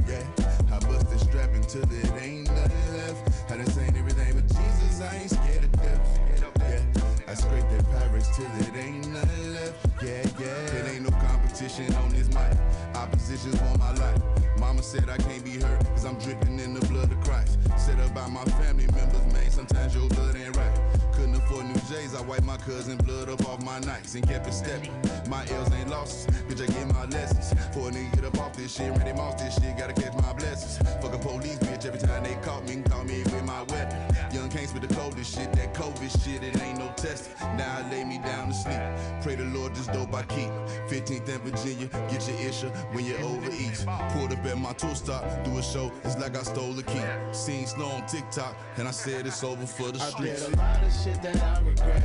Yeah, 0.08 0.24
I 0.72 0.78
busted 0.80 1.20
strap 1.20 1.50
until 1.52 1.84
there 1.84 2.18
ain't 2.18 2.48
nothing 2.48 2.96
left. 2.96 3.50
I 3.50 3.56
done 3.58 3.66
seen 3.66 3.94
everything 3.96 4.32
but 4.34 4.46
Jesus, 4.48 5.02
I 5.02 5.16
ain't 5.16 5.30
scared 5.30 5.64
of 5.64 5.72
death. 5.72 6.20
Yeah, 6.60 7.28
I 7.28 7.34
scraped 7.34 7.70
that 7.70 7.84
Paris 7.90 8.28
till 8.34 8.46
it 8.46 8.74
ain't 8.74 9.06
nothing 9.08 9.52
left. 9.52 10.02
Yeah, 10.02 10.24
yeah. 10.40 10.78
It 10.78 10.94
ain't 10.94 11.04
no 11.04 11.10
competition 11.28 11.94
on 11.96 12.08
this 12.08 12.28
mic. 12.28 12.56
Opposition's 12.94 13.60
on 13.60 13.78
my 13.78 13.92
life. 13.92 14.41
Said 14.82 15.08
I 15.08 15.16
can't 15.16 15.44
be 15.44 15.52
hurt, 15.52 15.86
cause 15.86 16.04
I'm 16.04 16.18
dripping 16.18 16.58
in 16.58 16.74
the 16.74 16.84
blood 16.88 17.10
of 17.12 17.20
Christ. 17.20 17.56
Said 17.78 18.00
about 18.00 18.30
my 18.30 18.44
family 18.60 18.86
members, 18.88 19.32
man, 19.32 19.48
sometimes 19.48 19.94
your 19.94 20.08
blood 20.08 20.36
ain't 20.36 20.56
right. 20.56 20.80
Couldn't 21.12 21.36
afford 21.36 21.66
new 21.66 21.80
J's, 21.88 22.14
I 22.14 22.20
wiped 22.22 22.42
my 22.42 22.56
cousin 22.56 22.98
blood 22.98 23.28
up 23.30 23.46
off 23.48 23.62
my 23.64 23.78
nights 23.78 24.16
and 24.16 24.26
kept 24.26 24.48
it 24.48 24.52
stepping. 24.52 24.92
My 25.28 25.46
L's 25.48 25.72
ain't 25.72 25.88
losses, 25.88 26.26
bitch, 26.48 26.60
I 26.60 26.66
get 26.66 26.92
my 26.92 27.04
lessons. 27.06 27.54
For 27.72 27.88
a 27.88 27.92
nigga 27.92 28.16
get 28.16 28.24
up 28.24 28.38
off 28.40 28.56
this 28.56 28.74
shit, 28.74 28.90
ready 28.98 29.12
mouse 29.12 29.40
this 29.40 29.54
shit, 29.54 29.78
gotta 29.78 29.94
catch 29.94 30.14
my 30.14 30.32
blessings. 30.32 30.76
Fuck 31.00 31.14
a 31.14 31.18
police, 31.18 31.58
bitch, 31.58 31.86
every 31.86 32.00
time 32.00 32.24
they 32.24 32.34
caught 32.42 32.68
me, 32.68 32.82
call 32.82 33.04
me 33.04 33.22
with 33.22 33.44
my 33.44 33.62
weapon. 33.62 33.96
Young 34.34 34.50
Kings 34.50 34.74
with 34.74 34.86
the 34.86 34.94
coldest 34.94 35.34
shit, 35.34 35.52
that 35.52 35.72
COVID 35.74 36.10
shit, 36.24 36.42
it 36.42 36.60
ain't 36.60 36.78
no 36.78 36.92
testing. 36.96 37.32
Now 37.56 37.78
I 37.78 37.90
lay 37.90 38.04
me 38.04 38.18
down 38.18 38.48
to 38.48 38.54
sleep. 38.54 38.80
Pray 39.22 39.36
the 39.36 39.44
Lord 39.56 39.72
this 39.76 39.86
dope 39.86 40.12
I 40.12 40.22
keep. 40.24 40.50
15th 40.88 41.28
and 41.28 41.42
Virginia, 41.44 41.86
get 42.10 42.28
your 42.28 42.38
issue 42.40 42.68
when 42.90 43.04
you 43.04 43.16
overeat. 43.18 43.84
Pulled 44.14 44.32
up 44.32 44.44
at 44.44 44.58
my 44.58 44.72
tool 44.72 44.96
stop, 44.96 45.22
do 45.44 45.58
a 45.58 45.62
show, 45.62 45.92
it's 46.02 46.18
like 46.18 46.36
I 46.36 46.42
stole 46.42 46.76
a 46.76 46.82
key. 46.82 47.00
Seen 47.30 47.66
snow 47.66 47.86
on 47.86 48.04
TikTok, 48.06 48.56
and 48.78 48.88
I 48.88 48.90
said 48.90 49.26
it's 49.28 49.44
over 49.44 49.64
for 49.64 49.92
the 49.92 50.00
streets. 50.00 50.44
I 50.44 50.48
did 50.48 50.54
a 50.54 50.60
lot 50.60 50.82
of 50.82 50.92
shit 50.92 51.22
that 51.22 51.40
I 51.40 51.60
regret. 51.60 52.02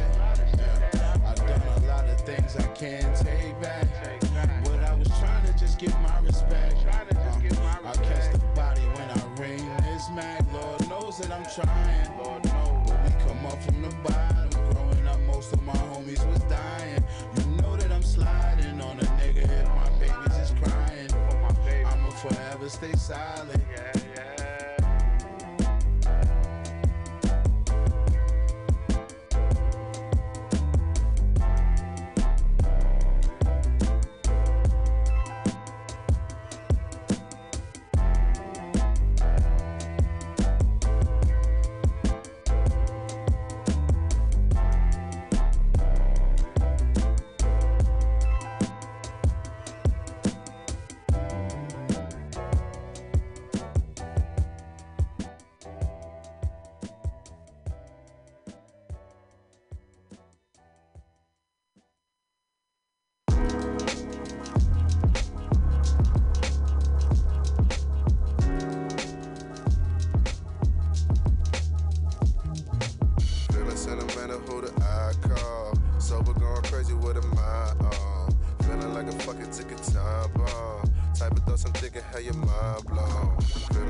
I 1.25 1.33
done 1.33 1.83
a 1.83 1.87
lot 1.87 2.05
of 2.05 2.21
things 2.21 2.55
I 2.55 2.67
can't 2.73 3.15
take 3.17 3.59
back. 3.61 3.87
But 4.63 4.83
I 4.83 4.93
was 4.93 5.07
trying 5.19 5.45
to 5.47 5.57
just 5.57 5.79
get 5.79 5.99
my 6.01 6.19
respect. 6.19 6.75
Uh, 6.85 7.79
I 7.83 7.93
catch 7.93 8.31
the 8.31 8.39
body 8.53 8.81
when 8.81 9.09
I 9.09 9.41
ring 9.41 9.67
this 9.81 10.07
mag. 10.13 10.45
Lord 10.53 10.87
knows 10.87 11.17
that 11.17 11.31
I'm 11.31 11.45
trying. 11.45 12.17
Lord 12.23 12.46
stay 22.69 22.91
silent. 22.93 23.63
Feeling 23.93 24.16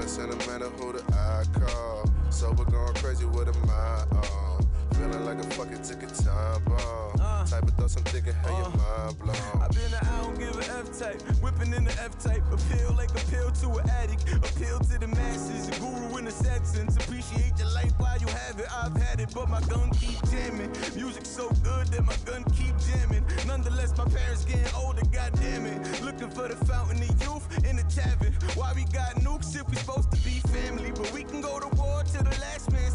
Sentimental, 0.07 0.69
who 0.69 0.93
the 0.93 1.03
I 1.13 1.43
call? 1.59 2.09
Sober, 2.29 2.63
going 2.63 2.93
crazy 2.93 3.25
with 3.25 3.49
a 3.49 3.67
mind 3.67 4.09
on. 4.13 4.66
Feeling 4.97 5.25
like 5.25 5.37
a 5.37 5.43
fucking 5.53 5.83
ticket 5.83 6.09
time 6.25 6.63
bomb. 6.63 7.21
Uh, 7.21 7.45
type 7.45 7.61
of 7.61 7.69
thoughts 7.75 7.95
I'm 7.97 8.03
thinking, 8.05 8.33
how 8.33 8.49
your 8.49 8.65
uh. 8.65 9.03
mind 9.05 9.19
blown. 9.19 9.61
I've 9.61 9.69
been 9.69 9.93
a 9.93 10.01
I 10.01 10.21
don't 10.23 10.39
give 10.39 10.57
a 10.57 10.79
F 10.79 10.97
type, 10.97 11.21
whipping 11.39 11.71
in 11.73 11.83
the 11.83 11.91
F 12.01 12.17
type. 12.17 12.41
Appeal 12.51 12.95
like 12.97 13.11
appeal 13.11 13.51
to 13.51 13.69
an 13.77 13.89
addict, 13.91 14.23
appeal 14.33 14.79
to 14.79 14.97
the 14.97 15.07
masses. 15.07 15.69
A 15.69 15.79
guru 15.79 16.17
in 16.17 16.25
the 16.25 16.31
sentence, 16.31 16.95
appreciate 16.95 17.53
your 17.59 17.69
life 17.73 17.93
while 17.99 18.17
you 18.17 18.25
have 18.25 18.59
it. 18.59 18.65
I've 18.73 18.95
had 18.97 19.19
it, 19.19 19.29
but 19.35 19.47
my 19.49 19.61
gun 19.69 19.91
keep 19.91 20.17
jamming. 20.31 20.71
Music 20.95 21.25
so 21.25 21.47
good 21.61 21.85
that 21.93 22.03
my 22.03 22.17
gun 22.25 22.43
keep 22.57 22.73
jamming. 22.89 23.23
Nonetheless, 23.45 23.95
my 23.97 24.05
parents 24.05 24.45
getting 24.45 24.73
older, 24.75 25.03
goddamn 25.13 25.67
it. 25.67 26.01
Looking 26.01 26.31
for 26.31 26.47
the 26.47 26.57
fountain 26.65 26.97
of 26.97 27.21
youth 27.21 27.45
in 27.69 27.75
the 27.75 27.83
tavern. 27.83 28.33
Why 28.55 28.73
we 28.73 28.83
got 28.85 29.13
nukes 29.21 29.55
if 29.55 29.69
we 29.69 29.75
supposed 29.75 30.11
to 30.11 30.17
be 30.25 30.41
family? 30.49 30.89
But 30.89 31.13
we 31.13 31.23
can 31.23 31.41
go 31.41 31.59
to 31.59 31.67
war 31.77 32.01
till 32.11 32.23
the 32.23 32.35
last 32.41 32.71
man 32.71 32.89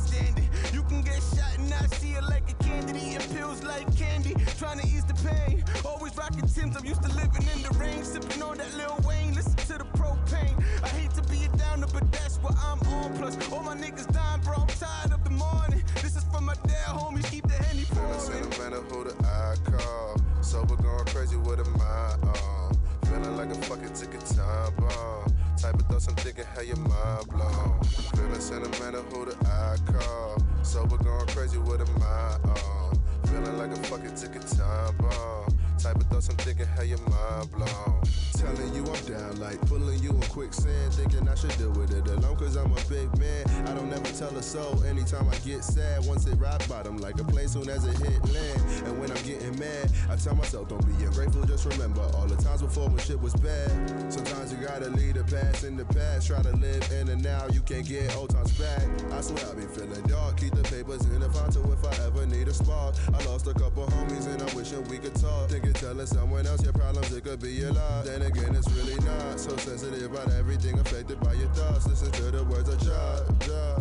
and 1.73 1.83
not 1.83 1.95
see 1.95 2.13
it 2.13 2.25
like 2.25 2.49
a 2.51 2.55
candidate. 2.65 3.03
Eating 3.03 3.37
pills 3.37 3.63
like 3.65 3.87
candy, 3.97 4.35
trying 4.59 4.79
to 4.81 4.87
ease 4.87 5.05
the 5.05 5.15
pain. 5.29 5.65
Always 5.85 6.17
rocking 6.17 6.47
Tim's, 6.47 6.77
I'm 6.77 6.85
used 6.85 7.03
to 7.03 7.09
living 7.09 7.47
in 7.55 7.63
the 7.63 7.71
rain. 7.79 8.05
Sipping 8.05 8.43
on 8.43 8.59
that 8.59 8.75
Lil 8.77 8.99
Wayne, 9.07 9.35
listen 9.35 9.57
to 9.57 9.79
the 9.79 9.87
propane. 9.99 10.57
I 10.83 10.89
hate 10.89 11.11
to 11.15 11.23
be 11.23 11.45
a 11.45 11.57
downer, 11.57 11.87
but 11.93 12.11
that's 12.13 12.37
what 12.39 12.55
I'm 12.59 12.81
on. 12.93 13.17
Plus, 13.17 13.37
all 13.53 13.63
my 13.63 13.77
niggas 13.77 14.13
dying, 14.13 14.41
bro. 14.43 14.57
I'm 14.57 14.67
tired 14.69 15.13
of 15.13 15.25
the 15.25 15.31
morning. 15.31 15.83
This 16.03 16.17
is 16.17 16.25
for 16.25 16.41
my 16.41 16.55
dead 16.67 16.87
homies, 16.89 17.31
keep 17.31 17.47
the 17.47 17.55
henny 17.55 17.83
Feeling 17.83 18.05
pouring. 18.05 18.21
sentimental, 18.21 18.83
who 18.83 19.05
the 19.05 19.15
I 19.25 19.55
call? 19.71 20.17
Sober, 20.43 20.77
going 20.77 21.05
crazy 21.07 21.37
with 21.37 21.61
a 21.61 21.69
mind 21.79 22.25
on. 22.25 22.77
Feeling 23.07 23.37
like 23.37 23.51
a 23.51 23.55
fucking 23.67 23.93
ticket 23.95 24.25
time 24.27 24.73
bomb. 24.79 25.22
Type 25.63 25.75
of 25.75 25.83
thoughts 25.83 26.09
I'm 26.09 26.17
thinking, 26.17 26.45
how 26.57 26.63
your 26.63 26.77
mind 26.77 27.29
blown. 27.29 27.81
Feeling 28.17 28.41
sentimental, 28.41 29.03
who 29.03 29.27
the 29.27 29.37
I 29.47 29.77
call? 29.93 30.43
Sober, 30.65 30.97
going 30.97 31.25
crazy 31.29 31.59
with 31.59 31.83
a 31.83 31.87
mind 32.01 32.45
on. 32.45 33.01
Feeling 33.29 33.59
like 33.59 33.71
a 33.71 33.77
fucking 33.85 34.17
ticket 34.17 34.45
time 34.49 34.97
bomb. 34.97 35.57
Type 35.83 35.97
of 35.97 36.05
thoughts 36.05 36.29
I'm 36.29 36.37
thinking, 36.37 36.67
how 36.67 36.83
your 36.83 36.99
mind 36.99 37.51
blown. 37.51 38.03
telling 38.39 38.73
you 38.73 38.85
I'm 38.87 39.05
down, 39.05 39.41
like 39.41 39.61
pulling 39.67 39.99
you 39.99 40.11
in 40.11 40.21
quicksand, 40.23 40.95
thinking 40.95 41.29
I 41.29 41.35
should 41.35 41.57
deal 41.59 41.71
with 41.71 41.91
it 41.91 42.07
alone, 42.07 42.37
cause 42.37 42.55
I'm 42.55 42.71
a 42.71 42.81
big 42.89 43.11
man. 43.19 43.45
I 43.67 43.75
don't 43.75 43.93
ever 43.93 44.13
tell 44.17 44.37
a 44.37 44.43
soul 44.43 44.83
anytime 44.85 45.29
I 45.29 45.35
get 45.39 45.65
sad. 45.65 46.05
Once 46.07 46.27
it 46.27 46.37
rock 46.37 46.67
bottom, 46.69 46.99
like 46.99 47.19
a 47.21 47.25
plane 47.25 47.49
soon 47.49 47.69
as 47.69 47.85
it 47.85 47.99
hit 47.99 48.23
land. 48.33 48.61
And 48.87 49.01
when 49.01 49.11
I'm 49.11 49.23
getting 49.25 49.59
mad, 49.59 49.91
I 50.09 50.15
tell 50.15 50.37
myself, 50.37 50.69
don't 50.69 50.87
be 50.87 51.05
ungrateful, 51.05 51.45
just 51.47 51.67
remember 51.67 52.03
all 52.15 52.27
the 52.27 52.41
times 52.41 52.63
before 52.63 52.89
when 52.89 52.99
shit 52.99 53.21
was 53.21 53.35
bad. 53.35 53.71
Sometimes 54.13 54.53
you 54.53 54.59
gotta 54.59 54.89
leave 54.91 55.15
the 55.15 55.25
past 55.25 55.65
in 55.65 55.77
the 55.77 55.85
past, 55.87 56.29
try 56.29 56.43
to 56.43 56.57
live 56.57 56.83
in 56.93 57.09
and 57.09 57.23
now, 57.23 57.47
you 57.53 57.61
can't 57.61 57.87
get 57.87 58.15
old 58.17 58.31
times 58.31 58.53
back. 58.59 58.83
I 59.11 59.21
swear 59.21 59.45
I 59.51 59.55
be 59.55 59.67
feeling 59.67 60.03
dark, 60.03 60.37
keep 60.39 60.55
the 60.55 60.63
papers 60.63 61.05
in 61.07 61.19
the 61.19 61.31
photo 61.31 61.61
if 61.73 61.83
I 61.85 62.07
ever 62.07 62.25
need 62.27 62.47
a 62.47 62.55
spark. 62.55 62.95
I 63.09 63.25
lost 63.25 63.47
a 63.47 63.55
couple 63.55 63.87
homies 63.87 64.27
and 64.27 64.43
I'm 64.43 64.55
wishing 64.57 64.83
we 64.85 64.99
could 64.99 65.15
talk. 65.15 65.51
Thinking 65.51 65.72
telling 65.73 66.07
someone 66.07 66.47
else 66.47 66.63
your 66.63 66.73
problems, 66.73 67.13
it 67.13 67.25
could 67.25 67.41
be 67.41 67.53
your 67.53 67.73
lot. 67.73 68.05
Then 68.05 68.23
again, 68.23 68.55
it's 68.55 68.71
really 68.73 68.97
not. 69.05 69.39
So 69.39 69.57
sensitive 69.57 70.13
about 70.13 70.33
everything 70.33 70.79
affected 70.79 71.21
by 71.21 71.35
your 71.35 71.49
thoughts. 71.49 71.87
Listen 71.87 72.11
to 72.13 72.31
the 72.31 72.45
words 72.45 72.69
I 72.69 72.77
Jah. 72.77 73.77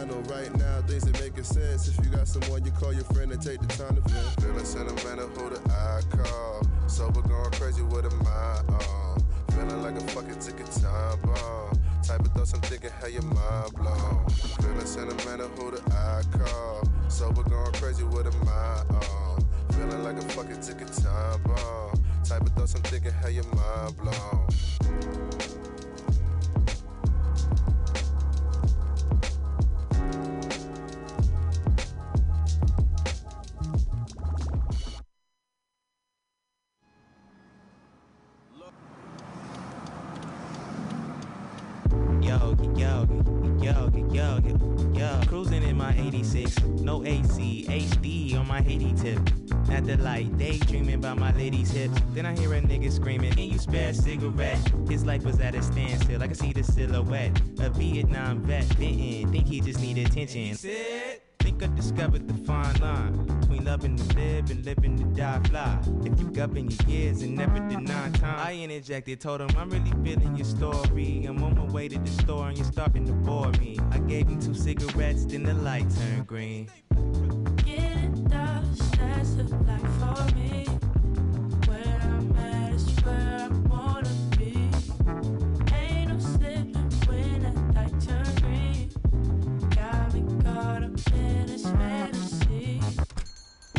I 0.00 0.04
know 0.04 0.20
right 0.32 0.54
now 0.56 0.80
things 0.82 1.06
ain't 1.06 1.20
making 1.20 1.44
sense. 1.44 1.88
If 1.88 2.04
you 2.04 2.10
got 2.10 2.28
someone, 2.28 2.64
you 2.64 2.70
call 2.72 2.92
your 2.92 3.04
friend 3.04 3.32
and 3.32 3.40
take 3.40 3.60
the 3.60 3.66
time 3.68 3.96
to 3.96 4.02
vent. 4.02 4.40
Feeling 4.40 4.64
sentimental, 4.64 5.28
who 5.28 5.50
the 5.50 5.60
I 5.70 6.00
call? 6.16 6.62
Sober 6.88 7.22
going 7.22 7.50
crazy 7.52 7.82
with 7.82 8.06
a 8.06 8.10
mind 8.24 8.68
on. 8.68 9.22
Feeling 9.52 9.82
like 9.82 9.96
a 9.96 10.06
fucking 10.08 10.38
ticket 10.38 10.70
time 10.72 11.20
bomb. 11.22 11.79
Type 12.02 12.20
of 12.20 12.32
thoughts 12.32 12.52
I'm 12.54 12.60
thinking, 12.62 12.90
how 13.00 13.06
your 13.06 13.22
mind 13.22 13.74
blown. 13.74 14.28
Feeling 14.28 14.86
sentimental, 14.86 15.48
who 15.48 15.70
the 15.70 15.82
I 15.92 16.22
call? 16.36 16.82
Sober 17.08 17.42
going 17.42 17.72
crazy 17.74 18.04
with 18.04 18.26
a 18.26 18.44
mind 18.44 18.90
on. 18.90 19.44
Feeling 19.72 20.02
like 20.02 20.16
a 20.16 20.22
fucking 20.32 20.60
ticket 20.60 20.92
time 20.92 21.42
bomb. 21.44 22.02
Type 22.24 22.42
of 22.42 22.48
thoughts 22.54 22.74
I'm 22.74 22.82
thinking, 22.82 23.12
how 23.12 23.28
your 23.28 23.44
mind 23.44 23.96
blown. 23.98 25.69
Yo, 42.50 42.56
yo, 42.76 43.06
yo, 43.62 43.90
yo, 43.92 44.40
yo, 44.42 44.92
yo. 44.92 45.20
Cruising 45.28 45.62
in 45.62 45.76
my 45.76 45.94
86, 45.96 46.60
no 46.80 47.04
AC, 47.04 47.64
HD 47.68 48.36
on 48.36 48.48
my 48.48 48.60
Haiti 48.60 48.92
tip. 48.94 49.20
At 49.70 49.86
the 49.86 49.96
light, 49.98 50.36
daydreaming 50.36 50.96
about 50.96 51.18
my 51.18 51.32
lady's 51.36 51.70
hips. 51.70 51.94
Then 52.12 52.26
I 52.26 52.36
hear 52.36 52.52
a 52.54 52.60
nigga 52.60 52.90
screaming, 52.90 53.34
Can 53.34 53.50
you 53.50 53.58
spare 53.60 53.90
a 53.90 53.94
cigarette? 53.94 54.58
His 54.88 55.04
life 55.04 55.24
was 55.24 55.38
at 55.38 55.54
a 55.54 55.62
standstill. 55.62 56.20
I 56.20 56.26
can 56.26 56.34
see 56.34 56.52
the 56.52 56.64
silhouette. 56.64 57.40
A 57.60 57.70
Vietnam 57.70 58.40
vet, 58.40 58.68
bitten, 58.76 59.30
think 59.30 59.46
he 59.46 59.60
just 59.60 59.80
needed 59.80 60.08
attention. 60.08 60.56
Think 61.50 61.64
I 61.64 61.74
discovered 61.74 62.28
the 62.28 62.34
fine 62.44 62.80
line 62.80 63.26
between 63.40 63.64
loving 63.64 63.96
to 63.96 64.16
live 64.16 64.52
and 64.52 64.64
living 64.64 64.96
to 64.98 65.04
die 65.20 65.40
fly. 65.48 65.80
If 66.04 66.20
you 66.20 66.30
govern 66.30 66.70
your 66.70 66.88
years 66.88 67.22
and 67.22 67.34
never 67.34 67.58
deny 67.68 68.08
time, 68.10 68.38
I 68.38 68.54
interjected, 68.54 69.20
told 69.20 69.40
him 69.40 69.50
I'm 69.58 69.68
really 69.68 69.90
feeling 70.04 70.36
your 70.36 70.44
story. 70.44 71.24
I'm 71.24 71.42
on 71.42 71.56
my 71.56 71.64
way 71.64 71.88
to 71.88 71.98
the 71.98 72.10
store 72.22 72.50
and 72.50 72.56
you're 72.56 72.66
starting 72.68 73.04
to 73.06 73.12
bore 73.12 73.50
me. 73.58 73.76
I 73.90 73.98
gave 73.98 74.28
him 74.28 74.40
two 74.40 74.54
cigarettes, 74.54 75.24
then 75.24 75.42
the 75.42 75.54
light 75.54 75.90
turned 75.90 76.28
green. 76.28 76.70
Getting 77.64 78.28
dust, 78.28 78.92
that's 78.92 79.34
the 79.34 79.42
life 79.66 79.80
for 79.98 80.34
me. 80.36 80.49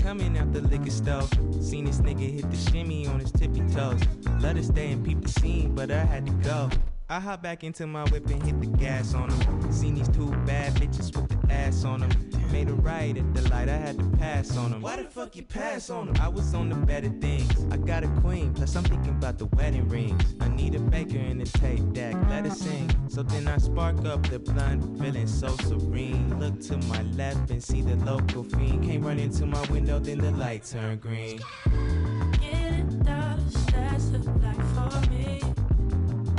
Coming 0.01 0.35
out 0.35 0.51
the 0.51 0.61
liquor 0.61 0.89
store, 0.89 1.27
seen 1.61 1.85
this 1.85 1.99
nigga 1.99 2.27
hit 2.33 2.49
the 2.49 2.57
shimmy 2.71 3.05
on 3.05 3.19
his 3.19 3.31
tippy 3.31 3.61
toes. 3.71 4.01
Let 4.39 4.57
us 4.57 4.65
stay 4.65 4.91
and 4.91 5.05
peep 5.05 5.21
the 5.21 5.29
scene, 5.29 5.75
but 5.75 5.91
I 5.91 6.03
had 6.03 6.25
to 6.25 6.31
go. 6.33 6.69
I 7.07 7.19
hop 7.19 7.43
back 7.43 7.63
into 7.63 7.85
my 7.85 8.03
whip 8.05 8.25
and 8.27 8.41
hit 8.41 8.59
the 8.59 8.65
gas 8.65 9.13
on 9.13 9.29
him. 9.29 9.71
Seen 9.71 9.93
these 9.93 10.07
two 10.09 10.31
bad 10.45 10.73
bitches 10.75 11.15
with 11.15 11.29
the 11.29 11.53
ass 11.53 11.85
on 11.85 11.99
them. 11.99 12.09
Made 12.51 12.69
a 12.69 12.73
right 12.73 13.15
at 13.15 13.33
the 13.35 13.47
light, 13.49 13.69
I 13.69 13.77
had 13.77 13.99
to 13.99 14.05
pass 14.17 14.57
on 14.57 14.71
them. 14.71 14.81
Why 14.81 14.95
the 14.95 15.03
fuck 15.03 15.35
you 15.35 15.43
pass 15.43 15.89
on 15.89 16.07
them? 16.07 16.15
I 16.19 16.29
was 16.29 16.53
on 16.53 16.69
the 16.69 16.75
better 16.75 17.09
things. 17.09 17.65
I 17.71 17.77
got 17.77 18.03
a 18.03 18.07
queen, 18.21 18.53
plus 18.53 18.75
I'm 18.75 18.83
thinking 18.83 19.11
about 19.11 19.37
the 19.37 19.45
wedding 19.45 19.87
rings. 19.87 20.35
I 20.41 20.47
need 20.49 20.73
a 20.73 20.79
baker 20.79 21.19
and 21.19 21.41
a 21.41 21.45
tape 21.45 21.93
deck, 21.93 22.15
let 22.27 22.45
her 22.45 22.51
sing. 22.51 22.80
So 23.11 23.23
then 23.23 23.45
I 23.49 23.57
spark 23.57 24.05
up 24.05 24.23
the 24.29 24.39
blunt, 24.39 24.97
feeling 24.97 25.27
so 25.27 25.49
serene. 25.67 26.39
Look 26.39 26.61
to 26.61 26.77
my 26.87 27.01
left 27.17 27.51
and 27.51 27.61
see 27.61 27.81
the 27.81 27.97
local 28.05 28.41
fiend. 28.45 28.85
Came 28.85 29.03
running 29.03 29.29
to 29.31 29.45
my 29.45 29.61
window, 29.69 29.99
then 29.99 30.19
the 30.19 30.31
light 30.31 30.63
turned 30.63 31.01
green. 31.01 31.41
Getting 32.39 32.99
dust, 33.03 33.67
that's 33.67 34.07
the 34.11 34.19
life 34.39 34.55
for 34.55 35.09
me. 35.11 35.41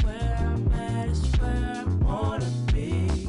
Where 0.03 0.37
I'm 0.41 0.73
at 0.73 1.09
is 1.11 1.23
where 1.37 1.75
I 1.77 1.85
wanna 2.03 2.51
be. 2.73 3.29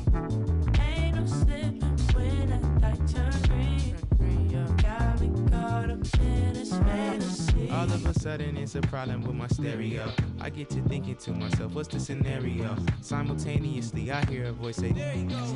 Ain't 0.80 1.18
no 1.18 1.26
slipping 1.26 1.82
when 2.15 2.49
that 2.49 2.82
light 2.82 3.07
turn 3.10 3.41
green. 3.49 4.78
Got 4.78 5.20
me 5.20 5.30
caught 5.52 5.90
up 5.90 5.99
in 6.22 6.53
this 6.53 6.72
fantasy. 6.72 7.70
All 7.72 7.91
of 7.91 8.06
a 8.06 8.18
sudden, 8.18 8.56
it's 8.56 8.76
a 8.76 8.82
problem 8.82 9.22
with 9.24 9.36
my 9.36 9.48
stereo. 9.48 10.10
I 10.44 10.49
get 10.49 10.70
to 10.72 10.82
thinking 10.82 11.15
to 11.15 11.32
myself, 11.32 11.74
what's 11.74 11.88
the 11.88 12.02
scenario? 12.02 12.76
Simultaneously, 12.99 14.11
I 14.11 14.26
hear 14.26 14.48
a 14.48 14.52
voice 14.52 14.76
say, 14.76 14.91
There 14.91 15.15
you 15.15 15.30
go. 15.30 15.56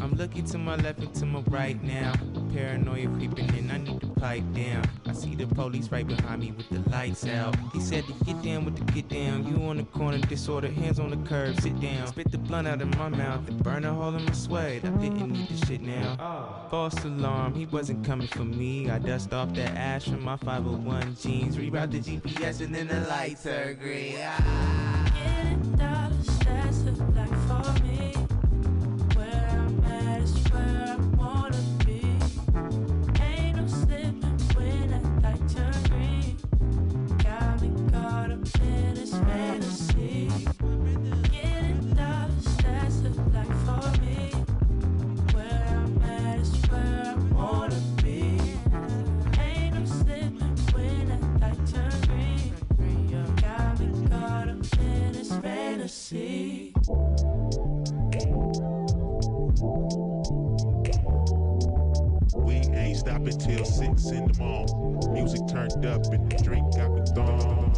I'm 0.00 0.12
looking 0.12 0.44
to 0.44 0.58
my 0.58 0.76
left 0.76 1.00
and 1.00 1.12
to 1.16 1.26
my 1.26 1.40
right 1.48 1.82
now. 1.82 2.12
Paranoia 2.54 3.08
creeping 3.08 3.52
in, 3.56 3.72
I 3.72 3.78
need 3.78 4.00
to 4.02 4.06
pipe 4.20 4.44
down. 4.54 4.84
I 5.06 5.12
see 5.12 5.34
the 5.34 5.46
police 5.46 5.90
right 5.90 6.06
behind 6.06 6.42
me 6.42 6.52
with 6.52 6.68
the 6.68 6.88
lights 6.90 7.26
out. 7.26 7.56
He 7.72 7.80
said 7.80 8.04
to 8.06 8.12
get 8.24 8.42
down 8.42 8.66
with 8.66 8.76
the 8.76 8.84
get 8.92 9.08
down. 9.08 9.46
You 9.46 9.64
on 9.66 9.78
the 9.78 9.84
corner, 9.84 10.18
disorder, 10.18 10.68
hands 10.68 11.00
on 11.00 11.10
the 11.10 11.28
curb, 11.28 11.58
sit 11.60 11.80
down. 11.80 12.06
Spit 12.06 12.30
the 12.30 12.38
blunt 12.38 12.68
out 12.68 12.82
of 12.82 12.94
my 12.98 13.08
mouth 13.08 13.48
and 13.48 13.62
burn 13.64 13.84
a 13.84 13.94
hole 13.94 14.14
in 14.14 14.24
my 14.24 14.32
sweat. 14.32 14.84
I 14.84 14.90
didn't 14.90 15.32
need 15.32 15.48
the 15.48 15.66
shit 15.66 15.80
now. 15.80 16.66
False 16.70 17.02
alarm, 17.04 17.54
he 17.54 17.64
wasn't 17.66 18.04
coming 18.04 18.28
for 18.28 18.44
me. 18.44 18.90
I 18.90 18.98
dust 18.98 19.32
off 19.32 19.54
that 19.54 19.74
ash 19.76 20.04
from 20.04 20.22
my 20.22 20.36
501 20.36 21.16
jeans. 21.20 21.56
Reroute 21.56 21.90
the 21.90 22.00
GPS 22.00 22.60
and 22.60 22.74
then 22.74 22.88
the 22.88 23.00
lights 23.08 23.46
are 23.46 23.72
green. 23.74 24.16
Getting 24.16 24.99
see. 56.10 56.72
We 62.34 62.54
ain't 62.74 62.96
stopping 62.96 63.38
till 63.38 63.64
six 63.64 64.10
in 64.10 64.26
the 64.26 64.34
morning. 64.40 65.12
Music 65.12 65.40
turned 65.48 65.86
up 65.86 66.04
and 66.06 66.28
the 66.28 66.36
drink 66.42 66.74
got 66.74 66.92
me 66.92 67.02
thrown. 67.14 67.70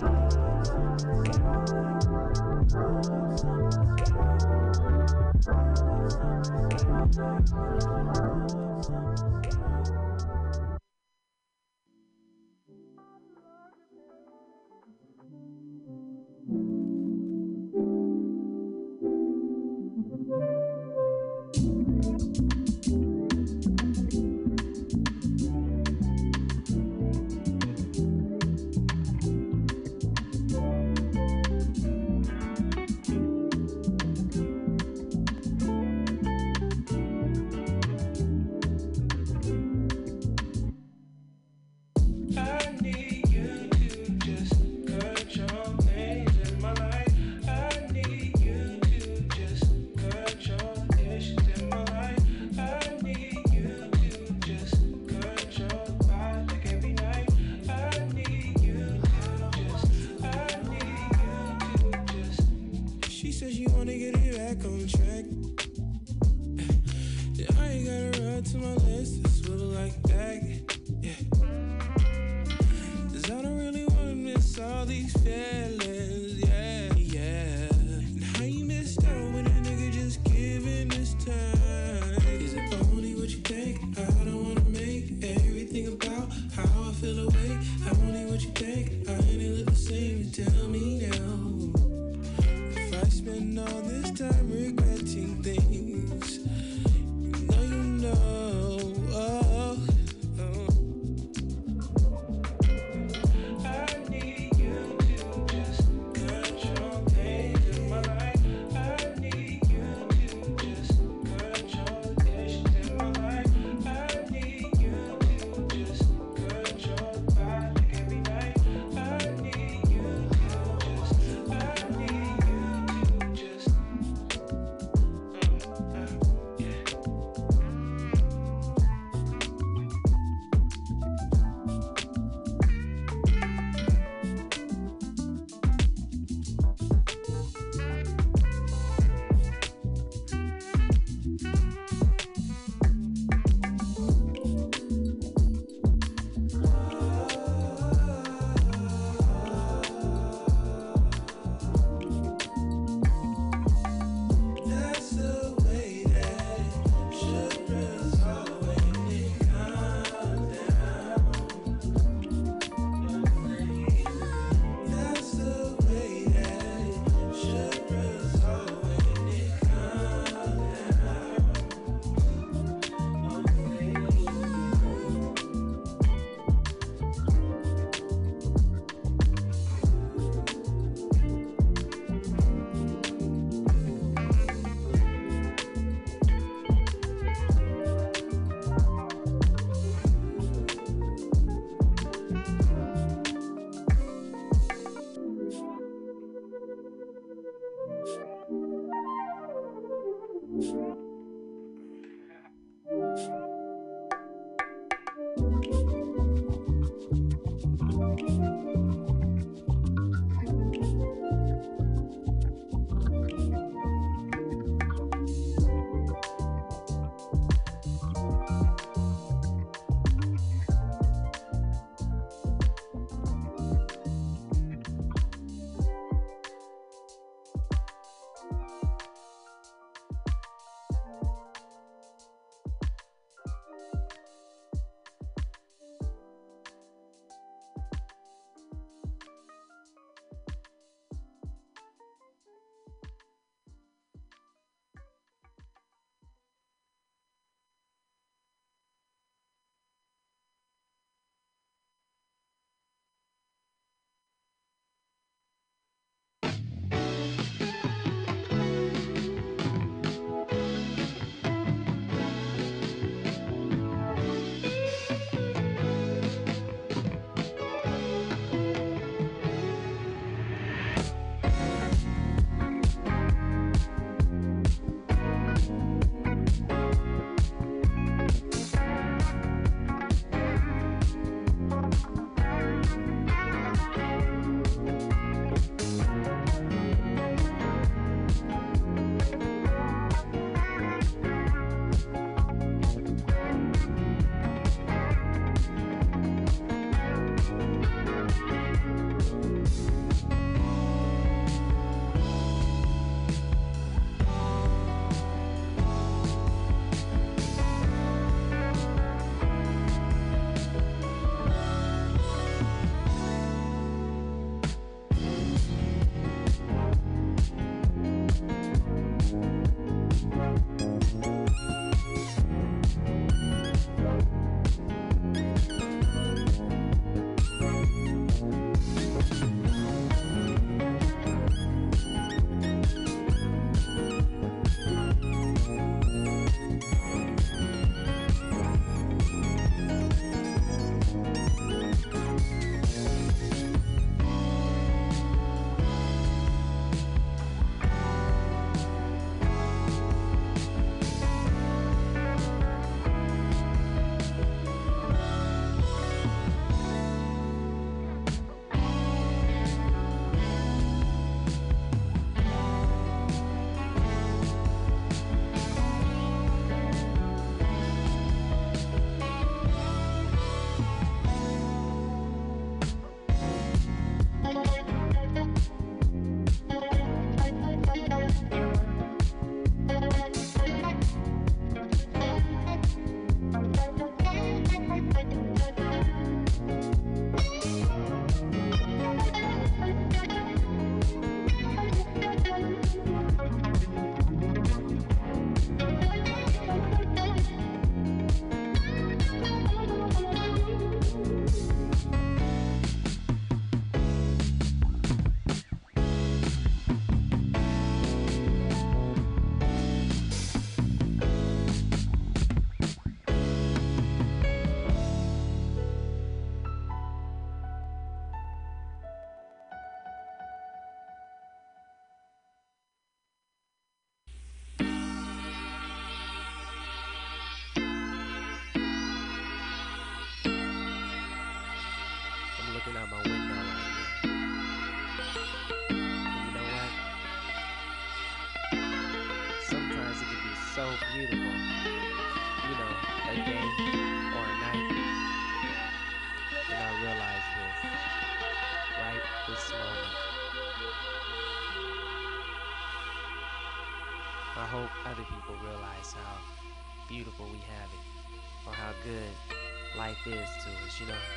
Is 460.33 460.49
to 460.65 460.71
us, 460.87 461.01
you 461.01 461.07
know. 461.07 461.32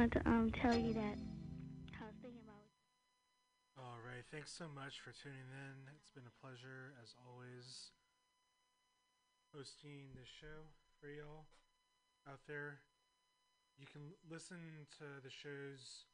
Wanted 0.00 0.24
to 0.24 0.32
um 0.32 0.48
tell 0.48 0.72
you 0.72 0.96
that 0.96 1.20
I 1.92 2.08
was 2.08 2.16
thinking 2.24 2.40
about 2.40 2.64
All 3.76 4.00
right, 4.00 4.24
thanks 4.32 4.48
so 4.48 4.64
much 4.64 4.96
for 5.04 5.12
tuning 5.12 5.44
in. 5.52 5.76
It's 6.00 6.08
been 6.08 6.24
a 6.24 6.40
pleasure, 6.40 6.96
as 7.04 7.12
always, 7.28 7.92
hosting 9.52 10.16
this 10.16 10.24
show 10.24 10.72
for 10.96 11.12
y'all 11.12 11.52
out 12.24 12.40
there. 12.48 12.80
You 13.76 13.84
can 13.84 14.16
listen 14.24 14.88
to 15.04 15.20
the 15.20 15.28
shows 15.28 16.08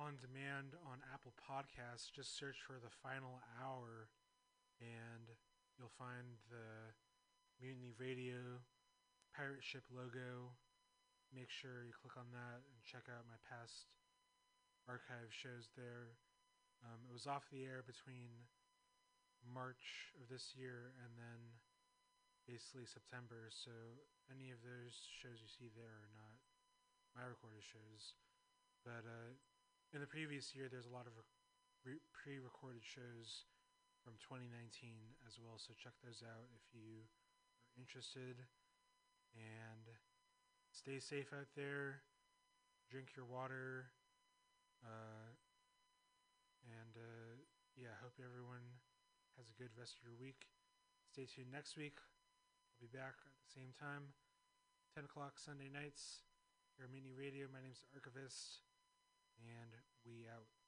on 0.00 0.16
demand 0.16 0.72
on 0.88 1.04
Apple 1.12 1.36
Podcasts. 1.36 2.08
Just 2.08 2.40
search 2.40 2.64
for 2.64 2.80
the 2.80 2.88
final 3.04 3.44
hour, 3.60 4.08
and 4.80 5.28
you'll 5.76 5.92
find 5.92 6.40
the 6.48 6.96
Mutiny 7.60 7.92
Radio 8.00 8.64
pirate 9.36 9.60
ship 9.60 9.84
logo. 9.92 10.56
Make 11.30 11.50
sure 11.50 11.86
you 11.86 11.94
click 11.94 12.18
on 12.18 12.26
that 12.34 12.66
and 12.66 12.78
check 12.82 13.06
out 13.06 13.22
my 13.30 13.38
past 13.46 13.86
archive 14.90 15.30
shows 15.30 15.70
there. 15.78 16.18
Um, 16.82 17.06
it 17.06 17.12
was 17.14 17.30
off 17.30 17.46
the 17.54 17.62
air 17.62 17.86
between 17.86 18.50
March 19.46 20.10
of 20.18 20.26
this 20.26 20.52
year 20.58 20.90
and 20.98 21.14
then 21.14 21.40
basically 22.50 22.82
September. 22.82 23.46
So 23.54 23.70
any 24.26 24.50
of 24.50 24.58
those 24.66 24.98
shows 25.22 25.38
you 25.38 25.46
see 25.46 25.70
there 25.70 26.02
are 26.02 26.12
not 26.18 26.42
my 27.14 27.26
recorded 27.26 27.62
shows. 27.62 28.18
But 28.82 29.06
uh, 29.06 29.30
in 29.92 30.00
the 30.00 30.10
previous 30.10 30.54
year, 30.54 30.66
there's 30.66 30.88
a 30.88 30.94
lot 30.94 31.06
of 31.06 31.14
re- 31.84 32.02
pre-recorded 32.10 32.82
shows 32.82 33.46
from 34.02 34.16
2019 34.24 34.50
as 35.28 35.36
well. 35.36 35.60
So 35.60 35.76
check 35.76 35.94
those 36.00 36.24
out 36.24 36.48
if 36.56 36.64
you 36.72 37.04
are 37.04 37.08
interested. 37.76 38.40
And 39.36 39.84
stay 40.72 40.98
safe 40.98 41.32
out 41.32 41.50
there. 41.56 42.02
Drink 42.90 43.14
your 43.16 43.26
water. 43.26 43.90
Uh, 44.82 45.30
and 46.66 46.94
uh, 46.96 47.38
yeah, 47.76 47.94
I 47.94 47.98
hope 48.02 48.16
everyone 48.18 48.80
has 49.36 49.46
a 49.48 49.56
good 49.60 49.70
rest 49.78 49.98
of 50.00 50.04
your 50.04 50.18
week. 50.18 50.50
Stay 51.12 51.26
tuned 51.26 51.52
next 51.52 51.76
week. 51.76 51.98
I'll 51.98 52.82
be 52.82 52.90
back 52.90 53.18
at 53.26 53.34
the 53.40 53.50
same 53.50 53.74
time, 53.76 54.14
10 54.94 55.04
o'clock 55.04 55.38
Sunday 55.38 55.68
nights. 55.68 56.24
Here 56.76 56.86
at 56.86 56.92
Mutiny 56.92 57.12
Radio. 57.12 57.46
My 57.52 57.60
name's 57.60 57.84
Archivist, 57.92 58.64
and 59.42 59.76
we 60.06 60.24
out. 60.32 60.59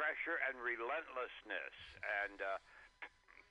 Pressure 0.00 0.40
and 0.48 0.56
relentlessness. 0.56 1.76
And 2.24 2.40
uh, 2.40 2.56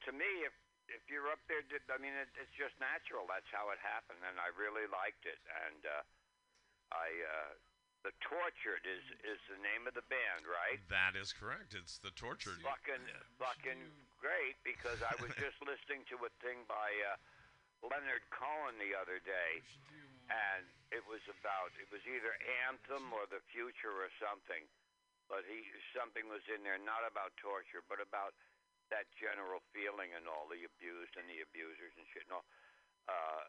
to 0.09 0.11
me, 0.17 0.49
if 0.49 0.55
if 0.89 1.05
you're 1.05 1.29
up 1.29 1.37
there, 1.45 1.61
I 1.61 2.01
mean, 2.01 2.17
it, 2.17 2.33
it's 2.33 2.49
just 2.57 2.73
natural. 2.81 3.29
That's 3.29 3.45
how 3.53 3.69
it 3.69 3.77
happened, 3.77 4.25
and 4.25 4.41
I 4.41 4.49
really 4.57 4.89
liked 4.89 5.21
it. 5.29 5.37
And 5.69 5.85
uh, 5.85 6.01
I, 6.89 7.07
uh, 7.13 7.53
the 8.01 8.09
Tortured 8.25 8.89
is 8.89 9.05
is 9.21 9.37
the 9.53 9.61
name 9.61 9.85
of 9.85 9.93
the 9.93 10.01
band, 10.09 10.49
right? 10.49 10.81
That 10.89 11.13
is 11.13 11.29
correct. 11.29 11.77
It's 11.77 12.01
the 12.01 12.09
tortured. 12.17 12.57
Fucking, 12.65 13.05
fucking 13.37 13.81
great 14.17 14.57
because 14.65 14.97
I 15.05 15.13
was 15.21 15.29
just 15.37 15.61
listening 15.61 16.09
to 16.09 16.17
a 16.25 16.31
thing 16.41 16.65
by 16.65 16.89
uh, 17.05 17.21
Leonard 17.85 18.25
Cohen 18.33 18.81
the 18.81 18.97
other 18.97 19.21
day, 19.21 19.61
and 20.33 20.65
it 20.89 21.05
was 21.05 21.21
about 21.29 21.69
it 21.77 21.85
was 21.93 22.01
either 22.09 22.33
Anthem 22.65 23.13
or 23.13 23.29
the 23.29 23.45
Future 23.53 23.93
or 23.93 24.09
something, 24.17 24.65
but 25.29 25.45
he 25.45 25.61
something 25.93 26.25
was 26.27 26.41
in 26.49 26.65
there 26.65 26.81
not 26.81 27.05
about 27.05 27.31
torture, 27.37 27.85
but 27.85 28.01
about 28.01 28.33
that 28.89 29.05
general 29.21 29.61
feeling 29.71 30.09
and 30.17 30.25
all 30.25 30.49
the 30.49 30.65
abused 30.65 31.13
and 31.15 31.29
the 31.29 31.45
abusers 31.45 31.93
and 31.95 32.05
shit 32.09 32.25
and 32.25 32.41
all. 32.41 32.47
Uh, 33.05 33.45